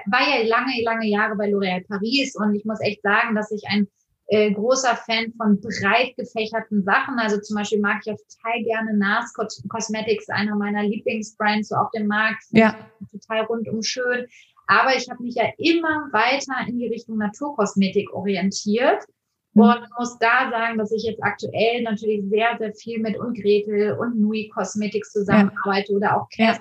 war 0.06 0.20
ja 0.20 0.46
lange, 0.46 0.82
lange 0.82 1.08
Jahre 1.08 1.36
bei 1.36 1.50
L'Oréal 1.50 1.86
Paris 1.86 2.36
und 2.36 2.54
ich 2.54 2.64
muss 2.64 2.80
echt 2.80 3.02
sagen, 3.02 3.34
dass 3.34 3.50
ich 3.50 3.62
ein 3.68 3.88
äh, 4.30 4.52
großer 4.52 4.94
Fan 4.94 5.32
von 5.36 5.60
breit 5.60 6.16
gefächerten 6.16 6.84
Sachen. 6.84 7.18
Also 7.18 7.40
zum 7.40 7.56
Beispiel 7.56 7.80
mag 7.80 8.00
ich 8.04 8.12
auch 8.12 8.16
total 8.16 8.62
gerne 8.62 8.96
NARS 8.96 9.34
Cosmetics, 9.68 10.28
einer 10.28 10.54
meiner 10.54 10.84
Lieblingsbrands 10.84 11.68
so 11.68 11.74
auf 11.74 11.90
dem 11.90 12.06
Markt. 12.06 12.44
Ja. 12.50 12.76
Total 13.10 13.44
rundum 13.46 13.82
schön. 13.82 14.26
Aber 14.68 14.94
ich 14.96 15.10
habe 15.10 15.22
mich 15.24 15.34
ja 15.34 15.48
immer 15.58 16.08
weiter 16.12 16.54
in 16.68 16.78
die 16.78 16.86
Richtung 16.86 17.18
Naturkosmetik 17.18 18.12
orientiert. 18.14 19.02
Und 19.54 19.80
muss 19.98 20.16
da 20.18 20.48
sagen, 20.50 20.78
dass 20.78 20.92
ich 20.92 21.02
jetzt 21.02 21.22
aktuell 21.22 21.82
natürlich 21.82 22.24
sehr, 22.28 22.56
sehr 22.58 22.72
viel 22.74 23.00
mit 23.00 23.18
und 23.18 23.36
Gretel 23.40 23.96
und 23.98 24.20
Nui 24.20 24.48
Cosmetics 24.48 25.12
zusammenarbeite 25.12 25.92
ja. 25.92 25.96
oder 25.96 26.16
auch 26.16 26.28
Cass 26.34 26.58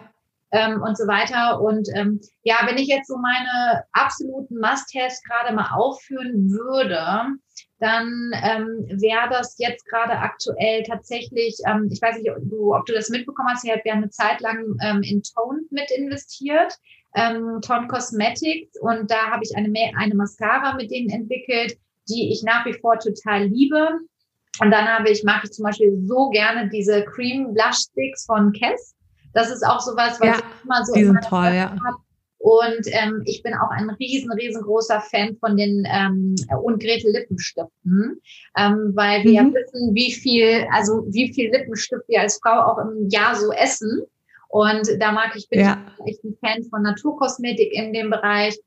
ja. 0.51 0.73
ähm, 0.73 0.81
und 0.81 0.97
so 0.97 1.05
weiter. 1.05 1.61
Und 1.61 1.87
ähm, 1.93 2.19
ja, 2.43 2.55
wenn 2.65 2.77
ich 2.77 2.87
jetzt 2.87 3.07
so 3.07 3.17
meine 3.17 3.83
absoluten 3.91 4.55
Must-Haves 4.55 5.21
gerade 5.23 5.55
mal 5.55 5.69
aufführen 5.75 6.49
würde, 6.49 7.37
dann 7.79 8.31
ähm, 8.43 8.85
wäre 8.99 9.29
das 9.29 9.55
jetzt 9.57 9.85
gerade 9.87 10.17
aktuell 10.17 10.83
tatsächlich, 10.83 11.57
ähm, 11.65 11.89
ich 11.91 12.01
weiß 12.01 12.17
nicht, 12.17 12.31
ob 12.31 12.37
du, 12.49 12.75
ob 12.75 12.85
du 12.85 12.93
das 12.93 13.09
mitbekommen 13.09 13.49
hast, 13.49 13.63
ich 13.63 13.71
habe 13.71 13.81
ja 13.85 13.93
eine 13.93 14.09
Zeit 14.09 14.41
lang 14.41 14.75
ähm, 14.81 15.01
in 15.03 15.21
Tone 15.23 15.61
mit 15.69 15.89
investiert, 15.91 16.73
ähm, 17.15 17.59
Tone 17.61 17.87
Cosmetics 17.87 18.77
und 18.81 19.09
da 19.09 19.31
habe 19.31 19.43
ich 19.43 19.55
eine, 19.55 19.71
eine 19.97 20.15
Mascara 20.15 20.75
mit 20.75 20.91
denen 20.91 21.09
entwickelt, 21.09 21.77
die 22.09 22.31
ich 22.31 22.43
nach 22.43 22.65
wie 22.65 22.73
vor 22.73 22.99
total 22.99 23.45
liebe. 23.45 23.99
Und 24.61 24.71
dann 24.71 24.87
habe 24.87 25.09
ich, 25.09 25.23
mache 25.23 25.45
ich 25.45 25.51
zum 25.51 25.63
Beispiel 25.63 25.97
so 26.05 26.29
gerne 26.29 26.69
diese 26.69 27.05
Cream 27.05 27.53
Blush 27.53 27.87
Sticks 27.89 28.25
von 28.25 28.51
Kess. 28.51 28.95
Das 29.33 29.49
ist 29.49 29.65
auch 29.65 29.79
sowas, 29.79 30.19
was 30.19 30.27
ja, 30.27 30.35
ich 30.35 30.63
immer 30.65 30.85
so 30.85 30.93
die 30.93 31.05
sind 31.05 31.23
toll, 31.23 31.53
ja. 31.53 31.75
Und 32.39 32.87
ähm, 32.87 33.21
ich 33.25 33.43
bin 33.43 33.53
auch 33.53 33.69
ein 33.69 33.89
riesen, 33.91 34.31
riesengroßer 34.31 35.01
Fan 35.01 35.35
von 35.41 35.57
den 35.57 35.85
ähm, 35.91 36.35
und 36.63 36.81
Gretel 36.81 37.11
Lippenstiften, 37.11 38.21
ähm, 38.57 38.91
weil 38.95 39.25
wir 39.25 39.43
mhm. 39.43 39.53
wissen, 39.53 39.93
wie 39.93 40.13
viel, 40.13 40.65
also 40.71 41.03
wie 41.09 41.33
viel 41.33 41.51
Lippenstift 41.51 42.07
wir 42.07 42.21
als 42.21 42.39
Frau 42.41 42.61
auch 42.61 42.77
im 42.77 43.09
Jahr 43.09 43.35
so 43.35 43.51
essen. 43.51 44.03
Und 44.47 44.89
da 44.99 45.11
mag 45.11 45.35
ich 45.35 45.49
bin 45.49 45.59
ja. 45.59 45.85
echt 46.05 46.23
ein 46.23 46.37
Fan 46.39 46.63
von 46.69 46.81
Naturkosmetik 46.81 47.73
in 47.73 47.91
dem 47.91 48.09
Bereich. 48.09 48.57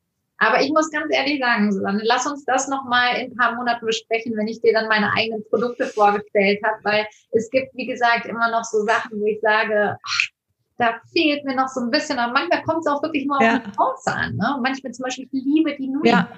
Aber 0.43 0.61
ich 0.61 0.71
muss 0.73 0.91
ganz 0.91 1.15
ehrlich 1.15 1.39
sagen, 1.39 1.71
Susanne, 1.71 2.01
lass 2.03 2.27
uns 2.27 2.45
das 2.45 2.67
nochmal 2.67 3.17
in 3.17 3.31
ein 3.31 3.37
paar 3.37 3.55
Monaten 3.55 3.87
besprechen, 3.87 4.37
wenn 4.37 4.49
ich 4.49 4.61
dir 4.61 4.73
dann 4.73 4.89
meine 4.89 5.13
eigenen 5.13 5.45
Produkte 5.49 5.87
vorgestellt 5.87 6.61
habe, 6.65 6.79
weil 6.83 7.07
es 7.31 7.49
gibt, 7.51 7.73
wie 7.77 7.87
gesagt, 7.87 8.27
immer 8.27 8.51
noch 8.51 8.65
so 8.65 8.83
Sachen, 8.85 9.21
wo 9.21 9.27
ich 9.27 9.41
sage, 9.41 9.97
ach, 10.03 10.29
da 10.79 11.01
fehlt 11.13 11.45
mir 11.45 11.55
noch 11.55 11.69
so 11.69 11.81
ein 11.81 11.91
bisschen. 11.91 12.19
Aber 12.19 12.33
manchmal 12.33 12.65
kommt 12.65 12.81
es 12.81 12.91
auch 12.91 13.01
wirklich 13.05 13.25
nur 13.25 13.41
ja. 13.41 13.59
auf 13.59 13.63
die 13.63 13.71
Chance 13.71 14.13
an. 14.13 14.37
Ne? 14.37 14.59
manchmal 14.61 14.93
zum 14.93 15.05
Beispiel, 15.05 15.29
ich 15.31 15.45
liebe 15.45 15.77
die 15.77 15.89
Nui. 15.89 16.09
Ja. 16.09 16.29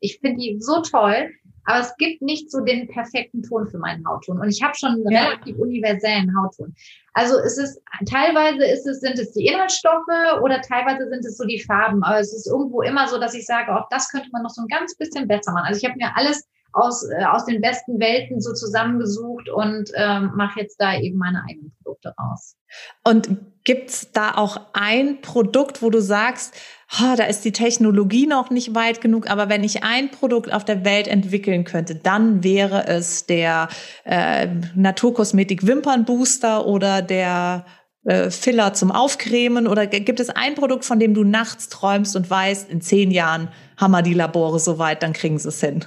Ich 0.00 0.18
finde 0.18 0.36
die 0.36 0.60
so 0.60 0.82
toll. 0.82 1.30
Aber 1.64 1.80
es 1.80 1.96
gibt 1.96 2.22
nicht 2.22 2.50
so 2.50 2.60
den 2.60 2.88
perfekten 2.88 3.42
Ton 3.42 3.68
für 3.68 3.78
meinen 3.78 4.06
Hautton. 4.06 4.40
Und 4.40 4.48
ich 4.48 4.62
habe 4.62 4.74
schon 4.74 4.90
einen 4.90 5.10
ja. 5.10 5.24
relativ 5.26 5.56
universellen 5.58 6.32
Hautton. 6.36 6.74
Also 7.14 7.38
es 7.38 7.58
ist, 7.58 7.80
teilweise 8.08 8.64
ist 8.64 8.86
es, 8.86 9.00
sind 9.00 9.18
es 9.18 9.32
die 9.32 9.46
Inhaltsstoffe 9.46 10.40
oder 10.42 10.60
teilweise 10.60 11.08
sind 11.08 11.24
es 11.24 11.36
so 11.36 11.44
die 11.44 11.60
Farben. 11.60 12.02
Aber 12.02 12.18
es 12.18 12.32
ist 12.32 12.46
irgendwo 12.46 12.82
immer 12.82 13.06
so, 13.08 13.18
dass 13.18 13.34
ich 13.34 13.46
sage, 13.46 13.74
auch 13.74 13.88
das 13.90 14.10
könnte 14.10 14.28
man 14.32 14.42
noch 14.42 14.50
so 14.50 14.62
ein 14.62 14.68
ganz 14.68 14.96
bisschen 14.96 15.28
besser 15.28 15.52
machen. 15.52 15.66
Also 15.66 15.78
ich 15.78 15.88
habe 15.88 15.98
mir 15.98 16.16
alles 16.16 16.48
aus, 16.72 17.08
äh, 17.08 17.24
aus 17.24 17.44
den 17.44 17.60
besten 17.60 17.98
Welten 18.00 18.40
so 18.40 18.52
zusammengesucht 18.52 19.48
und 19.48 19.90
ähm, 19.94 20.32
mache 20.36 20.60
jetzt 20.60 20.76
da 20.80 20.98
eben 20.98 21.18
meine 21.18 21.42
eigenen 21.48 21.72
Produkte 21.82 22.14
raus. 22.18 22.56
Und 23.04 23.28
gibt's 23.64 24.10
da 24.12 24.34
auch 24.34 24.60
ein 24.72 25.20
Produkt, 25.20 25.82
wo 25.82 25.90
du 25.90 26.00
sagst, 26.00 26.54
oh, 27.00 27.14
da 27.16 27.24
ist 27.24 27.44
die 27.44 27.52
Technologie 27.52 28.26
noch 28.26 28.50
nicht 28.50 28.74
weit 28.74 29.00
genug, 29.00 29.30
aber 29.30 29.48
wenn 29.48 29.62
ich 29.62 29.84
ein 29.84 30.10
Produkt 30.10 30.52
auf 30.52 30.64
der 30.64 30.84
Welt 30.84 31.06
entwickeln 31.08 31.64
könnte, 31.64 31.94
dann 31.94 32.42
wäre 32.42 32.86
es 32.86 33.26
der 33.26 33.68
äh, 34.04 34.48
Naturkosmetik 34.74 35.66
Wimpernbooster 35.66 36.66
oder 36.66 37.02
der 37.02 37.64
äh, 38.04 38.30
Filler 38.30 38.72
zum 38.74 38.90
Aufcremen 38.90 39.68
oder 39.68 39.86
gibt 39.86 40.18
es 40.18 40.28
ein 40.30 40.54
Produkt, 40.54 40.84
von 40.84 40.98
dem 40.98 41.14
du 41.14 41.22
nachts 41.22 41.68
träumst 41.68 42.16
und 42.16 42.28
weißt, 42.28 42.68
in 42.68 42.80
zehn 42.80 43.10
Jahren 43.10 43.48
haben 43.76 43.92
wir 43.92 44.02
die 44.02 44.14
Labore 44.14 44.58
soweit, 44.58 45.02
dann 45.02 45.12
kriegen 45.12 45.38
sie 45.38 45.48
es 45.48 45.60
hin? 45.60 45.84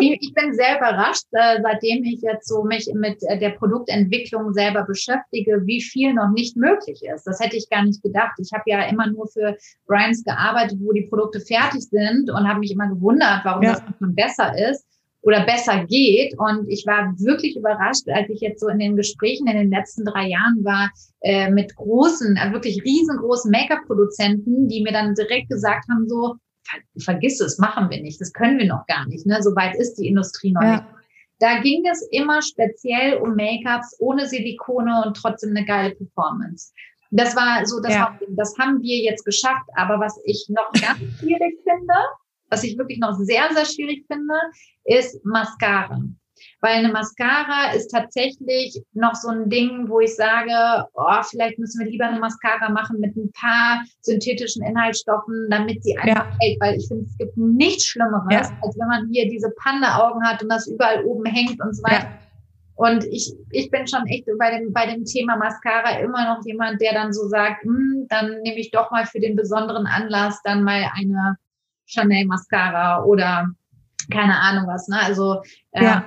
Ich 0.00 0.32
bin 0.34 0.54
sehr 0.54 0.78
überrascht, 0.78 1.26
äh, 1.32 1.60
seitdem 1.62 2.04
ich 2.04 2.20
jetzt 2.22 2.48
so 2.48 2.64
mich 2.64 2.90
mit 2.94 3.22
äh, 3.22 3.38
der 3.38 3.50
Produktentwicklung 3.50 4.52
selber 4.52 4.84
beschäftige, 4.84 5.62
wie 5.64 5.80
viel 5.80 6.14
noch 6.14 6.30
nicht 6.30 6.56
möglich 6.56 7.00
ist. 7.02 7.24
Das 7.24 7.40
hätte 7.40 7.56
ich 7.56 7.68
gar 7.70 7.84
nicht 7.84 8.02
gedacht. 8.02 8.32
Ich 8.38 8.50
habe 8.52 8.64
ja 8.66 8.84
immer 8.84 9.06
nur 9.08 9.26
für 9.28 9.56
Brands 9.86 10.24
gearbeitet, 10.24 10.78
wo 10.82 10.92
die 10.92 11.06
Produkte 11.06 11.40
fertig 11.40 11.82
sind 11.82 12.30
und 12.30 12.48
habe 12.48 12.60
mich 12.60 12.72
immer 12.72 12.88
gewundert, 12.88 13.40
warum 13.44 13.62
ja. 13.62 13.72
das 13.72 13.82
schon 13.98 14.14
besser 14.14 14.52
ist 14.70 14.84
oder 15.22 15.46
besser 15.46 15.84
geht. 15.86 16.34
Und 16.38 16.68
ich 16.68 16.84
war 16.86 17.14
wirklich 17.18 17.56
überrascht, 17.56 18.08
als 18.12 18.28
ich 18.28 18.40
jetzt 18.40 18.60
so 18.60 18.68
in 18.68 18.78
den 18.78 18.96
Gesprächen 18.96 19.46
in 19.46 19.56
den 19.56 19.70
letzten 19.70 20.04
drei 20.04 20.28
Jahren 20.28 20.64
war, 20.64 20.90
äh, 21.20 21.50
mit 21.50 21.74
großen, 21.76 22.36
äh, 22.36 22.52
wirklich 22.52 22.82
riesengroßen 22.84 23.50
Make-up-Produzenten, 23.50 24.68
die 24.68 24.82
mir 24.82 24.92
dann 24.92 25.14
direkt 25.14 25.48
gesagt 25.48 25.86
haben, 25.88 26.08
so, 26.08 26.34
vergiss 26.98 27.40
es, 27.40 27.58
machen 27.58 27.90
wir 27.90 28.00
nicht, 28.00 28.20
das 28.20 28.32
können 28.32 28.58
wir 28.58 28.66
noch 28.66 28.86
gar 28.86 29.06
nicht. 29.06 29.26
Ne? 29.26 29.42
So 29.42 29.54
weit 29.56 29.76
ist 29.76 29.94
die 29.94 30.08
Industrie 30.08 30.52
noch 30.52 30.62
ja. 30.62 30.76
nicht. 30.76 30.84
Da 31.38 31.60
ging 31.60 31.84
es 31.90 32.06
immer 32.12 32.40
speziell 32.40 33.18
um 33.18 33.34
Make-ups 33.34 33.96
ohne 33.98 34.28
Silikone 34.28 35.02
und 35.04 35.16
trotzdem 35.16 35.50
eine 35.50 35.64
geile 35.64 35.94
Performance. 35.94 36.72
Das 37.10 37.36
war 37.36 37.66
so 37.66 37.80
das 37.80 37.94
ja. 37.94 38.18
Das 38.28 38.56
haben 38.58 38.80
wir 38.80 39.02
jetzt 39.02 39.24
geschafft. 39.24 39.68
Aber 39.74 40.00
was 40.00 40.18
ich 40.24 40.46
noch 40.48 40.70
ganz 40.80 40.98
schwierig 41.18 41.58
finde, 41.62 41.94
was 42.48 42.64
ich 42.64 42.78
wirklich 42.78 42.98
noch 42.98 43.14
sehr, 43.14 43.52
sehr 43.52 43.66
schwierig 43.66 44.04
finde, 44.06 44.34
ist 44.84 45.24
Mascara. 45.24 46.02
Weil 46.62 46.76
eine 46.76 46.92
Mascara 46.92 47.72
ist 47.74 47.88
tatsächlich 47.88 48.80
noch 48.92 49.16
so 49.16 49.28
ein 49.28 49.50
Ding, 49.50 49.88
wo 49.88 49.98
ich 49.98 50.14
sage, 50.14 50.86
oh, 50.94 51.22
vielleicht 51.28 51.58
müssen 51.58 51.80
wir 51.80 51.90
lieber 51.90 52.06
eine 52.06 52.20
Mascara 52.20 52.70
machen 52.70 53.00
mit 53.00 53.16
ein 53.16 53.32
paar 53.32 53.82
synthetischen 54.00 54.64
Inhaltsstoffen, 54.64 55.48
damit 55.50 55.82
sie 55.82 55.98
einfach 55.98 56.30
ja. 56.30 56.38
hält. 56.40 56.60
Weil 56.60 56.76
ich 56.76 56.86
finde, 56.86 57.06
es 57.06 57.18
gibt 57.18 57.36
nichts 57.36 57.86
Schlimmeres, 57.86 58.48
ja. 58.48 58.58
als 58.62 58.78
wenn 58.78 58.86
man 58.86 59.08
hier 59.10 59.28
diese 59.28 59.50
Panda-Augen 59.56 60.24
hat 60.24 60.40
und 60.40 60.48
das 60.50 60.68
überall 60.68 61.04
oben 61.04 61.24
hängt 61.24 61.60
und 61.60 61.74
so 61.74 61.82
weiter. 61.82 62.04
Ja. 62.04 62.18
Und 62.76 63.04
ich, 63.04 63.32
ich 63.50 63.68
bin 63.70 63.86
schon 63.88 64.06
echt 64.06 64.26
bei 64.38 64.56
dem, 64.56 64.72
bei 64.72 64.86
dem 64.86 65.04
Thema 65.04 65.36
Mascara 65.36 65.98
immer 65.98 66.32
noch 66.32 66.44
jemand, 66.46 66.80
der 66.80 66.94
dann 66.94 67.12
so 67.12 67.26
sagt, 67.28 67.64
hm, 67.64 68.06
dann 68.08 68.40
nehme 68.42 68.58
ich 68.58 68.70
doch 68.70 68.90
mal 68.92 69.04
für 69.04 69.20
den 69.20 69.34
besonderen 69.34 69.86
Anlass 69.86 70.40
dann 70.44 70.62
mal 70.62 70.90
eine 70.94 71.36
Chanel 71.86 72.26
Mascara 72.26 73.04
oder 73.04 73.48
keine 74.10 74.38
Ahnung 74.38 74.66
was. 74.68 74.88
Ne? 74.88 74.98
Also 75.00 75.42
ja. 75.72 76.04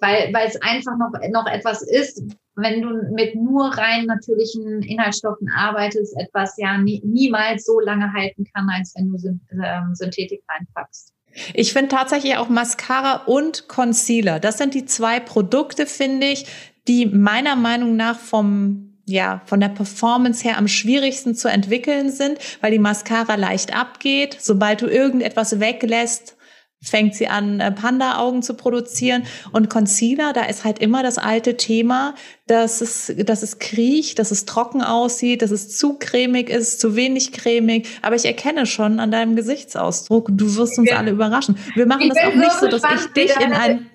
Weil, 0.00 0.32
weil 0.32 0.48
es 0.48 0.60
einfach 0.62 0.96
noch, 0.96 1.12
noch 1.30 1.46
etwas 1.46 1.82
ist, 1.82 2.22
wenn 2.56 2.82
du 2.82 2.88
mit 3.14 3.34
nur 3.34 3.66
rein 3.66 4.06
natürlichen 4.06 4.82
Inhaltsstoffen 4.82 5.48
arbeitest, 5.54 6.16
etwas 6.18 6.56
ja 6.56 6.78
nie, 6.78 7.02
niemals 7.04 7.64
so 7.64 7.80
lange 7.80 8.12
halten 8.12 8.44
kann, 8.54 8.68
als 8.70 8.94
wenn 8.96 9.08
du 9.08 9.16
ähm, 9.62 9.94
Synthetik 9.94 10.42
reinpackst. 10.48 11.12
Ich 11.54 11.72
finde 11.72 11.88
tatsächlich 11.88 12.36
auch 12.36 12.48
Mascara 12.48 13.22
und 13.24 13.68
Concealer. 13.68 14.40
Das 14.40 14.58
sind 14.58 14.74
die 14.74 14.84
zwei 14.84 15.20
Produkte, 15.20 15.86
finde 15.86 16.26
ich, 16.26 16.46
die 16.88 17.06
meiner 17.06 17.56
Meinung 17.56 17.96
nach 17.96 18.18
vom 18.18 18.86
ja, 19.06 19.42
von 19.46 19.58
der 19.58 19.70
Performance 19.70 20.44
her 20.44 20.56
am 20.56 20.68
schwierigsten 20.68 21.34
zu 21.34 21.48
entwickeln 21.48 22.10
sind, 22.12 22.38
weil 22.60 22.70
die 22.70 22.78
Mascara 22.78 23.34
leicht 23.34 23.76
abgeht. 23.76 24.36
Sobald 24.38 24.82
du 24.82 24.86
irgendetwas 24.86 25.58
weglässt, 25.58 26.36
fängt 26.82 27.14
sie 27.14 27.28
an, 27.28 27.60
äh, 27.60 27.70
Panda-Augen 27.70 28.42
zu 28.42 28.54
produzieren. 28.54 29.24
Und 29.52 29.68
Concealer, 29.68 30.32
da 30.32 30.44
ist 30.44 30.64
halt 30.64 30.78
immer 30.78 31.02
das 31.02 31.18
alte 31.18 31.56
Thema, 31.56 32.14
dass 32.46 32.80
es, 32.80 33.12
dass 33.18 33.42
es 33.42 33.58
kriecht, 33.58 34.18
dass 34.18 34.30
es 34.30 34.46
trocken 34.46 34.82
aussieht, 34.82 35.42
dass 35.42 35.50
es 35.50 35.76
zu 35.76 35.98
cremig 35.98 36.48
ist, 36.48 36.80
zu 36.80 36.96
wenig 36.96 37.32
cremig. 37.32 37.88
Aber 38.02 38.16
ich 38.16 38.24
erkenne 38.24 38.64
schon 38.66 38.98
an 38.98 39.10
deinem 39.10 39.36
Gesichtsausdruck, 39.36 40.28
du 40.32 40.56
wirst 40.56 40.78
uns 40.78 40.90
alle 40.90 41.10
überraschen. 41.10 41.56
Wir 41.74 41.86
machen 41.86 42.08
das 42.08 42.18
auch 42.18 42.34
nicht 42.34 42.52
so, 42.52 42.68
dass 42.68 42.82
ich 42.94 43.12
dich 43.12 43.36
in 43.36 43.52
ein 43.52 43.86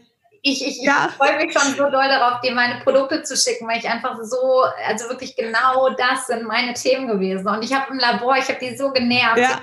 ich, 0.47 0.63
ich, 0.63 0.83
ja. 0.83 1.07
ich 1.09 1.15
freue 1.15 1.43
mich 1.43 1.51
schon 1.51 1.73
so 1.73 1.89
doll 1.89 2.07
darauf, 2.07 2.39
dir 2.41 2.53
meine 2.53 2.79
Produkte 2.81 3.23
zu 3.23 3.35
schicken, 3.35 3.67
weil 3.67 3.79
ich 3.79 3.89
einfach 3.89 4.15
so, 4.21 4.63
also 4.87 5.09
wirklich 5.09 5.35
genau 5.35 5.89
das 5.97 6.27
sind 6.27 6.43
meine 6.43 6.75
Themen 6.75 7.07
gewesen. 7.07 7.47
Und 7.47 7.63
ich 7.63 7.73
habe 7.73 7.91
im 7.91 7.97
Labor, 7.97 8.37
ich 8.37 8.47
habe 8.47 8.59
die 8.61 8.77
so 8.77 8.91
genervt. 8.91 9.39
Ja. 9.39 9.59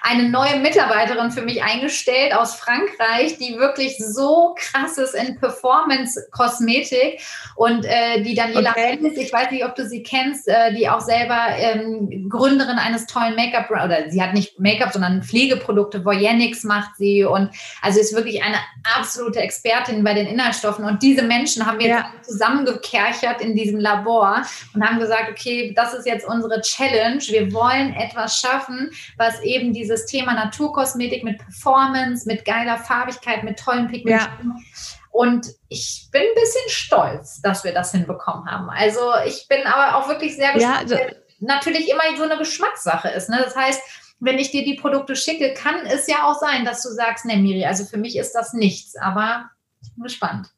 Eine 0.00 0.30
neue 0.30 0.56
Mitarbeiterin 0.60 1.30
für 1.30 1.42
mich 1.42 1.62
eingestellt 1.62 2.34
aus 2.34 2.54
Frankreich, 2.54 3.36
die 3.36 3.58
wirklich 3.58 3.98
so 3.98 4.54
krass 4.58 4.96
ist 4.96 5.14
in 5.14 5.38
Performance-Kosmetik 5.38 7.20
und 7.54 7.84
äh, 7.84 8.22
die 8.22 8.34
Daniela 8.34 8.70
okay. 8.70 8.96
Hennis, 8.96 9.18
ich 9.18 9.30
weiß 9.30 9.50
nicht, 9.50 9.66
ob 9.66 9.74
du 9.74 9.86
sie 9.86 10.02
kennst, 10.02 10.48
äh, 10.48 10.72
die 10.72 10.88
auch 10.88 11.00
selber 11.00 11.48
ähm, 11.58 12.30
Gründerin 12.30 12.78
eines 12.78 13.04
tollen 13.04 13.36
Make-up, 13.36 13.70
oder 13.70 14.08
sie 14.08 14.22
hat 14.22 14.32
nicht 14.32 14.58
Make-up, 14.58 14.94
sondern 14.94 15.22
Pflegeprodukte, 15.22 16.06
Voyenics 16.06 16.64
macht 16.64 16.96
sie 16.96 17.24
und 17.24 17.50
also 17.82 18.00
ist 18.00 18.14
wirklich 18.14 18.42
eine 18.42 18.56
absolute 18.96 19.40
Expertin 19.40 20.05
bei 20.06 20.14
den 20.14 20.28
Inhaltsstoffen. 20.28 20.84
Und 20.84 21.02
diese 21.02 21.22
Menschen 21.22 21.66
haben 21.66 21.80
wir 21.80 21.88
ja. 21.88 22.12
zusammengekerchert 22.22 23.40
in 23.40 23.56
diesem 23.56 23.80
Labor 23.80 24.42
und 24.72 24.82
haben 24.82 25.00
gesagt, 25.00 25.28
okay, 25.30 25.74
das 25.74 25.92
ist 25.94 26.06
jetzt 26.06 26.26
unsere 26.26 26.60
Challenge. 26.60 27.18
Wir 27.18 27.52
wollen 27.52 27.92
etwas 27.94 28.38
schaffen, 28.38 28.90
was 29.18 29.40
eben 29.42 29.72
dieses 29.72 30.06
Thema 30.06 30.32
Naturkosmetik 30.34 31.24
mit 31.24 31.38
Performance, 31.38 32.26
mit 32.26 32.44
geiler 32.44 32.78
Farbigkeit, 32.78 33.42
mit 33.42 33.58
tollen 33.58 33.88
Pigmenten. 33.88 34.54
Ja. 34.56 34.62
Und 35.10 35.48
ich 35.68 36.08
bin 36.12 36.22
ein 36.22 36.34
bisschen 36.40 36.68
stolz, 36.68 37.40
dass 37.42 37.64
wir 37.64 37.72
das 37.74 37.90
hinbekommen 37.90 38.46
haben. 38.48 38.70
Also 38.70 39.00
ich 39.26 39.48
bin 39.48 39.66
aber 39.66 39.96
auch 39.96 40.08
wirklich 40.08 40.36
sehr 40.36 40.52
gespannt, 40.52 40.90
ja, 40.90 40.98
also 40.98 41.14
natürlich 41.40 41.90
immer 41.90 42.02
so 42.16 42.22
eine 42.22 42.38
Geschmackssache 42.38 43.08
ist. 43.08 43.28
Ne? 43.28 43.40
Das 43.42 43.56
heißt, 43.56 43.82
wenn 44.20 44.38
ich 44.38 44.52
dir 44.52 44.64
die 44.64 44.76
Produkte 44.76 45.16
schicke, 45.16 45.52
kann 45.54 45.84
es 45.86 46.06
ja 46.06 46.24
auch 46.24 46.38
sein, 46.38 46.64
dass 46.64 46.82
du 46.82 46.90
sagst, 46.90 47.24
ne 47.24 47.36
Miri, 47.36 47.64
also 47.64 47.84
für 47.84 47.98
mich 47.98 48.16
ist 48.16 48.32
das 48.32 48.52
nichts. 48.52 48.96
Aber 48.96 49.50
ich 49.86 49.94
bin 49.94 50.04
gespannt. 50.04 50.50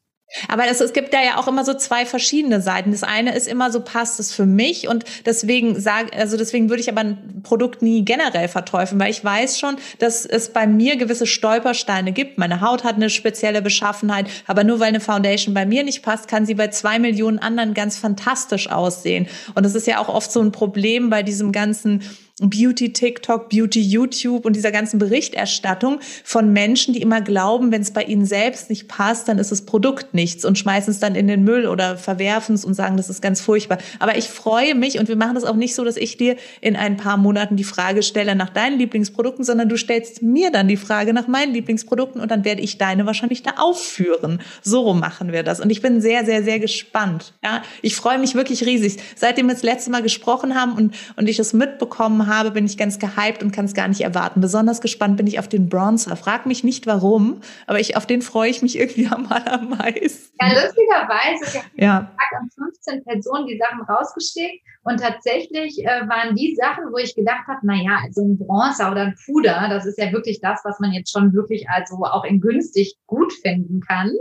Aber 0.47 0.67
es, 0.67 0.79
es 0.79 0.93
gibt 0.93 1.13
da 1.13 1.23
ja 1.23 1.37
auch 1.37 1.47
immer 1.47 1.65
so 1.65 1.73
zwei 1.73 2.05
verschiedene 2.05 2.61
Seiten. 2.61 2.91
Das 2.91 3.03
eine 3.03 3.35
ist 3.35 3.47
immer 3.47 3.71
so, 3.71 3.81
passt 3.81 4.19
es 4.19 4.31
für 4.31 4.45
mich? 4.45 4.87
Und 4.87 5.03
deswegen 5.25 5.79
sage, 5.79 6.13
also 6.13 6.37
deswegen 6.37 6.69
würde 6.69 6.81
ich 6.81 6.89
aber 6.89 7.01
ein 7.01 7.41
Produkt 7.41 7.81
nie 7.81 8.05
generell 8.05 8.47
verteufeln, 8.47 8.99
weil 9.01 9.09
ich 9.09 9.23
weiß 9.23 9.59
schon, 9.59 9.77
dass 9.97 10.25
es 10.27 10.53
bei 10.53 10.67
mir 10.67 10.97
gewisse 10.97 11.25
Stolpersteine 11.25 12.11
gibt. 12.11 12.37
Meine 12.37 12.61
Haut 12.61 12.83
hat 12.83 12.95
eine 12.95 13.09
spezielle 13.09 13.63
Beschaffenheit, 13.63 14.27
aber 14.45 14.63
nur 14.63 14.79
weil 14.79 14.89
eine 14.89 14.99
Foundation 14.99 15.55
bei 15.55 15.65
mir 15.65 15.83
nicht 15.83 16.03
passt, 16.03 16.27
kann 16.27 16.45
sie 16.45 16.53
bei 16.53 16.67
zwei 16.67 16.99
Millionen 16.99 17.39
anderen 17.39 17.73
ganz 17.73 17.97
fantastisch 17.97 18.69
aussehen. 18.69 19.27
Und 19.55 19.65
das 19.65 19.73
ist 19.73 19.87
ja 19.87 19.97
auch 19.97 20.09
oft 20.09 20.31
so 20.31 20.41
ein 20.41 20.51
Problem 20.51 21.09
bei 21.09 21.23
diesem 21.23 21.51
ganzen 21.51 22.03
Beauty 22.39 22.93
TikTok, 22.93 23.49
Beauty 23.49 23.81
YouTube 23.81 24.45
und 24.45 24.55
dieser 24.55 24.71
ganzen 24.71 24.99
Berichterstattung 24.99 25.99
von 26.23 26.53
Menschen, 26.53 26.93
die 26.93 27.01
immer 27.01 27.21
glauben, 27.21 27.71
wenn 27.71 27.81
es 27.81 27.91
bei 27.91 28.03
ihnen 28.03 28.25
selbst 28.25 28.69
nicht 28.69 28.87
passt, 28.87 29.27
dann 29.27 29.37
ist 29.37 29.51
das 29.51 29.63
Produkt 29.63 30.13
nichts 30.13 30.45
und 30.45 30.57
schmeißen 30.57 30.91
es 30.91 30.99
dann 30.99 31.15
in 31.15 31.27
den 31.27 31.43
Müll 31.43 31.67
oder 31.67 31.97
verwerfen 31.97 32.55
es 32.55 32.63
und 32.63 32.73
sagen, 32.73 32.97
das 32.97 33.09
ist 33.09 33.21
ganz 33.21 33.41
furchtbar. 33.41 33.79
Aber 33.99 34.17
ich 34.17 34.29
freue 34.29 34.75
mich 34.75 34.99
und 34.99 35.09
wir 35.09 35.17
machen 35.17 35.35
das 35.35 35.43
auch 35.43 35.55
nicht 35.55 35.75
so, 35.75 35.83
dass 35.83 35.97
ich 35.97 36.17
dir 36.17 36.37
in 36.61 36.75
ein 36.75 36.97
paar 36.97 37.17
Monaten 37.17 37.57
die 37.57 37.63
Frage 37.63 38.03
stelle 38.03 38.35
nach 38.35 38.49
deinen 38.49 38.79
Lieblingsprodukten, 38.79 39.43
sondern 39.43 39.67
du 39.67 39.77
stellst 39.77 40.21
mir 40.21 40.51
dann 40.51 40.67
die 40.67 40.77
Frage 40.77 41.13
nach 41.13 41.27
meinen 41.27 41.53
Lieblingsprodukten 41.53 42.21
und 42.21 42.31
dann 42.31 42.45
werde 42.45 42.61
ich 42.61 42.77
deine 42.77 43.05
wahrscheinlich 43.05 43.43
da 43.43 43.51
aufführen. 43.57 44.39
So 44.61 44.93
machen 44.93 45.33
wir 45.33 45.43
das 45.43 45.59
und 45.59 45.69
ich 45.69 45.81
bin 45.81 45.99
sehr, 45.99 46.25
sehr, 46.25 46.43
sehr 46.43 46.59
gespannt. 46.59 47.33
Ja, 47.43 47.61
ich 47.81 47.95
freue 47.95 48.17
mich 48.17 48.35
wirklich 48.35 48.65
riesig. 48.65 48.97
Seitdem 49.15 49.47
wir 49.47 49.53
das 49.53 49.63
letzte 49.63 49.91
Mal 49.91 50.01
gesprochen 50.01 50.55
haben 50.55 50.73
und, 50.73 50.95
und 51.17 51.27
ich 51.27 51.39
es 51.39 51.53
mitbekommen 51.53 52.27
habe, 52.27 52.28
habe, 52.29 52.51
bin 52.51 52.65
ich 52.65 52.77
ganz 52.77 52.97
gehypt 52.99 53.43
und 53.43 53.51
kann 53.51 53.65
es 53.65 53.73
gar 53.73 53.89
nicht 53.89 54.01
erwarten. 54.01 54.39
Besonders 54.39 54.79
gespannt 54.79 55.17
bin 55.17 55.27
ich 55.27 55.39
auf 55.39 55.49
den 55.49 55.67
Bronzer. 55.67 56.15
Frag 56.15 56.45
mich 56.45 56.63
nicht 56.63 56.87
warum, 56.87 57.41
aber 57.67 57.79
ich, 57.81 57.97
auf 57.97 58.05
den 58.05 58.21
freue 58.21 58.49
ich 58.49 58.61
mich 58.61 58.79
irgendwie 58.79 59.07
am 59.11 59.27
allermeisten. 59.27 60.37
Ja, 60.39 60.47
lustigerweise, 60.47 61.43
ich 61.43 61.55
habe 61.55 61.67
ja. 61.75 61.97
an 62.39 62.49
15 62.55 63.03
Personen 63.03 63.47
die 63.47 63.57
Sachen 63.57 63.81
rausgeschickt 63.81 64.63
und 64.83 64.99
tatsächlich 64.99 65.83
äh, 65.83 66.07
waren 66.07 66.35
die 66.35 66.55
Sachen, 66.55 66.85
wo 66.91 66.97
ich 66.97 67.15
gedacht 67.15 67.47
habe, 67.47 67.59
naja, 67.65 67.99
also 68.03 68.21
ein 68.21 68.37
Bronzer 68.37 68.91
oder 68.91 69.01
ein 69.01 69.15
Puder, 69.25 69.67
das 69.69 69.85
ist 69.85 69.99
ja 69.99 70.11
wirklich 70.11 70.39
das, 70.41 70.61
was 70.63 70.79
man 70.79 70.93
jetzt 70.93 71.11
schon 71.11 71.33
wirklich 71.33 71.67
also 71.69 71.95
auch 72.03 72.23
in 72.23 72.39
günstig 72.39 72.95
gut 73.05 73.33
finden 73.33 73.81
kann. 73.81 74.11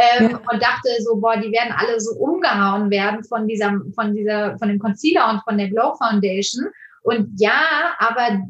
Ähm, 0.00 0.30
ja. 0.30 0.36
und 0.36 0.62
dachte 0.62 0.90
so, 1.00 1.16
boah, 1.16 1.36
die 1.38 1.50
werden 1.50 1.74
alle 1.76 1.98
so 1.98 2.12
umgehauen 2.12 2.88
werden 2.88 3.24
von 3.24 3.48
dieser, 3.48 3.80
von 3.96 4.14
dieser, 4.14 4.56
von 4.58 4.68
dem 4.68 4.78
Concealer 4.78 5.28
und 5.32 5.42
von 5.42 5.58
der 5.58 5.70
Glow 5.70 5.96
Foundation. 5.96 6.66
Und 7.02 7.32
ja, 7.38 7.96
aber 7.98 8.40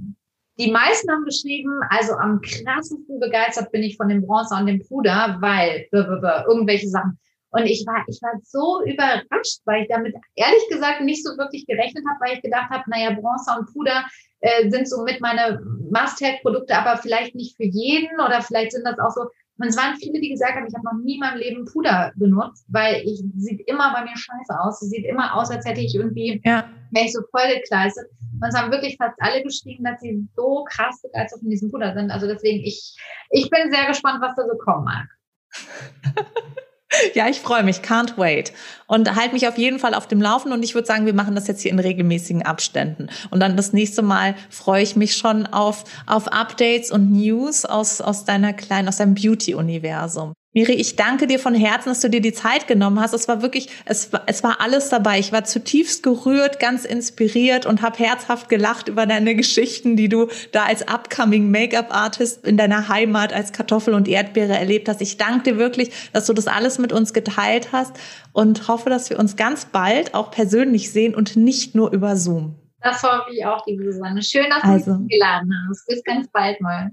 die 0.59 0.71
meisten 0.71 1.11
haben 1.11 1.25
geschrieben, 1.25 1.81
also 1.91 2.15
am 2.15 2.41
krassesten 2.41 3.21
begeistert 3.21 3.71
bin 3.71 3.83
ich 3.83 3.97
von 3.97 4.09
dem 4.09 4.23
Bronzer 4.23 4.59
und 4.59 4.67
dem 4.67 4.85
Puder, 4.87 5.37
weil 5.41 5.87
irgendwelche 5.93 6.89
Sachen. 6.89 7.19
Und 7.51 7.65
ich 7.65 7.85
war, 7.87 8.05
ich 8.09 8.21
war 8.21 8.33
so 8.43 8.83
überrascht, 8.85 9.61
weil 9.65 9.83
ich 9.83 9.89
damit 9.89 10.15
ehrlich 10.35 10.69
gesagt 10.69 11.01
nicht 11.01 11.25
so 11.25 11.31
wirklich 11.39 11.67
gerechnet 11.67 12.05
habe, 12.09 12.21
weil 12.21 12.37
ich 12.37 12.43
gedacht 12.43 12.69
habe, 12.71 12.85
naja, 12.89 13.13
Bronzer 13.13 13.59
und 13.59 13.73
Puder 13.73 14.05
äh, 14.41 14.69
sind 14.69 14.89
so 14.89 15.03
mit 15.03 15.21
meine 15.21 15.61
Must-Have-Produkte, 15.91 16.77
aber 16.77 17.01
vielleicht 17.01 17.35
nicht 17.35 17.57
für 17.57 17.65
jeden 17.65 18.21
oder 18.21 18.43
vielleicht 18.43 18.73
sind 18.73 18.85
das 18.85 18.99
auch 18.99 19.11
so 19.11 19.31
und 19.59 19.67
es 19.67 19.77
waren 19.77 19.97
viele, 19.97 20.21
die 20.21 20.31
gesagt 20.31 20.55
haben, 20.55 20.67
ich 20.69 20.75
habe 20.75 20.85
noch 20.85 21.05
nie 21.05 21.15
in 21.15 21.21
meinem 21.21 21.39
Leben 21.39 21.65
Puder 21.65 22.13
benutzt, 22.15 22.65
weil 22.69 23.03
ich 23.05 23.23
sieht 23.37 23.69
immer 23.69 23.93
bei 23.93 24.03
mir 24.03 24.17
scheiße 24.17 24.61
aus. 24.61 24.79
Sie 24.79 24.87
sieht 24.87 25.05
immer 25.05 25.35
aus, 25.35 25.51
als 25.51 25.67
hätte 25.67 25.81
ich 25.81 25.95
irgendwie, 25.97 26.41
ja. 26.45 26.65
wäre 26.93 27.07
ich 27.07 27.13
so 27.13 27.23
voll 27.33 27.55
gekleistert. 27.55 28.07
Und 28.41 28.49
es 28.49 28.57
haben 28.57 28.71
wirklich 28.71 28.97
fast 28.97 29.17
alle 29.19 29.43
geschrieben, 29.43 29.83
dass 29.83 30.01
sie 30.01 30.29
so 30.37 30.65
krass 30.69 31.03
begeistert 31.03 31.41
von 31.41 31.51
diesem 31.51 31.71
Puder 31.73 31.93
sind. 31.93 32.13
Also 32.13 32.29
deswegen, 32.29 32.65
ich, 32.65 32.97
ich 33.31 33.51
bin 33.51 33.73
sehr 33.73 33.89
gespannt, 33.89 34.23
was 34.23 34.37
da 34.37 34.45
so 34.47 34.57
kommen 34.59 34.85
mag. 34.85 35.09
Ja, 37.15 37.29
ich 37.29 37.41
freue 37.41 37.63
mich, 37.63 37.79
can't 37.79 38.17
wait. 38.17 38.53
Und 38.87 39.15
halte 39.15 39.35
mich 39.35 39.47
auf 39.47 39.59
jeden 39.59 39.79
Fall 39.79 39.95
auf 39.95 40.07
dem 40.09 40.21
Laufen 40.21 40.53
und 40.53 40.63
ich 40.63 40.75
würde 40.75 40.87
sagen, 40.87 41.07
wir 41.07 41.15
machen 41.15 41.35
das 41.35 41.47
jetzt 41.47 41.63
hier 41.63 41.71
in 41.71 41.79
regelmäßigen 41.79 42.43
Abständen. 42.43 43.09
Und 43.31 43.41
dann 43.41 43.57
das 43.57 43.73
nächste 43.73 44.03
Mal 44.03 44.35
freue 44.51 44.83
ich 44.83 44.97
mich 44.97 45.17
schon 45.17 45.47
auf, 45.47 45.85
auf 46.07 46.29
Updates 46.29 46.91
und 46.91 47.13
News 47.13 47.65
aus, 47.65 48.01
aus 48.01 48.25
deiner 48.25 48.53
kleinen, 48.53 48.89
aus 48.89 48.97
deinem 48.97 49.15
Beauty-Universum. 49.15 50.33
Miri, 50.55 50.73
ich 50.73 50.97
danke 50.97 51.27
dir 51.27 51.39
von 51.39 51.55
Herzen, 51.55 51.91
dass 51.91 52.01
du 52.01 52.09
dir 52.09 52.23
die 52.23 52.33
Zeit 52.33 52.67
genommen 52.67 52.99
hast. 53.01 53.13
Es 53.13 53.29
war 53.29 53.43
wirklich, 53.43 53.69
es 53.85 54.13
war, 54.15 54.23
es 54.27 54.43
war 54.43 54.63
alles 54.63 54.89
dabei. 54.89 55.19
Ich 55.19 55.31
war 55.31 55.45
zutiefst 55.45 56.03
gerührt, 56.03 56.59
ganz 56.59 56.87
inspiriert 56.87 57.67
und 57.67 57.83
habe 57.83 57.99
herzhaft 57.99 58.49
gelacht 58.49 58.89
über 58.89 59.05
deine 59.05 59.35
Geschichten, 59.35 59.95
die 59.95 60.09
du 60.09 60.29
da 60.53 60.65
als 60.65 60.89
upcoming 60.89 61.51
Make-up-Artist 61.51 62.47
in 62.47 62.57
deiner 62.57 62.89
Heimat 62.89 63.35
als 63.35 63.53
Kartoffel 63.53 63.93
und 63.93 64.09
Erdbeere 64.09 64.57
erlebt 64.57 64.89
hast. 64.89 65.03
Ich 65.03 65.19
danke 65.19 65.53
dir 65.53 65.59
wirklich, 65.59 65.91
dass 66.15 66.25
du 66.25 66.33
das 66.33 66.47
alles 66.47 66.79
mit 66.79 66.95
uns 66.95 67.13
geteilt 67.13 67.69
hast 67.73 67.99
und 68.33 68.69
hoffe, 68.69 68.89
dass 68.89 69.11
wir 69.11 69.19
uns 69.19 69.37
ganz 69.37 69.67
bald 69.67 70.15
auch 70.15 70.31
persönlich 70.31 70.91
sehen 70.91 71.15
und 71.15 71.37
nicht 71.37 71.75
nur 71.75 71.93
über 71.93 72.17
Zoom. 72.17 72.57
Das 72.81 73.03
hoffe 73.03 73.33
ich 73.33 73.45
auch, 73.45 73.67
liebe 73.67 73.85
Susanne. 73.85 74.23
Schön, 74.23 74.47
dass 74.49 74.65
also. 74.65 74.93
du 74.93 75.01
mich 75.01 75.11
geladen 75.11 75.53
hast. 75.69 75.87
Bis 75.87 76.03
ganz 76.05 76.27
bald 76.33 76.59
mal. 76.63 76.91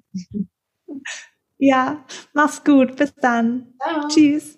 Ja, 1.60 2.04
mach's 2.34 2.64
gut. 2.64 2.96
Bis 2.96 3.14
dann. 3.16 3.74
Ciao. 3.82 4.08
Tschüss. 4.08 4.55